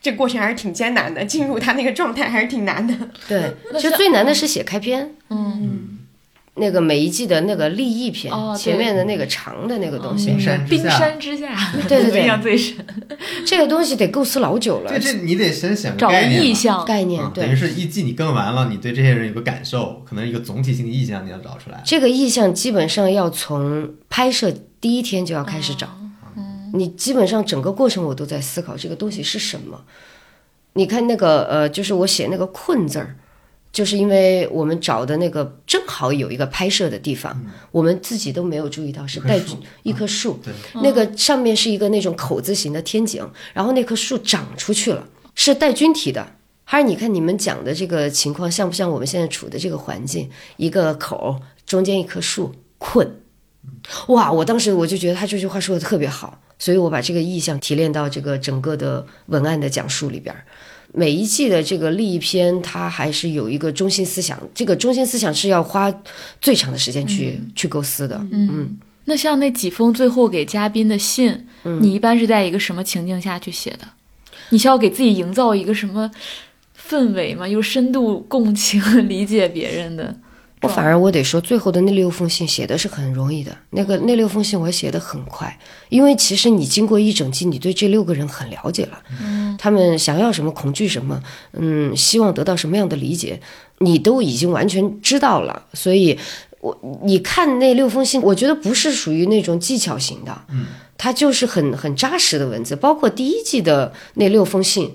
[0.00, 2.92] 这个过程还是挺艰难的，进入他那个状态还是挺难的。
[3.28, 6.00] 对，其实最难的是写开篇，嗯，
[6.54, 12.76] 那个每一季的那个立意篇，哦前面的那个长的那个东西，冰山之冰下，山之下，对对对印象最深。
[13.46, 14.98] 这个东西得构思老久了对，。
[15.00, 21.80] 这你得先想找概念嘛意象，概念嗯，等于，是一季你更完了，你对这些人有个感受，可能一个总体性的意象你要找出来。
[21.84, 25.88] 这个意象基本上要从拍摄第一天就要开始找。
[26.36, 29.84] 嗯你基本上整个过程我都在思考这个东西是什么。
[30.72, 33.14] 你看那个呃，就是我写那个“困”字儿，
[33.72, 46.36] 就是因为我们找的那个正好有一个拍摄的地方，我们自己都没有注意到是带一棵树一棵树，对，那个上面是一个那种口字形的天井，然后那棵树长出去了，是带菌体的。
[46.64, 50.30] 还是你看你们讲的这个情况像不像我们现在处的这个环境？
[50.56, 53.20] 一个口中间一棵树，困。
[54.08, 54.30] 哇！
[54.32, 60.44] 我当时我就觉得他这句话说的特别好，所以我把这个意象提炼到这个整个的文案的讲述里边儿。
[60.92, 65.92] 每一季的这个立意篇，它还是有一个中心思想，这个中心思想是要花
[66.40, 68.16] 最长的时间去、去构思的。
[68.30, 73.88] 嗯，那像那几封最后给嘉宾的信，嗯你一般是在一个什么情境下去写的？
[74.50, 76.10] 你需要给自己营造一个什么
[76.78, 77.48] 氛围吗？
[77.48, 80.14] 又深度共情、 理解别人的？
[80.62, 83.56] 我反而我得说，最后的那六封信写的是很容易的。
[83.70, 85.58] 那个那六封信我写的很快，
[85.88, 91.20] 因为其实你经过一整季，你对这六个人很了解了，嗯，他们想要什么，恐惧什么，
[91.52, 93.40] 嗯，希望得到什么样的理解，
[93.78, 95.66] 你都已经完全知道了。
[95.74, 96.18] 所以，
[96.60, 100.66] 我你看那六封信，我觉得不是属于那种技巧型的，嗯，
[100.96, 104.92] 它就是很很扎实的文字，包括第一季的那六封信。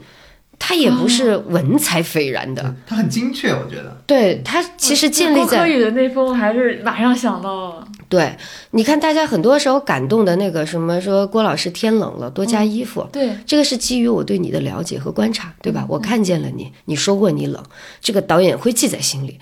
[0.60, 3.96] 它也不是文采斐然的，它很精确，我觉得。
[4.06, 7.88] 对它其实建立在郭柯宇的那封，还是马上想到了。
[8.10, 8.36] 对，
[8.72, 15.86] 你看大家很多时候感动的那个什么说郭老师天冷了多加衣服，对，这个是基于我对你的了解和观察，对吧？
[15.90, 17.62] 我看见了你，你说过你冷，
[18.02, 19.40] 这个导演会记在心里。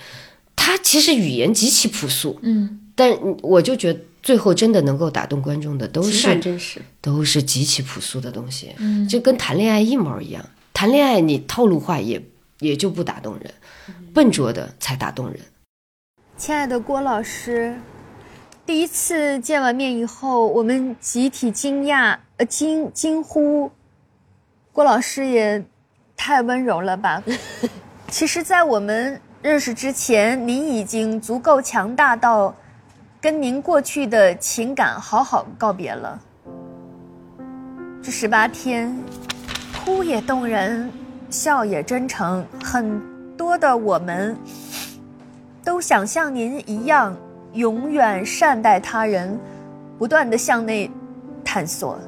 [0.55, 6.81] 他其实语言极其朴素，嗯，但我就觉得最后真的能够打动观众的都情是感真实。
[7.01, 10.43] 都是极其朴素的东西，嗯，就跟谈恋爱一模一样。
[10.76, 12.22] 谈恋爱你套路化也
[12.60, 13.53] 也就不打动人，
[14.14, 15.39] 笨拙的才打动人。
[16.35, 17.80] 亲爱的郭老师，
[18.65, 23.72] 第一次见完面以后，我们集体惊讶，呃，惊惊呼，
[24.73, 25.64] 郭老师也
[26.18, 27.23] 太温柔了吧！
[28.11, 32.53] 其实，在我们认识之前，您已经足够强大到
[33.22, 36.22] 跟您过去的情感好好告别了。
[38.03, 38.93] 这十八天，
[39.86, 40.91] 哭也动人，
[41.30, 42.99] 笑也真诚，很
[43.38, 44.36] 多的我们。
[45.64, 47.16] 都想像您一样，
[47.53, 49.40] 永远善待他人，
[49.99, 50.90] 不断的向内
[51.44, 51.99] 探索。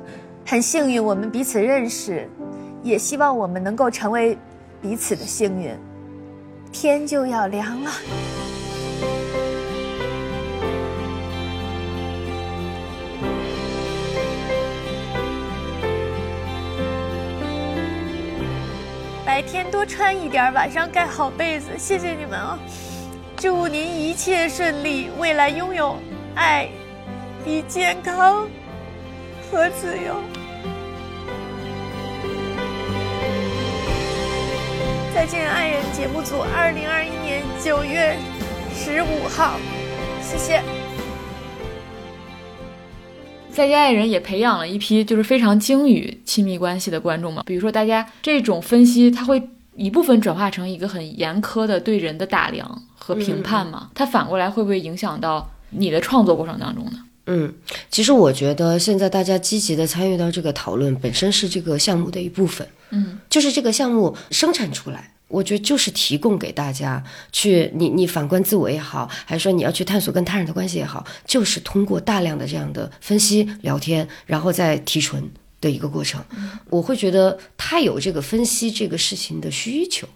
[0.44, 2.28] 很幸运，我们彼此认识，
[2.82, 4.36] 也希望我们能够成为
[4.82, 5.72] 彼此的幸运。
[6.72, 7.92] 天就要凉了。
[19.38, 21.68] 白天多穿一点，晚上盖好被子。
[21.78, 22.58] 谢谢你们啊！
[23.36, 25.96] 祝您一切顺利，未来拥有
[26.34, 26.68] 爱、
[27.46, 28.50] 与健康
[29.52, 30.16] 和自由。
[35.14, 38.18] 再见，爱人节目组，二零二一年九月
[38.74, 39.60] 十五号，
[40.20, 40.64] 谢谢。
[43.58, 47.42] 再见爱人也培养了一批就是非常精于亲密关系的观众嘛。
[47.48, 49.42] 比如说，大家这种分析，它会
[49.76, 53.90] 一部分转化成一个很严苛的对人的打量和评判嘛。
[53.96, 57.04] 它反过来会不会影响到你的创作过程当中呢？
[57.26, 57.52] 嗯，
[57.90, 62.68] 其实我觉得现在大家积极的参与到这个讨论，本身是这个项目的一部分。
[62.92, 75.30] 嗯，就是这个项目生产出来，我觉得就是提供给大家去，你你反观自我也好，还是说你要去探索跟他人的关系也好，就是通过大量的这样的分析、聊天，然后再提纯
[75.62, 76.24] 的一个过程。
[76.70, 80.08] 我会觉得他有这个分析这个事情的需求，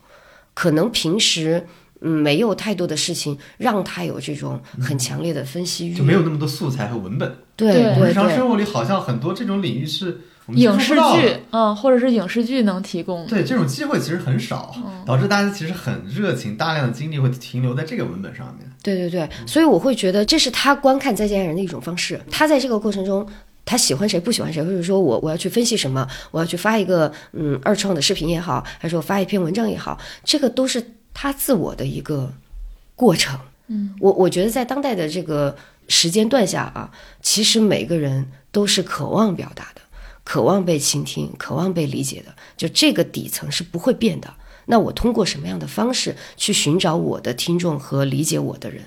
[0.54, 1.68] 可能平时。
[2.04, 7.38] 嗯，没有太多的事情让他有这种很强烈的分析欲，就没有那么多素材和文本。
[7.56, 13.26] 对日常生，活里好像很多这种领域是影视剧，嗯，或者是影视剧能提供。
[13.28, 18.70] 对这种机会其实很少，导致大家其实很热情，大量的精力会停留在这个文本上面。
[18.84, 22.20] 对对对，所以我会觉得这是他观看再见爱人的一种方式。
[22.30, 23.28] 他在这个过程中。
[23.64, 32.34] 他喜欢谁不喜欢谁，或者说我我要去分析什么，我要去发一个嗯二创的视频也好，还是我发一篇文章也好，这个都是他自我的一个
[32.96, 33.40] 过程。
[33.68, 35.56] 嗯，我我觉得在当代的这个
[35.88, 36.90] 时间段下啊，
[37.22, 39.81] 其实每个人都是渴望表达的，
[40.32, 44.34] 渴望被倾听，渴望被理解的，就这个底层是不会变的。
[44.68, 48.82] 那我通过什么样的方式去寻找我的听众和理解我的人，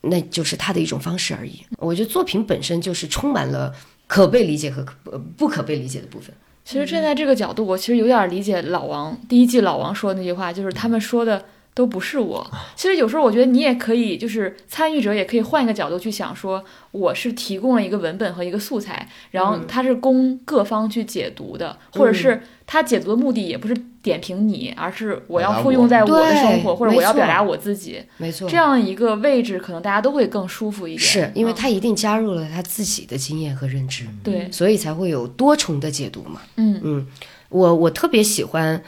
[0.00, 1.60] 那就是他的一种方式而已。
[1.78, 3.72] 我觉得作品本身就是充满了
[4.08, 6.34] 可被理解和可不可被理解的部分。
[6.64, 11.44] 其实站在这个角度，我其实有点理解老王第一季老王说的那句话，就是他们说的
[11.74, 12.48] 都不是我。
[12.76, 28.00] 其实有时候我觉得你也可以，就是参与者也可以换一个角度去想，说我是提供了一个文本和一个素材，然后它是供各方去解读的，或者是他解读的目的也不是点评你，而是我要复用在我的生活，或者我要表达我自己。
[28.18, 31.00] 没错，这样一个位置，可能大家都会更舒服一点。
[31.00, 36.40] 是因为嗯他一定加入了他自己的经验和认知，对，所以才会有多重的解读嘛。
[36.56, 37.06] 嗯嗯，
[37.48, 38.82] 我我特别喜欢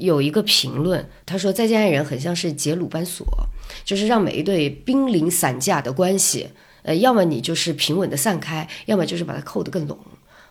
[0.00, 3.26] 有一个评论，他说《再见爱人》很像是解鲁班锁，
[3.84, 6.48] 就是让每一对濒临散架的关系，
[6.82, 9.98] 呃，要么你就是平稳的散开，要么就是把它扣得更拢。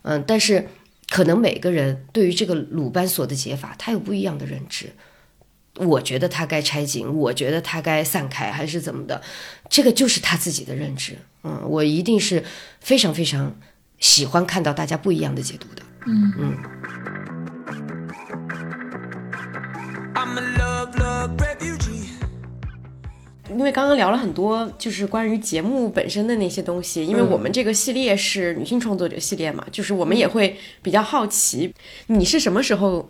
[0.04, 0.68] 嗯，但是
[1.10, 4.94] 可能每个人对于这个鲁班锁的解法，他有不一样的认知。
[5.76, 9.22] 我觉得他该拆紧，我觉得他该散开，还是怎么的？
[9.70, 11.18] 这个就是他自己的认知。
[11.44, 12.44] 嗯，我一定是
[12.82, 13.56] 非常非常
[13.98, 15.82] 喜欢看到大家不一样的解读的。
[16.06, 16.58] 嗯嗯。
[23.52, 27.06] 因为刚刚聊了很多，就是关于节目本身的那些东西。
[27.06, 31.74] 因为我们这个系列是女性创作者系列嘛，就是我们也会比较好奇，
[32.08, 33.10] 你是什么时候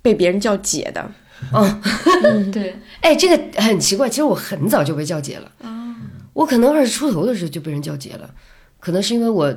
[0.00, 1.12] 被别人叫姐的？
[1.52, 5.50] 嗯对， 哎，这个很奇怪，其实我很早就被叫姐了。
[5.62, 5.96] 啊
[6.32, 8.30] 我可能二十出头的时候就被人叫姐了，
[8.80, 9.54] 可能是因为我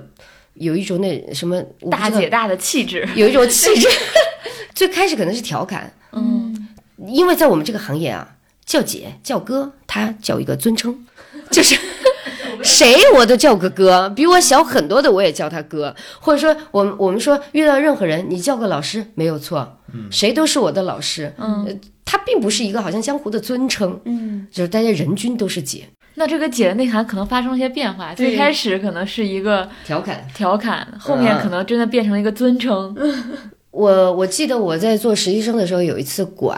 [0.56, 3.08] 有一种那什么大姐大的气质。
[3.16, 3.88] 有一种气质。
[4.76, 6.05] 最开始可能是调侃，嗯，
[7.08, 11.06] 因为在我们这个行业啊，叫姐叫哥，他叫一个尊称，
[11.52, 11.76] 就是
[12.64, 19.78] 谁我都叫个哥，比我小很多的我也叫他哥，或者说我们我们说遇到任何人你叫个老师没有错，
[20.10, 30.26] 谁都是我的老师，嗯，他并不是一个好像江湖的尊称，嗯，就是大家人均都是姐，那这个姐的内涵可能发生了一些变化，最开始可能是一个调侃。
[30.34, 32.96] 调侃，后面可能真的变成了一个尊称。
[33.76, 36.58] 我我记得我在做实习生的时候，有一次管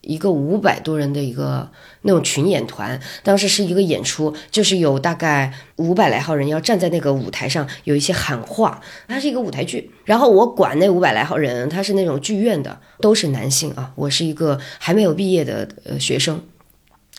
[0.00, 1.70] 一个五百多人的一个
[2.02, 9.88] 那种群演团，当时是一个演出，就是有大概五百来号人要站在那个舞台上，有一些喊话，它是一个舞台剧。
[10.04, 16.42] 然后我管那五百来号人，他是那种剧院的，都是男性啊，我是一个还没有毕业的呃学生。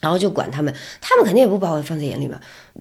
[0.01, 2.37] 然后就管他们，他们肯定也不把我放在眼里嘛，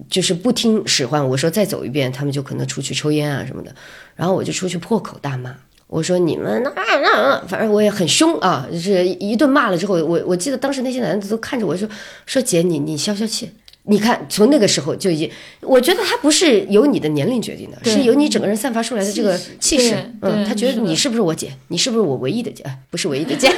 [0.09, 1.25] 就是不听使唤。
[1.25, 3.73] 我说再走一遍，他们就可能出去抽烟啊什么的，
[4.15, 5.55] 然后我就出去破口大骂。
[5.89, 11.89] 我说你们那那那，反正我也很凶啊，就是一顿骂了之后，我我记得当时那些男的都看着我说
[12.27, 13.49] 说姐你你消消气。
[13.83, 19.95] 你看，从那个时候就已经，我觉得他不是由你的年龄决定的，是由你整个人散发出来的这个气势。
[20.21, 21.51] 嗯，他觉得你是不是我姐？
[21.69, 22.61] 你是不是我唯一的姐？
[22.65, 23.49] 哎不是唯一的姐。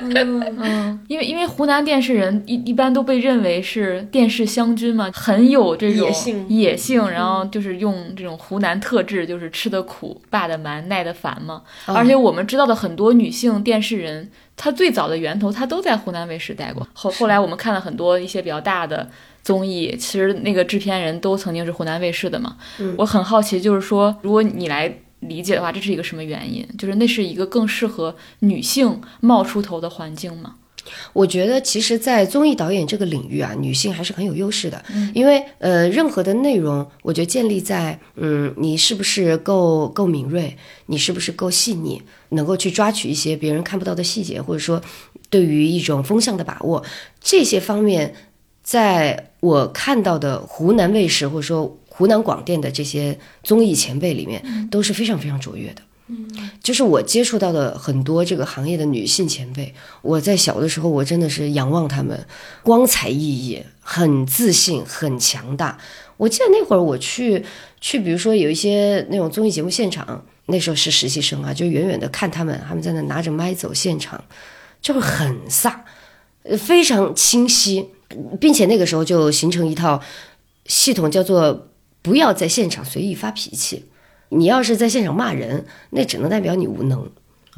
[0.00, 11.62] 嗯， 因为因为湖南电视人一一般都被认为是电视湘军嘛，很有这种野性野性然后就是用这种湖南特质，就是吃得苦、霸得蛮、耐得烦嘛。
[11.86, 16.86] 而且我们知道的很多女性电视人，她最早的源头她都在湖南卫视待过。
[16.92, 19.08] 后后来我们看了很多一些比较大的
[19.42, 22.56] 综艺，其实那个制片人都曾经是湖南卫视的嘛。
[22.96, 24.92] 我很好奇，就是说，如果你来
[25.22, 26.66] 理解的话，这是一个什么原因？
[26.78, 30.56] 就是那是一个更适合女性冒出头的环境吗？
[31.12, 34.84] 我觉得其实，在综艺导演这个领域啊，女性还是很有优势的，
[35.14, 44.82] 因为呃，任何的内容，我觉得建立在嗯，你是不是够够敏锐，你是不是够细腻，能够去抓取一些别人看不到的细节，或者说
[45.30, 46.84] 对于一种风向的把握，
[47.20, 48.12] 这些方面，
[48.64, 55.82] 在我看到的湖南卫视或者说湖南广电的这些综艺前辈里面，都是非常非常卓越的。
[56.60, 59.72] 就是我接触到的很多这个行业的女性前辈，
[60.02, 62.26] 我在小的时候，我真的是仰望她们，
[62.64, 65.78] 光彩熠熠，很自信，很强大。
[66.16, 67.44] 我记得那会儿我去
[67.80, 74.24] 去，比如说有一些那种综艺节目现场，那时候是实习生啊，就远远的看他们，他们在那拿着麦走现场，
[74.80, 75.72] 就会很飒，
[76.42, 77.88] 呃非常清晰，
[78.40, 80.02] 并且那个时候就形成一套
[80.66, 81.68] 系统，叫做
[82.02, 83.86] 不要在现场随意发脾气。
[84.28, 87.08] 你要是在现场骂人，那只能代表你无能，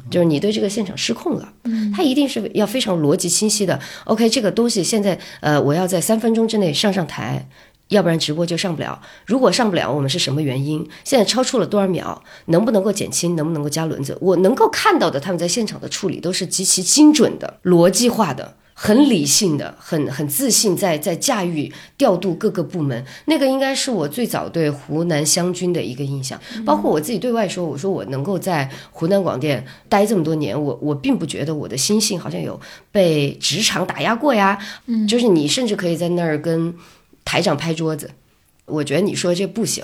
[0.09, 1.51] 就是你对这个现场失控了。
[1.63, 3.79] 嗯，他一定是要非常逻辑清晰的。
[4.05, 7.47] OK，这个东西现在呃，我要在三分钟之内上上台。
[7.89, 8.99] 要不然直播就上不了。
[9.27, 10.83] 如果上不了，我们是什么原因？
[11.03, 12.19] 现在超出了多少秒？
[12.45, 13.35] 能不能够减轻？
[13.35, 14.17] 能不能够加轮子？
[14.19, 23.03] 我能够看到的，他们在现场的处理都是极其精准的、逻辑化的、很理性的、很很自信在，在驾驭、调度各个部门。
[23.25, 26.39] 那个应该是我最早对湖南湘军的一个印象。
[26.63, 32.59] 包括我自己对外说，我说我能够在湖南广电待这么多年，我我并不觉得我的心性好像有
[32.91, 34.59] 被职场打压过呀。
[34.85, 36.75] 嗯，就是你甚至可以在那儿跟。
[37.27, 38.11] 台长拍桌子，
[38.65, 39.83] 我觉得你说这不行，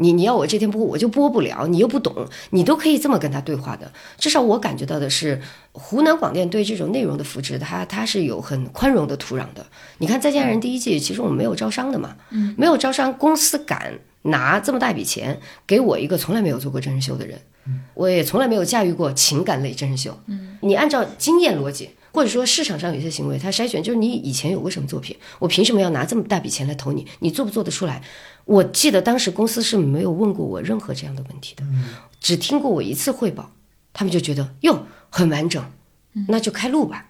[0.00, 3.92] 你你要我这天播，我就播不了，你又不懂，你都可以这么跟他对话的。
[4.16, 5.40] 至少我感觉到的是，
[5.72, 9.66] 湖南广电对这种内容的扶持，它它是有很宽容的土壤的。
[9.98, 17.38] 你看《再见爱人》第一季，其实我们没有招商的嘛，嗯，没有招商，公司敢拿这么大笔钱给我一个从来没有做过真人秀的人，
[17.92, 20.18] 我也从来没有驾驭过情感类真人秀。
[20.26, 21.90] 嗯，你按照经验逻辑。
[22.12, 27.06] 或者说市场上有些行为，它筛选就是你以前有过什么作品，我凭什么要拿这么大笔钱来投你？
[27.20, 28.02] 你做不做得出来？
[28.50, 31.62] 我记得当时公司是没有问过我任何这样的问题的，
[32.18, 33.52] 只听过我一次汇报，
[33.92, 35.64] 他们就觉得哟很完整，
[36.26, 37.06] 那就开录吧。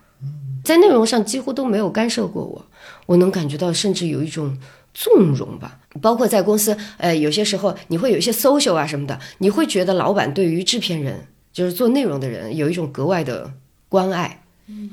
[0.63, 2.67] 在内容上几乎都没有干涉过我，
[3.07, 4.59] 我能感觉到甚至有一种
[4.93, 5.79] 纵容吧。
[6.03, 13.51] 包括在公司，呃，有些时候你会有一些 social 啊什么的，你会觉得老板对于制片人，就是做内容的人有一种格外的
[13.89, 14.40] 关爱。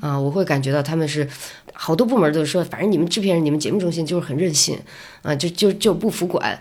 [0.02, 1.28] 啊，我会感觉到他们是
[1.74, 4.78] 好多部门都说，反正你们制片人、你们节目中心就是很任性，
[5.22, 6.60] 啊，就就就不服管。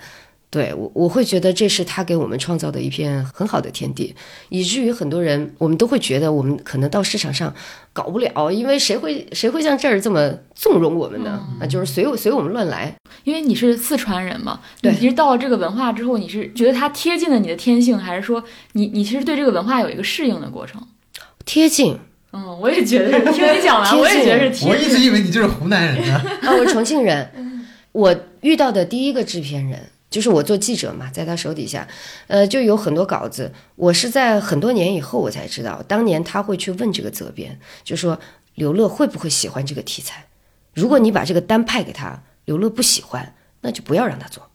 [0.48, 4.14] 对我，我会觉得这是他给我们创造的一片很好的天地，
[4.48, 7.52] 以至于很多人我们都会觉得我们可能到市场上
[7.92, 11.44] 搞不了，因为谁会谁会像这儿这么纵容我们呢？
[11.60, 12.94] 啊，就是随我随我们乱来。
[13.24, 20.80] 因为你是四川人嘛，对，其实到了这个文化之后，你是觉得它贴近了你的天性，还是说你你其实对这个文化有一个适应的过程？
[21.44, 21.98] 贴近。
[22.32, 24.66] 嗯，我也觉得，听你讲完，我也觉得是。
[24.66, 26.14] 我一直以为你就是湖南人呢。
[26.42, 27.30] 啊，我重庆人。
[27.92, 29.80] 我遇到的第一个制片人，
[30.10, 31.88] 就是我做记者嘛，在他手底下，
[32.26, 33.50] 呃，就有很多稿子。
[33.74, 38.18] 我是在很多年以后我才知道，当年他会去问这个责编，就说
[38.54, 40.26] 刘乐会不会喜欢这个题材？
[40.74, 44.46] 如果你把这个单派给他，刘乐不喜欢，那就不要让他做。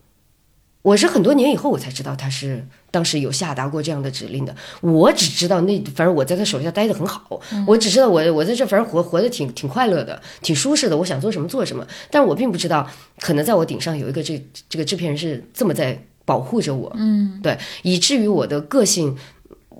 [0.81, 4.55] 我是很多年以后我才知道他是当时有下达过这样的指令的。
[4.81, 10.97] 我只知道那反正我在他手下待得很好，我只知道我我在这反正活活得挺挺快乐的，挺舒适的。
[10.97, 12.89] 我想做什么做什么，但我并不知道
[13.19, 16.91] 可能在我顶上有一个这这个制片人是这么在保护着我。
[16.95, 19.15] 嗯，对，以至于我的个性，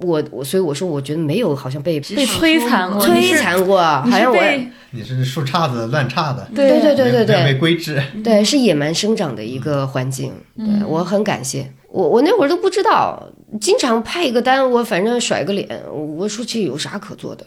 [0.02, 4.42] 我我所以我说我觉得没有好像被被摧残过，摧残过，好像我
[4.92, 10.34] 你是树杈子乱杈的，对对对对对，被规制，对，是野蛮生长的一个环境。
[10.58, 11.72] 对我很感谢。
[11.90, 13.22] 我我那会儿都不知道，
[13.60, 17.46] 经常派一个单，我反正甩个脸，我说这有啥可做的？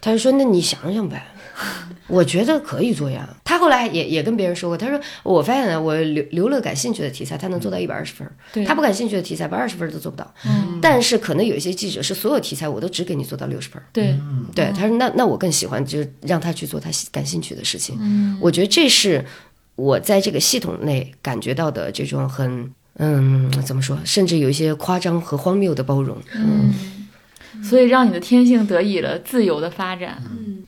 [0.00, 1.26] 他就说那你想想呗。
[2.08, 3.28] 我觉得可以做呀。
[3.44, 8.26] 他后来也也跟别人说过，他说我发现呢，我刘刘乐感兴趣的题材，他能做到一百二十分
[8.66, 10.34] 他不感兴趣的题材，百二十分都做不到。
[10.46, 10.78] 嗯。
[10.82, 14.14] 但是可能有一些记者是所有题材我都只给你做到六十分对。
[14.54, 17.96] 对，他说那那我更喜欢就是让他去做他感兴趣的事情。
[18.00, 18.38] 嗯。
[18.40, 19.24] 我觉得这是
[19.76, 22.72] 我在这个系统内感觉到的这种很。
[22.98, 23.98] 嗯，怎么说？
[24.04, 26.14] 甚至有一些夸张和荒谬的包容。
[26.34, 26.74] 嗯，
[27.64, 30.22] 所以让你的天性得以了自由的发展。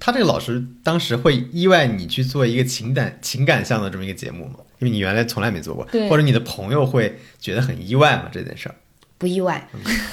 [0.04, 4.56] 嗯，他这个老师当时会意外你去做一个情感情感向的这么一个节目吗？
[4.80, 8.28] 因为你原来从来没做过，或者你的朋友会觉得很意外吗？
[8.30, 8.74] 这件事儿？
[9.16, 9.66] 不意外，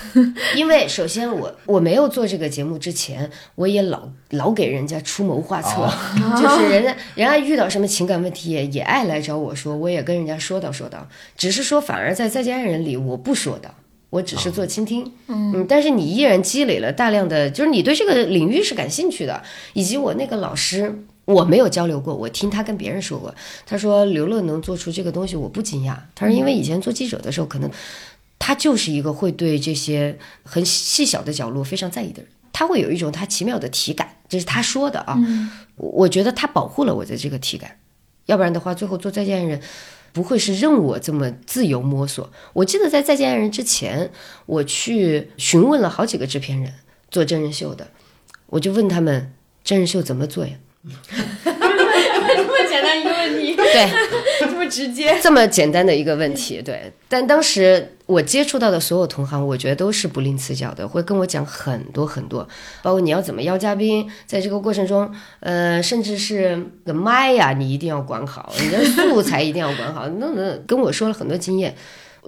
[0.55, 5.91] 因为首先我我没有做这个节目之前，我也老老给人家出谋划策，
[6.39, 11.05] 就是人家人家遇到什么情感问题也也爱来找我说，我也跟人家说道说道，
[11.35, 13.73] 只是说反而在再见爱人里我不说的，
[14.11, 19.41] 我只是做倾听，嗯，但是你依然积累了大量的，就是你对这个领域是感兴趣的，
[19.73, 23.33] 以及我那个老师我没有交流过，我听他跟别人说过，
[23.65, 27.71] 他说刘乐能做出这个东西我不惊讶，他说因为以前做记者的时候可能。
[28.43, 35.15] 他就是一个会对这些很细小的角落非常在意的人，他会有一种他奇妙的体感，这是他说的啊。
[35.75, 37.77] 我觉得他保护了我的这个体感，
[38.25, 39.61] 要不然的话，最后做再见爱人
[40.13, 42.29] 不会是任我这么自由摸索。
[42.53, 44.11] 我记得在再见爱人之前，
[44.45, 46.73] 我去询问了好几个制片人
[47.09, 47.87] 做真人秀的，
[48.47, 49.33] 我就问他们
[49.63, 50.53] 真人秀怎么做呀？
[51.43, 53.89] 这么简单一个问题，对，
[54.71, 56.93] 直接，这么简单的一个问题，对。
[57.09, 62.47] 但当时我接触到的所有同行，我觉得都是不吝赐教的，会跟我讲很多很多，
[62.81, 71.75] 包括你要怎么邀嘉宾，在这个过程中，呃，甚至是个麦呀，你一定要管好，你的素材一定要管好，那那跟我说了很多经验。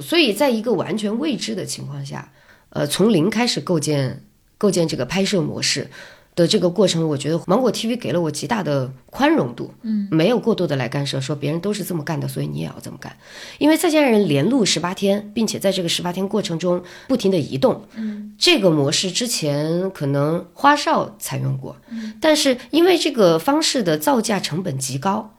[0.01, 2.31] 所以在一个完全未知的情况下，
[2.71, 4.23] 呃，从零开始构建
[4.57, 5.89] 构建这个拍摄模式。
[6.35, 13.15] 的这个过程，我觉得芒果 TV 给了我极大的宽容度，嗯，没有过多的来干涉，说别人都是这么干的，所以你也要这么干。
[13.59, 25.35] 因为再见爱人连录十八天，并且在这个十八天过程中不停的移动，嗯，这个模式之前可能花少采用过，嗯但是因为这个方式的造价成本极高，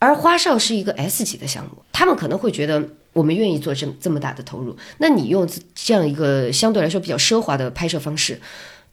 [0.00, 2.82] 而花少是一个 S 级的项目，他们可能会觉得
[3.12, 8.40] 我们愿意做这这么大的投入，那你用这样一个相对来说比较奢华的拍摄方式。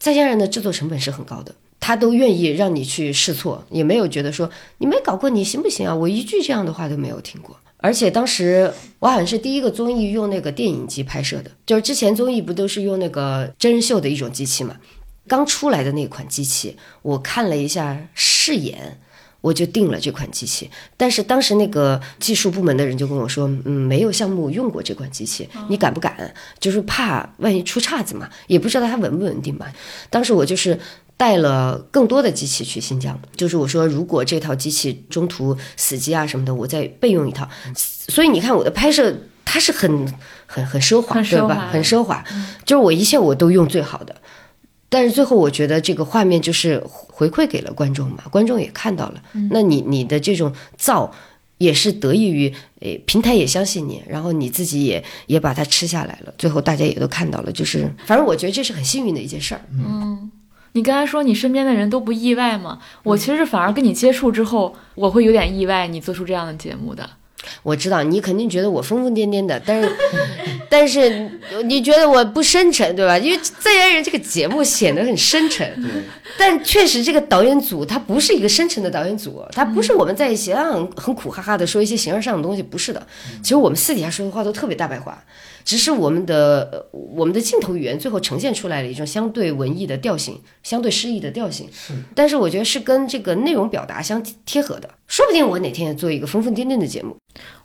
[0.02, 4.50] 再见人的制作成本是很高的，他都愿意让你去试错，也没有觉得说
[4.80, 5.94] 你没搞过你行不行啊？
[5.94, 7.56] 我一句这样的话都没有听过。
[7.78, 14.76] 而且当时我好像是第一个综艺用那个电影机拍摄的，就是之前综艺不都是用那个真人秀的一种机器嘛？
[15.28, 19.00] 刚出来的那款机器，我看了一下试演，
[19.42, 20.70] 我就定了这款机器。
[20.96, 26.34] 但是当时那个技术部门的人就跟我说，嗯，没有项目用过这款机器，你敢不敢？
[26.60, 29.66] 就是怕万一出岔子嘛，也不知道它稳不稳定嘛。
[30.10, 30.80] 当时我就是。
[31.18, 37.48] 带了更多的机器去新疆，就是我说，如果这套机器中途死机啊什么的，我再备用一套。
[37.76, 39.16] 所以你看我的拍摄，
[39.46, 40.12] 它是很
[40.48, 41.70] 很很奢华，对吧？
[41.72, 42.26] 很奢华，
[42.66, 44.16] 就是我一切我都用最好的。
[44.92, 49.24] 但是最后我觉得这个画面就是回馈给了观众嘛，观众也看到了。
[49.50, 51.10] 那你你的这种造
[51.60, 56.34] 也是得益于诶平台也相信你，然后你自己也也把它吃下来了。
[56.38, 59.62] 最后大家也都看到了，就是反正我觉得这是很幸运的一件事儿。
[59.72, 60.30] 嗯。
[60.74, 62.80] 你刚才说你身边的人都不意外吗？
[63.04, 67.10] 我其实反而跟你接触之后，我会有点意外，你做出这样的节目的。
[67.64, 69.92] 我知道你肯定觉得我疯疯癫癫的，但是，
[70.70, 71.30] 但是
[71.64, 73.18] 你觉得我不深沉，对吧？
[73.18, 75.72] 因为《再见爱人》这个节目显得很深沉，
[76.38, 83.06] 但确实这个导演组他不是一个深沉的导演组，他不是我们在一起很很苦哈哈的说一些形而上的东西，不是的。
[83.42, 85.24] 其实我们私底下说的话都特别大白话。
[85.64, 91.68] 只是我们的我们的镜头语言最后呈现出来了一种相对文艺的调性，相对诗意的调性。
[91.72, 94.90] 是，但是我觉得是跟这个内容表达相贴合的。
[95.08, 97.16] 说不定我哪天也做一个疯疯癫癫的节目。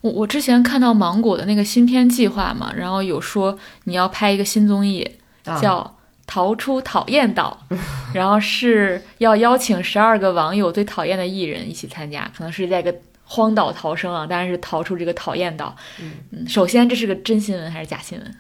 [0.01, 5.09] 我我之前看到芒果的那个新片计划嘛，然后有说你要拍一个新综艺，
[5.45, 5.81] 叫
[6.27, 7.59] 《逃出讨厌岛》，
[8.13, 12.95] 然后是要邀请十二个网友最讨厌的艺人一起参加，可能是在一个。
[13.27, 15.77] 荒岛逃生啊，当然是逃出这个讨厌岛。
[16.01, 18.35] 嗯，首先这是个真新闻还是假新闻？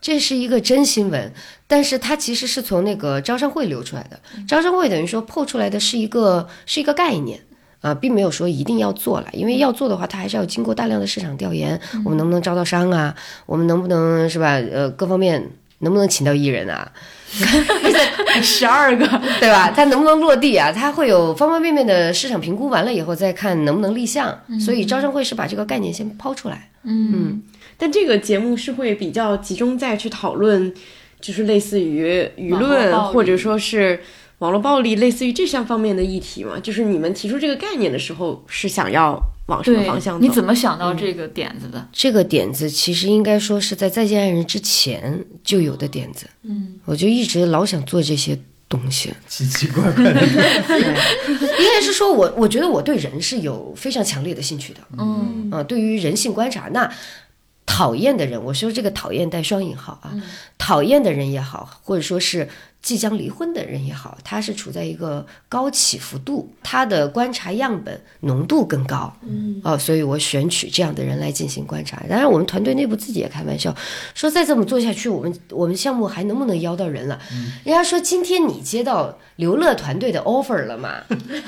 [0.00, 1.32] 这是一个真新闻，
[1.66, 4.20] 但是它其实是从那个招商会流出来的。
[4.46, 7.40] 招商会等于说破出来的是一个是一个概念
[7.80, 11.80] 啊，并没有说一定要做了，因为要做的话，它还是要经过大量的市场调研。
[12.04, 13.14] 我们能不能招到商啊？
[13.46, 14.56] 我们能不能是吧？
[14.56, 16.92] 呃，各方面能不能请到艺人啊？
[18.42, 19.06] 十二个，
[19.40, 19.70] 对吧？
[19.74, 20.70] 它能不能落地啊？
[20.72, 24.38] 它会有方方面面的市场评估，完了以后再看能不能立项。
[24.60, 26.70] 所以招商会是把这个概念先抛出来。
[26.84, 27.42] 嗯，
[27.76, 30.72] 但这个节目是会比较集中在去讨论，
[31.20, 34.00] 就是类似于舆论或者说是
[34.38, 36.58] 网络暴力，类似于这项方面的议题嘛？
[36.62, 39.20] 就是你们提出这个概念的时候是想要。
[39.46, 40.26] 往什么方向走？
[40.26, 41.88] 你怎么想到这个点子的？
[41.92, 46.26] 这个点子其实应该说是在《再见爱人》之前就有的点子。
[46.42, 48.38] 嗯，我就一直老想做这些
[48.68, 50.22] 东西，奇奇怪怪的。
[51.28, 54.80] 应该是说我，我觉得我对人是有非常强烈的兴趣的。
[54.98, 56.90] 嗯，啊，对于人性观察，那
[57.66, 60.14] 讨厌的人，我说这个讨厌带双引号啊，
[60.56, 62.48] 讨厌的人也好，或者说是。
[62.84, 71.96] 即将离婚的人也好，他是处在一个高起伏度，他的观察样本浓度更高，嗯，哦，所以我选取这样的人来进行观察。
[72.10, 73.74] 当然，我们团队内部自己也开玩笑，
[74.14, 77.18] 说再这么做下去，我们我们项目还能不能邀到人了？
[77.64, 80.96] 人家说今天你接到刘乐团队的 offer 了吗？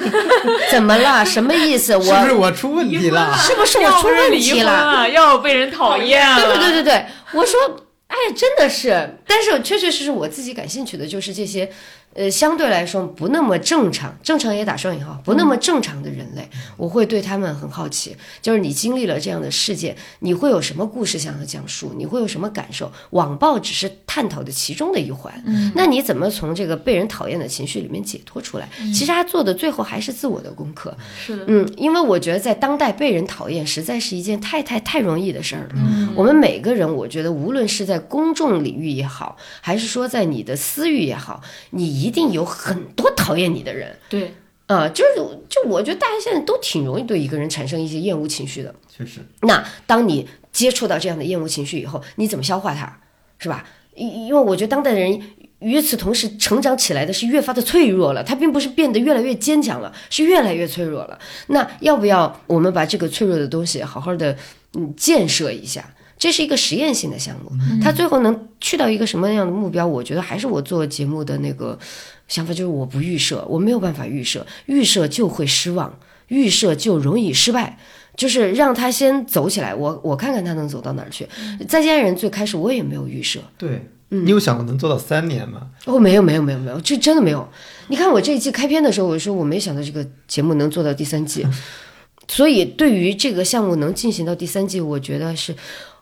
[0.72, 1.22] 怎么了？
[1.22, 1.94] 什么意思？
[1.94, 3.36] 我是不是我出问题了？
[3.36, 5.06] 是不是我出问题了？
[5.10, 6.36] 要被人讨厌了？
[6.36, 7.58] 对对对对对，我说。
[8.06, 11.70] 哎，真的是，但是确确实实我自己感兴趣的就是这些。
[12.16, 16.48] 呃，相对来说不那么正常，正常也打双引号，不那么正常的人类，
[16.78, 18.16] 我会对他们很好奇。
[18.40, 21.92] 就是你经历了这样的事件，你会有什么故事想要讲述？
[21.94, 22.90] 你会有什么感受？
[23.10, 25.30] 网暴只是探讨的其中的一环，
[25.74, 28.66] 那你怎么从这个被人讨厌的情绪里面解脱出来？
[28.94, 30.96] 其实他做的最后还是自我的功课。
[31.22, 36.14] 是的，嗯，因为我觉得在当代被人讨厌实在是一件太太太容易的事儿了。
[36.14, 42.05] 我们每个人，我觉得无论是在公众领域也好，还是说在你的私域也好，你。
[42.05, 44.34] 一定有很多讨厌你的人，对，
[44.66, 45.14] 啊，就是
[45.48, 49.20] 就我觉得大家现在都挺容易对一个人产生一些厌恶情绪的，确实。
[49.42, 53.00] 那当你接触到这样的厌恶情绪以后，你怎么消化它，
[53.38, 53.64] 是吧？
[53.94, 55.20] 因因为我觉得当代人
[55.60, 61.18] 与此同时成长起来的是越发的脆弱了，他并不是变得越来越坚强了，是越来越脆弱了。
[61.46, 64.36] 那要不要我们把这个脆弱的东西好好的
[64.74, 65.94] 嗯建设一下？
[66.18, 67.50] 这是一个实验性的项目，
[67.82, 69.86] 它最后能去到一个什么样的目标？
[69.86, 71.78] 我觉得还是我做节目的那个
[72.26, 75.98] 想法，就是我不预设，我没有办法预设，预设就会失望，
[76.28, 77.78] 预设就容易失败，
[78.16, 81.28] 就是让他先走起来，我我看看他能走到哪儿去。
[81.68, 85.68] 再见人最开始我也没有预设，对，你有想过能做到三年吗？
[85.84, 87.46] 哦，没有没有没有没有，这真的没有。
[87.88, 91.46] 你看我这一季开篇的时候，我说我没想到这个节目能做到第三季，
[92.26, 95.54] 所以对于这个项目能进行到第三季，我觉得是。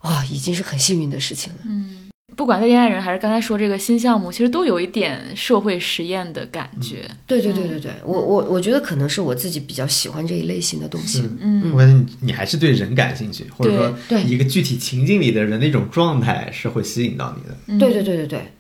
[0.04, 1.58] 哇，已经是很幸运的事情了。
[1.64, 7.10] 嗯，不管在恋爱人还是刚才说这个新项目，其实都有一点社会实验的感觉。
[7.26, 11.28] 对对对对对，我我我觉得可能是我自己比较喜欢这一类型的东西。
[11.40, 11.72] 嗯。
[11.72, 17.56] 我觉得你你还是对人感兴趣，或者说一个具体情境里的人的一种状态是会吸引到你的。
[17.68, 17.78] 嗯。
[17.78, 18.52] 对对对对对，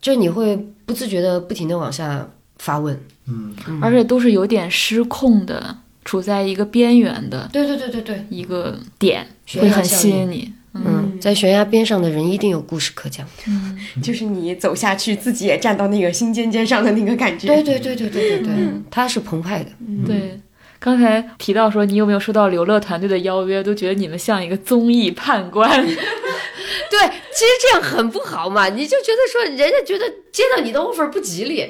[0.00, 3.00] 就你会不自觉的不停的往下发问。
[3.26, 10.52] 嗯，而且都是有点失控的，处在一个边缘的对对对对对，一个点，会很吸引你。
[11.18, 13.26] 嗯，在悬崖边上的人一定有故事可讲。
[14.02, 17.46] 就是你走下去，自己也站到那个心尖尖上的那个感觉。
[17.48, 18.54] 对对对对对对对，
[18.90, 19.70] 他是澎湃的。
[20.06, 20.40] 对，
[20.78, 25.68] 刚才提到说你有没有收到刘乐团队的邀约，都觉得你们像一个综艺判官。
[26.90, 31.66] 对，其实这样很不好嘛，你就觉得说人家觉得接到你的 offer 不吉利，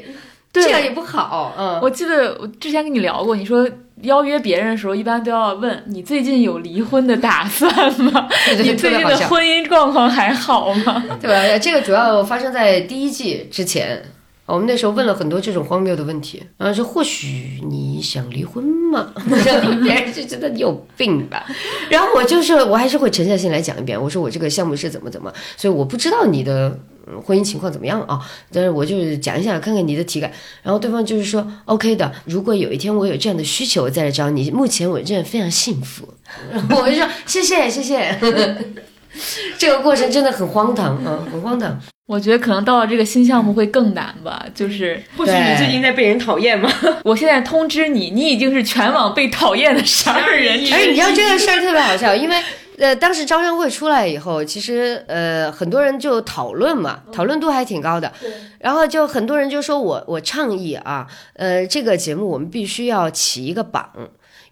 [0.52, 1.54] 这样也不好。
[1.58, 3.68] 嗯，我记得我之前跟你聊过，你说
[4.02, 7.70] 邀约别人的时候，一般都要问你最近有离婚的打算
[8.02, 8.28] 吗？
[8.58, 11.02] 你最近的婚姻状况还好吗？
[11.20, 11.58] 对吧？
[11.58, 14.02] 这个主要发生在第一季之前。
[14.46, 19.12] 我们那时候问了很多这种荒谬的问题，然后说或许你想离婚吗？
[19.84, 21.44] 别人就觉得你有病吧。
[21.90, 26.80] 然后我就是我还是会沉下心来讲一遍，我说我这个项目是怎么怎么，所以我不知道你的嗯
[27.24, 28.20] 婚姻情况怎么样啊，
[28.52, 30.30] 但是我就是讲一下，看看你的体感。
[30.62, 34.50] 然后对方就是说 OK 的，如果有一天我有这样的需求，我再来找你。
[34.50, 36.08] 目前我真的非常幸福。
[36.52, 38.18] 然 后我就说谢谢谢谢。
[39.58, 41.78] 这个过程真的很荒唐啊，很荒唐。
[42.06, 46.70] 我觉得可能到了这个新项目会更难吧，就是 或许你最近在被人讨厌吗？
[47.04, 51.10] 我现在通知你，你已经是全网被讨厌的十二人之哎，你知道。
[51.14, 52.36] 这个事儿特别好笑，因为
[52.78, 58.12] 呃，当时招商会出来以后，其实呃很多人就讨论嘛，讨论度还挺高的。
[58.60, 63.90] 然后就很多人就说我我倡议啊，呃，这个节目我们必须要起一个榜。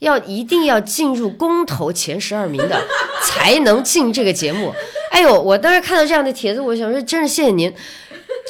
[0.01, 2.79] 要一定要进入公投前十二名的，
[3.25, 4.71] 才能进这个节目。
[5.11, 7.73] 哎呦，我当时看到这样的帖子，我想说，真是谢谢您。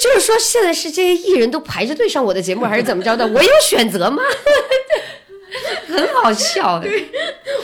[0.03, 3.24] 就是说，现在是这些艺人都排着队上我的节目，还是怎么着的？
[3.24, 4.20] 我有选择吗？
[5.89, 6.83] 很好笑。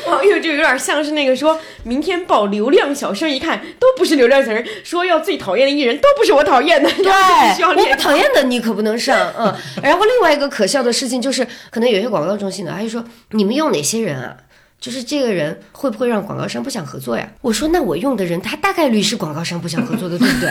[0.06, 9.54] 网友就有点像是那个说明天报流量小生，一看都不是流量小生，说要最讨厌的艺人都不是我讨厌的，对，我不讨厌的你可不能上，嗯。
[9.82, 14.36] 然后另外一个可笑的事情就是，可能有些广告中心的还说你们用哪些人啊？
[14.80, 17.30] 就是这个人会不会让广告商不想合作呀？
[17.40, 20.50] 我说那我用的人，他大概率是广告商不想合作的，对不对？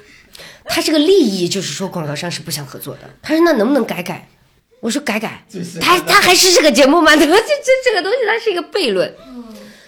[0.64, 3.00] 他这个利益就是说广告商是不想合作的。
[3.20, 4.26] 他说那能不能改改？
[4.80, 5.44] 我说改改，
[5.80, 7.14] 他他还是这个节目吗？
[7.16, 7.34] 这这
[7.84, 9.14] 这个东西它是一个悖论。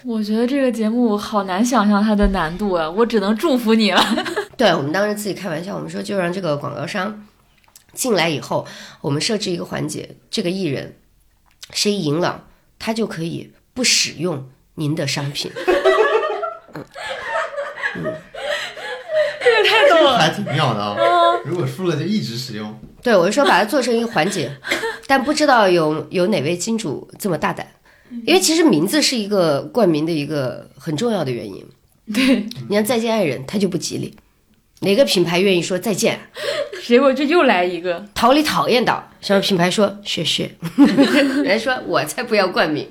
[0.05, 4.03] 我觉得这个节目好难想象它的难度啊，我只能祝福你了。
[4.55, 7.25] 对我们当时自己开玩笑，我们说就让这个广告商
[7.93, 8.67] 进来以后，
[9.01, 10.97] 我们设置一个环节，这个艺人
[11.71, 12.43] 谁赢了，
[12.77, 15.51] 他就可以不使用您的商品。
[17.95, 20.17] 这个太逗了。
[20.19, 20.95] 还挺妙的啊、
[21.45, 22.79] 如果输了就一直使用。
[23.03, 24.49] 对我是说把它做成一个环节，
[25.05, 27.67] 但不知道有有哪位金主这么大胆，
[28.25, 31.63] 因为其实名字是一个冠名的一个很重要的原因。
[32.13, 34.15] 对，你看再见爱人，它就不吉利。
[34.79, 36.19] 哪个品牌愿意说再见？
[36.85, 42.87] 结果这又来一个，桃李讨厌岛，什么品牌说谢谢， 人家说我才不要冠名。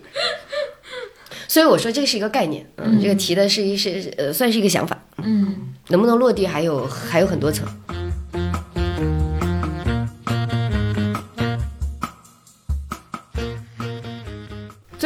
[1.46, 7.66] 所以我说这个是一个概念，嗯，这个提的是一是呃算是一个想法，嗯，能不能落地还有还有很多层。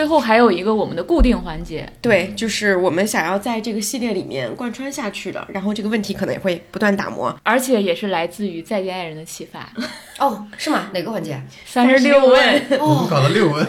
[0.06, 7.36] 最后还有一个我们的固定环节，对，就是我们想要在这个系列里面贯穿下去的，然后这个问题可能也会不断打磨。
[7.42, 9.68] 而且也是来自于《再见爱人》的启发。
[10.24, 10.90] 哦，是吗？
[10.94, 11.42] 哪个环节？
[11.66, 13.66] 三十六问，我们搞了六问，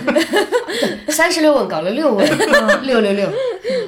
[1.09, 2.23] 三十六问搞了六问，
[2.85, 3.27] 六六六。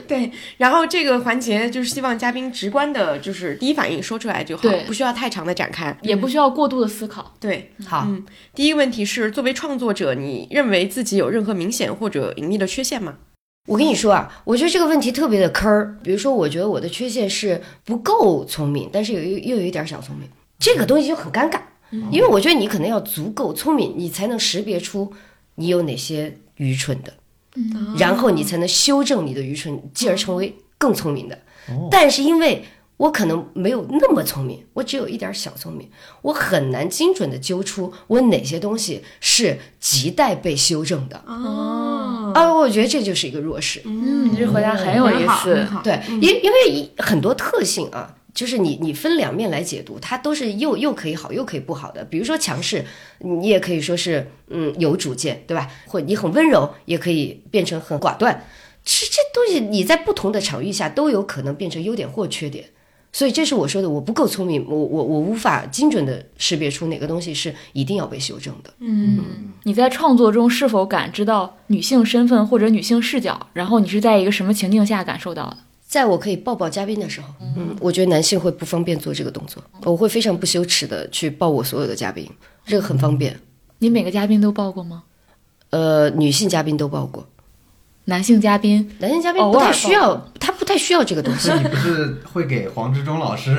[0.07, 5.95] 对，然后这个环节就是希望嘉宾直观的，就是第一反应说出来就好对，不需要太长的展开。
[6.01, 7.35] 也不需要过度的思考。
[7.39, 13.17] 对，好，嗯，第一个问题是，作为创作者，你认为自己有任何明显或者隐秘的缺陷吗？
[13.67, 15.97] 我跟你说啊，我觉得这个问题特别的坑儿。
[16.01, 21.59] 比如说，我觉得我的缺陷是不够聪明，但是有又有一点小聪明，这个东西就很尴尬。
[22.11, 25.11] 因为我觉得你可能要足够聪明，你才能识别出
[25.55, 27.13] 你有哪些愚蠢的，
[27.97, 31.37] 然后你才能修正你的愚蠢，继而成为更聪明的。
[31.91, 32.63] 但是因为
[32.99, 35.89] 我可能没有那么聪明，我只有一点小聪明，
[36.21, 41.23] 我很难精准的揪出我哪些东西是亟待被修正的。
[41.25, 43.81] 哦，啊，我觉得这就是一个弱势。
[43.85, 45.65] 嗯，你这回答很有意思。
[45.81, 52.03] 对，因因为很多特性啊，就是你你分两面来解读，它都是又又可以好又可以不好的。
[52.03, 52.83] 比如说强势，
[53.19, 55.69] 你也可以说是嗯有主见，对吧？
[55.87, 58.45] 或你很温柔，也可以变成很寡断。
[58.83, 62.65] 其实这东西你在不同的场域下都有可能变成优点或缺点。
[63.11, 68.71] 所以这是我说的，我不够聪明，我我我无法精准的识别出哪个东西是一定要被修正的。
[68.79, 69.19] 嗯，
[69.63, 73.47] 你在创作中是否感知到女性身份或者女性视角？
[73.53, 75.57] 然后你是在一个什么情境下感受到的？
[75.87, 82.29] 在我可以抱抱嘉宾的时候，嗯，我觉得男性会不方便做这个动作，我会非常不羞耻的去抱我所有的嘉宾，
[82.63, 83.35] 这个很方便。
[83.79, 85.03] 你每个嘉宾都抱过吗？
[85.71, 87.27] 呃，女性嘉宾都抱过，
[88.09, 91.49] 男性嘉宾，男性嘉宾不太需要，他不太需要这个东西。
[91.53, 93.55] 你不是会给黄志忠老师？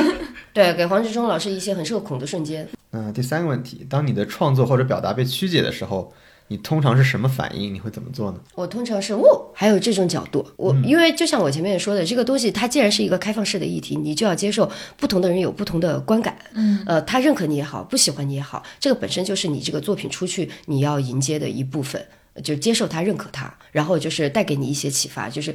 [0.52, 2.66] 对，给黄志忠老师一些很社恐的瞬间。
[2.92, 6.12] 嗯，第三个问题，当你的创作或者表达被曲解的时候，
[6.48, 7.72] 你通常是什么反应？
[7.72, 8.40] 你会怎么做呢？
[8.56, 22.04] 我通常是哦，还有这种角度，我、因为就像我前面说的，这个东西它既然是一个开放式的议题，你就要接受不同的人有不同的观感，嗯，呃，他认可你也好，不喜欢你也好，这个本身就是你这个作品出去你要迎接的一部分，
[22.42, 25.54] 就接受他，认可他，然后就是带给你一些启发，就是。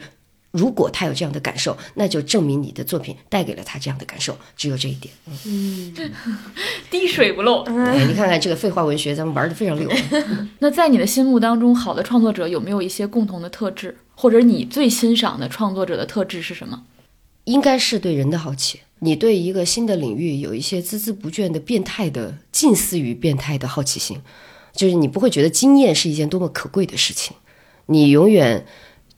[0.52, 5.14] 如果他有这样的感受，那就证明你的作品带给了他这样的感受，只有这一点。
[5.46, 5.94] 嗯
[6.90, 7.64] 滴水不漏。
[7.64, 9.92] 哎，你看看这个废话文学，咱们玩的非常溜。
[10.60, 16.86] 那在你的心目当中，好的创作者有没有一些共同的特质，或者你最欣赏的创作者的特质是什么？
[17.44, 18.80] 应该是对人的好奇。
[19.00, 24.22] 你对一个新的领域有一些孜孜不倦的变态的、近似于变态的好奇心，
[24.76, 27.36] 就是你不会觉得经验是一件多么可贵的事情，
[27.88, 28.66] 你永远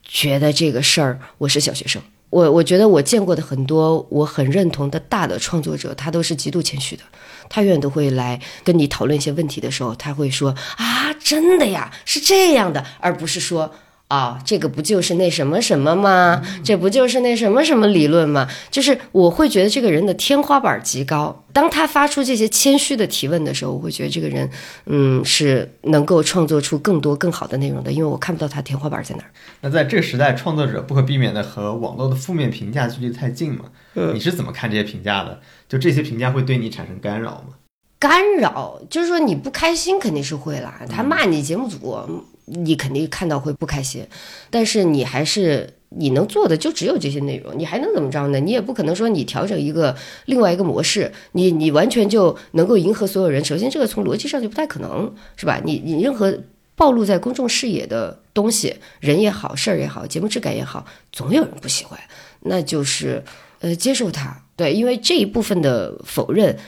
[0.02, 2.00] 觉得这个事儿我是小学生。
[2.30, 7.02] 我我觉得我见过的很多我很认同的大的创作者，他都是极度谦虚的，
[7.48, 13.74] 他永远都会来跟你讨论一些问题的时候，他会说啊，真的呀，是这样的，而不是说。
[14.08, 16.42] 啊、这个不就是那什么什么吗？
[16.64, 18.48] 这不就是那什么什么理论吗？
[18.70, 21.44] 就是我会觉得这个人的天花板极高。
[21.52, 24.48] 当他发出这些谦虚的提问的时候，我会觉得这个人，
[24.86, 29.30] 嗯，是能够创作出更多更好的内容的，因为我看不到他天花板在哪儿。
[29.60, 33.66] 那在这个时代，创作者不可避免的和网络的负面评价距离太近嘛？
[33.94, 35.40] 嗯你是怎么看这些评价的？
[35.68, 37.56] 就这些评价会对你产生干扰吗？
[37.98, 40.80] 干扰，就是说你不开心肯定是会啦。
[40.88, 44.06] 他骂你节目组，你肯定看到会不开心，
[44.50, 48.40] 但是你还是你能做的就只有这些内容，你还能怎么着呢？
[48.40, 49.96] 你也不可能说你调整一个
[50.26, 53.44] 另外一个模式，你你完全就能够迎合所有人。
[53.44, 55.60] 首先，这个从逻辑上就不太可能，是吧？
[55.64, 56.36] 你你任何
[56.74, 61.98] 暴露在公众视野的东西，人也好，事儿也好，节目质感也好，总有人不喜欢，
[62.40, 63.22] 那就是
[63.60, 64.42] 呃接受它。
[64.56, 66.58] 对，因为这一部分的否认。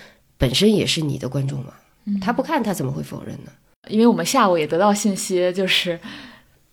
[0.40, 1.74] 本身也是你的观众嘛，
[2.18, 3.52] 他不看他怎么会否认呢？
[3.88, 5.98] 因为我们下午也得到信息，就是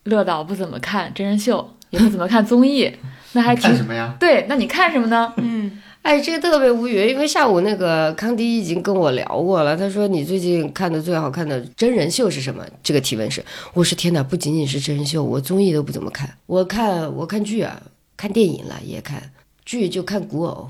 [0.03, 2.91] 乐导不怎么看真人秀，也不怎么看综艺，
[3.33, 4.15] 那还挺看什么呀？
[4.19, 4.45] 对。
[4.49, 5.33] 那你看什么呢？
[5.37, 12.63] 嗯，哎，这个特别无语，因为下午那个康迪已经跟我聊过了，他说你最近看的最好看的真人秀是什么？
[12.83, 13.43] 这个提问是，
[13.73, 17.81] 我说天哪，不仅仅是真人秀，我综艺都不怎么看，我看我看剧啊，
[18.15, 19.21] 看电影了也看
[19.67, 20.69] 剧，就看古偶。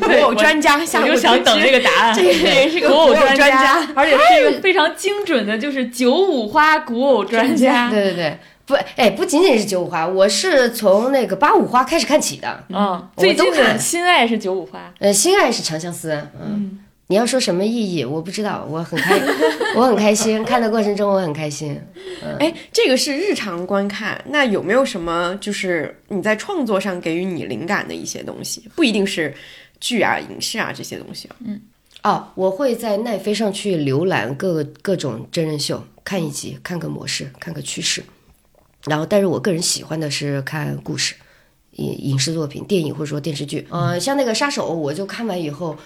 [0.00, 2.14] 古偶专家，下午我就想等这个答案。
[2.14, 7.90] 这个人是个古偶专专家，而且是一个非常精准的，就是九五花古偶专家。
[7.92, 12.64] 对对对，不，哎，不仅仅是九五花，我是从那个八五花开始看起的。
[12.70, 14.92] 嗯，我最近的都看新爱是九五花。
[15.00, 16.78] 呃，心爱是长相思，嗯，
[17.10, 19.18] 你要说什么意义，我不知道，我很开，
[19.74, 21.80] 我很开心，看的过程中我很开心。
[22.38, 28.68] 哎，这个是日常观看，那有没有什么就是你在创作上给予你灵感的一些东西？
[28.76, 29.34] 不一定是
[29.80, 31.36] 剧啊、影视啊这些东西啊。
[32.02, 38.02] 哦，我会在奈飞上去浏览各各种真人秀，看一集，看个模式，看个趋势。
[38.84, 41.14] 然后，但是我个人喜欢的是看故事，
[41.72, 43.66] 影影视作品、电影或者说电视剧。
[43.70, 45.76] 呃，像那个杀手，我就看完以后，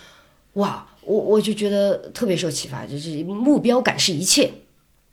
[0.55, 4.53] 哇，我我就觉得特别受启发，就是目标感是一切。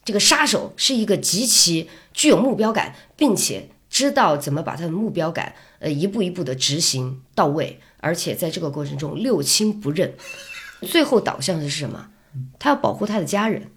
[0.05, 10.13] 这个杀手是一个极其具有目标感，并且知道怎么把他的目标感呃一步一步的执行到位，而且在这个过程中六亲不认。
[10.81, 12.09] 最后导向的是什么？
[12.57, 13.69] 他要保护他的家人。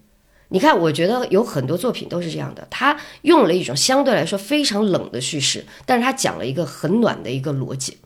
[0.49, 7.97] 你看，我觉得有很多作品都是这样的，他用了一种相对来说非常冷的叙事，但是他讲了一个很暖的一个逻辑。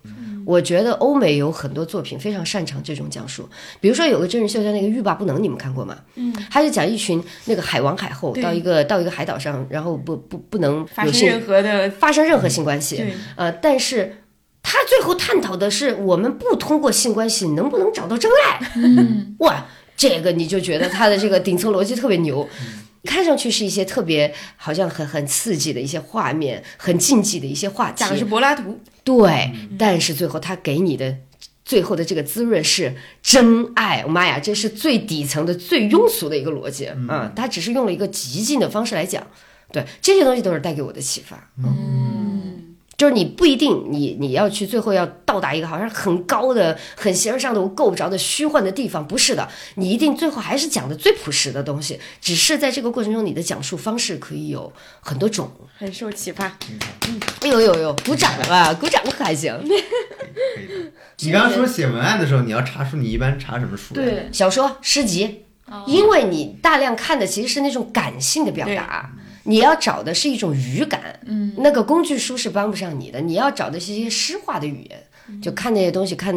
[0.48, 3.49] 我觉得欧美有很多作品非常擅长这种讲述，
[3.82, 5.98] 比如说有个真人秀叫那个《欲罢不能》，你们看过吗？
[6.15, 14.19] 嗯，他就讲一群那个海王海后到一个到一个海岛上，然后不不不能发生有性任何的发生任何性关系，对呃，但是
[14.64, 18.72] 他最后探讨的是我们不通过性关系能不能找到真爱。
[18.76, 19.65] 嗯，哇，
[19.98, 22.48] 这个你就觉得他的这个顶层逻辑特别牛。
[23.08, 31.18] 看上去是一些特别好像很很刺激的一些画面，很禁忌的一些话题，讲的是柏拉图，对，但是最后他给你的
[31.66, 34.04] 最后的这个滋润是真爱。
[34.04, 37.34] 妈呀，这是最底层的、最庸俗的一个逻辑啊、嗯！
[37.36, 39.26] 他只是用了一个极尽的方式来讲，
[39.72, 41.50] 对这些东西都是带给我的启发。
[41.58, 42.16] 嗯，
[42.98, 55.52] 就是你不一定你你要去最后要到达一个好像很高的、很形而上的我够不着的虚幻的地方，不是的，你一定最后还是讲的最朴实的东西，只是在这个过程中你的讲述方式可以有很多种。
[55.78, 56.48] 很受启发。
[57.07, 59.56] 嗯哎呦呦呦，鼓掌了吧， 鼓掌还行。
[59.64, 60.91] 可以的。
[61.22, 65.45] 你刚刚说写文案的时候，你要查书，你一般查什么书？，对，小说、诗集，
[65.86, 69.11] 因为你大量看的其实是那种感性的表达，
[69.48, 71.19] 你要找的是一种语感。
[71.26, 76.36] 嗯，那个工具书是帮不上你的，你要找的是一些诗化的语言，就看那些东西，看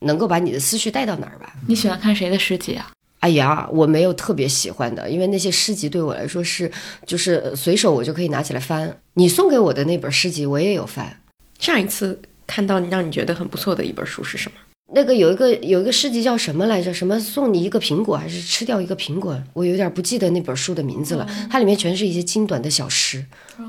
[0.00, 1.54] 能够把你的思绪带到哪儿吧。
[1.66, 2.90] 你喜欢看谁的诗集啊？
[3.20, 6.70] 哎呀，我没有特别喜欢的，因为那些诗集对我来说是，
[7.04, 8.98] 就是呃随手我就可以拿起来翻。
[9.14, 11.20] 你送给我的那本诗集我也有翻，
[11.58, 14.56] 上一次看到你让你觉得很不错的一本书是什么？
[14.92, 16.92] 那个有一个有一个诗集叫什么来着？
[16.92, 19.40] 什么送你一个苹果，还是吃掉一个苹果？
[19.52, 21.26] 我有点不记得那本书的名字了。
[21.48, 23.24] 它里面全是一些精短的小诗，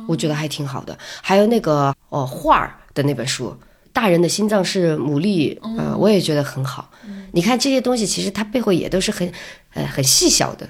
[0.07, 0.97] 我觉得还挺好的。
[1.21, 3.49] 还有那个哦画儿的那本书，
[3.93, 6.89] 《大人的心脏是牡蛎》，呃，我也觉得很好。
[7.33, 9.31] 你看这些东西，其实它背后也都是很
[9.73, 10.67] 呃很细小的，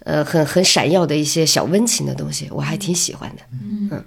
[0.00, 3.42] 呃很很闪耀的一些小温情的东西，我还挺喜欢的。
[3.52, 4.04] 嗯，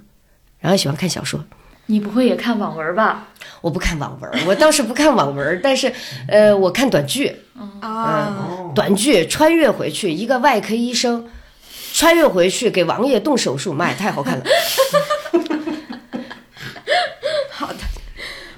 [0.60, 1.42] 然后喜欢看小说。
[1.88, 3.28] 你不会也看网文吧？
[3.66, 5.92] 我不看网文， 我倒是不看网文，但是，
[6.28, 7.36] 呃，我看短剧。
[7.80, 11.26] 啊，短剧穿越回去，一个外科医生
[11.92, 14.44] 穿越回去给王爷动手术，妈呀，太好看了！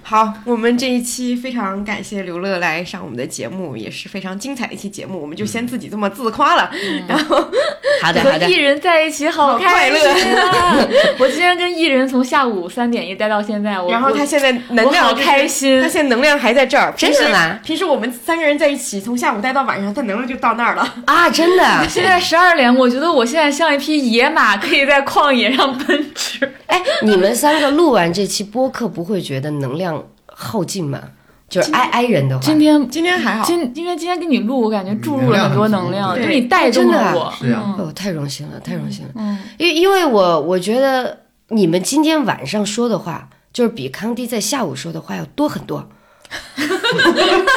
[0.10, 6.72] 好，我们这一期非常感谢刘乐来上我们的节目，也是非常精彩的一期节目，我们就先自己这么自夸了。
[7.10, 7.36] 然后
[8.02, 8.56] 好的，好的和艺。
[8.56, 10.78] 人在一起好开心啊！
[11.20, 16.94] 我今天跟艺人从下午三点一待到现在，我然后他现在能量开心他现在能量还在这儿。
[16.96, 20.90] 真的平时吗平时我们三个人在一起，从下午待到晚上，他能量就到那儿了。
[21.06, 21.64] 啊，真的！
[21.90, 26.50] 现在十二点，我觉得我现在像一匹野马，可以在旷野上奔驰。
[26.68, 31.02] 哎，你们三个录完这期播客，不会觉得能量耗尽吗？
[31.50, 37.34] 就是挨挨人的话，今天今天还好，今因为今天跟你录，我感觉注入了很多能量，能量很足就你带动真的啊了我。
[37.40, 39.12] 是呀嗯哦，太荣幸了，太荣幸了。
[39.16, 45.88] 嗯，因因为我我觉得你们今天晚上说的话，就是比康迪在下午说的话要多很多。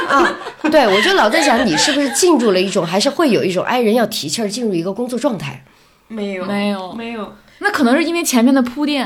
[0.08, 0.36] 啊，
[0.70, 5.64] 对，我就老在想，你是不是进入了一种，还是会有一种挨人要提气儿，进入一个工作状态
[6.06, 9.04] 没有没有没有，那可能是因为前面的铺垫，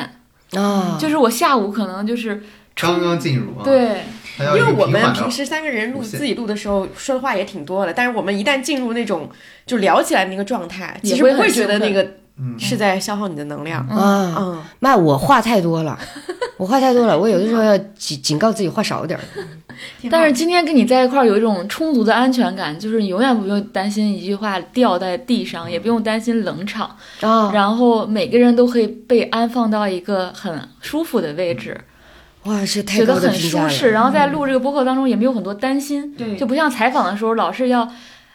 [0.52, 0.98] 啊？
[0.98, 2.42] 就是我下午可能就是
[2.74, 4.02] 刚刚进入啊，，对，
[4.38, 9.30] 因为我们平时三个人录自己录的时候说的话也挺多的，但是我们一旦进入那种
[9.66, 13.86] 就聊起来那个状态，其实不会觉得那个嗯是在消耗你的能量。
[13.88, 15.98] 啊，嗯，妈，我话太多了，
[16.56, 19.22] 我话太多了，我有的时候要警警告自己话少点儿。
[20.08, 31.76] 但是今天跟你在一块儿有一种充足的安全感，就是你永远不用担心一句话掉在地上，也不用担心冷场，啊，然后每个人都可以被安放到一个很舒服的位置，
[32.44, 33.86] 哇，这太觉得很舒适。
[33.86, 33.92] 了。
[33.92, 37.88] 然后在录这个播客当中也没有很多担心，对就不像采访的时候老是要，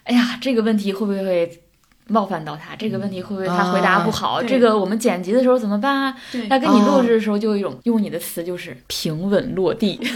[0.03, 1.61] 哎呀，这个问题会不会
[2.09, 2.75] 冒犯到他？
[2.75, 4.41] 这个问题会不会他回答不好？
[4.41, 6.15] 啊这个我们剪辑的时候怎么办啊？
[6.31, 9.99] 对那跟你录制的时候就有一种，用你的词就是平稳落地。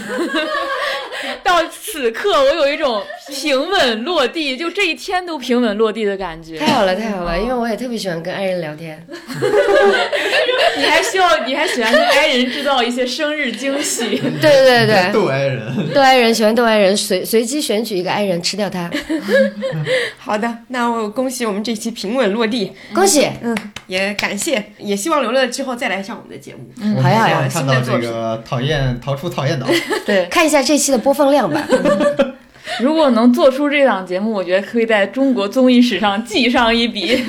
[1.42, 6.58] 到此刻，我有一种平稳落地，就这一天都平稳落地的感觉。
[6.58, 9.04] 太好了，太好了，因为我也特别喜欢跟爱人聊天。
[10.76, 14.20] 你还需要，你还喜欢跟爱人制造一些生日惊喜。
[14.40, 18.90] 对对对对，逗爱人，逗爱人喜欢逗爱人，随随机选取一个爱人吃掉他，
[20.18, 23.28] 好的，那我恭喜我们这期平稳落地，恭喜！
[23.42, 26.60] 嗯，也感谢，也希望刘乐之后再来上我们的节目。
[26.80, 29.66] 嗯好呀好呀看到这个讨厌逃出讨厌岛，
[30.04, 31.62] 对，看一下这期的播放量吧。
[32.80, 37.24] 如果能做出这档节目，我觉得可以在中国综艺史上记上一笔。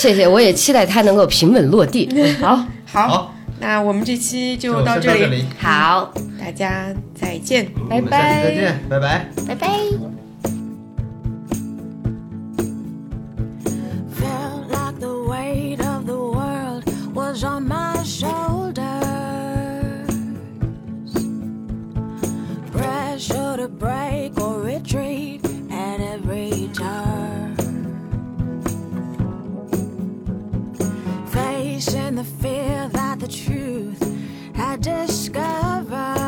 [0.00, 2.08] 谢谢，我也期待它能够平稳落地。
[2.40, 7.66] 好，好，好，那我们这期就就到这里，这里，好，大家再见。
[7.90, 8.54] 拜拜下期再拜。
[8.54, 9.26] 见，拜拜。
[9.48, 9.68] 拜拜。
[14.16, 15.10] Felt like the
[23.80, 27.56] break or retreat at every turn.
[31.28, 34.02] Facing the fear that the truth
[34.54, 36.19] had discovered.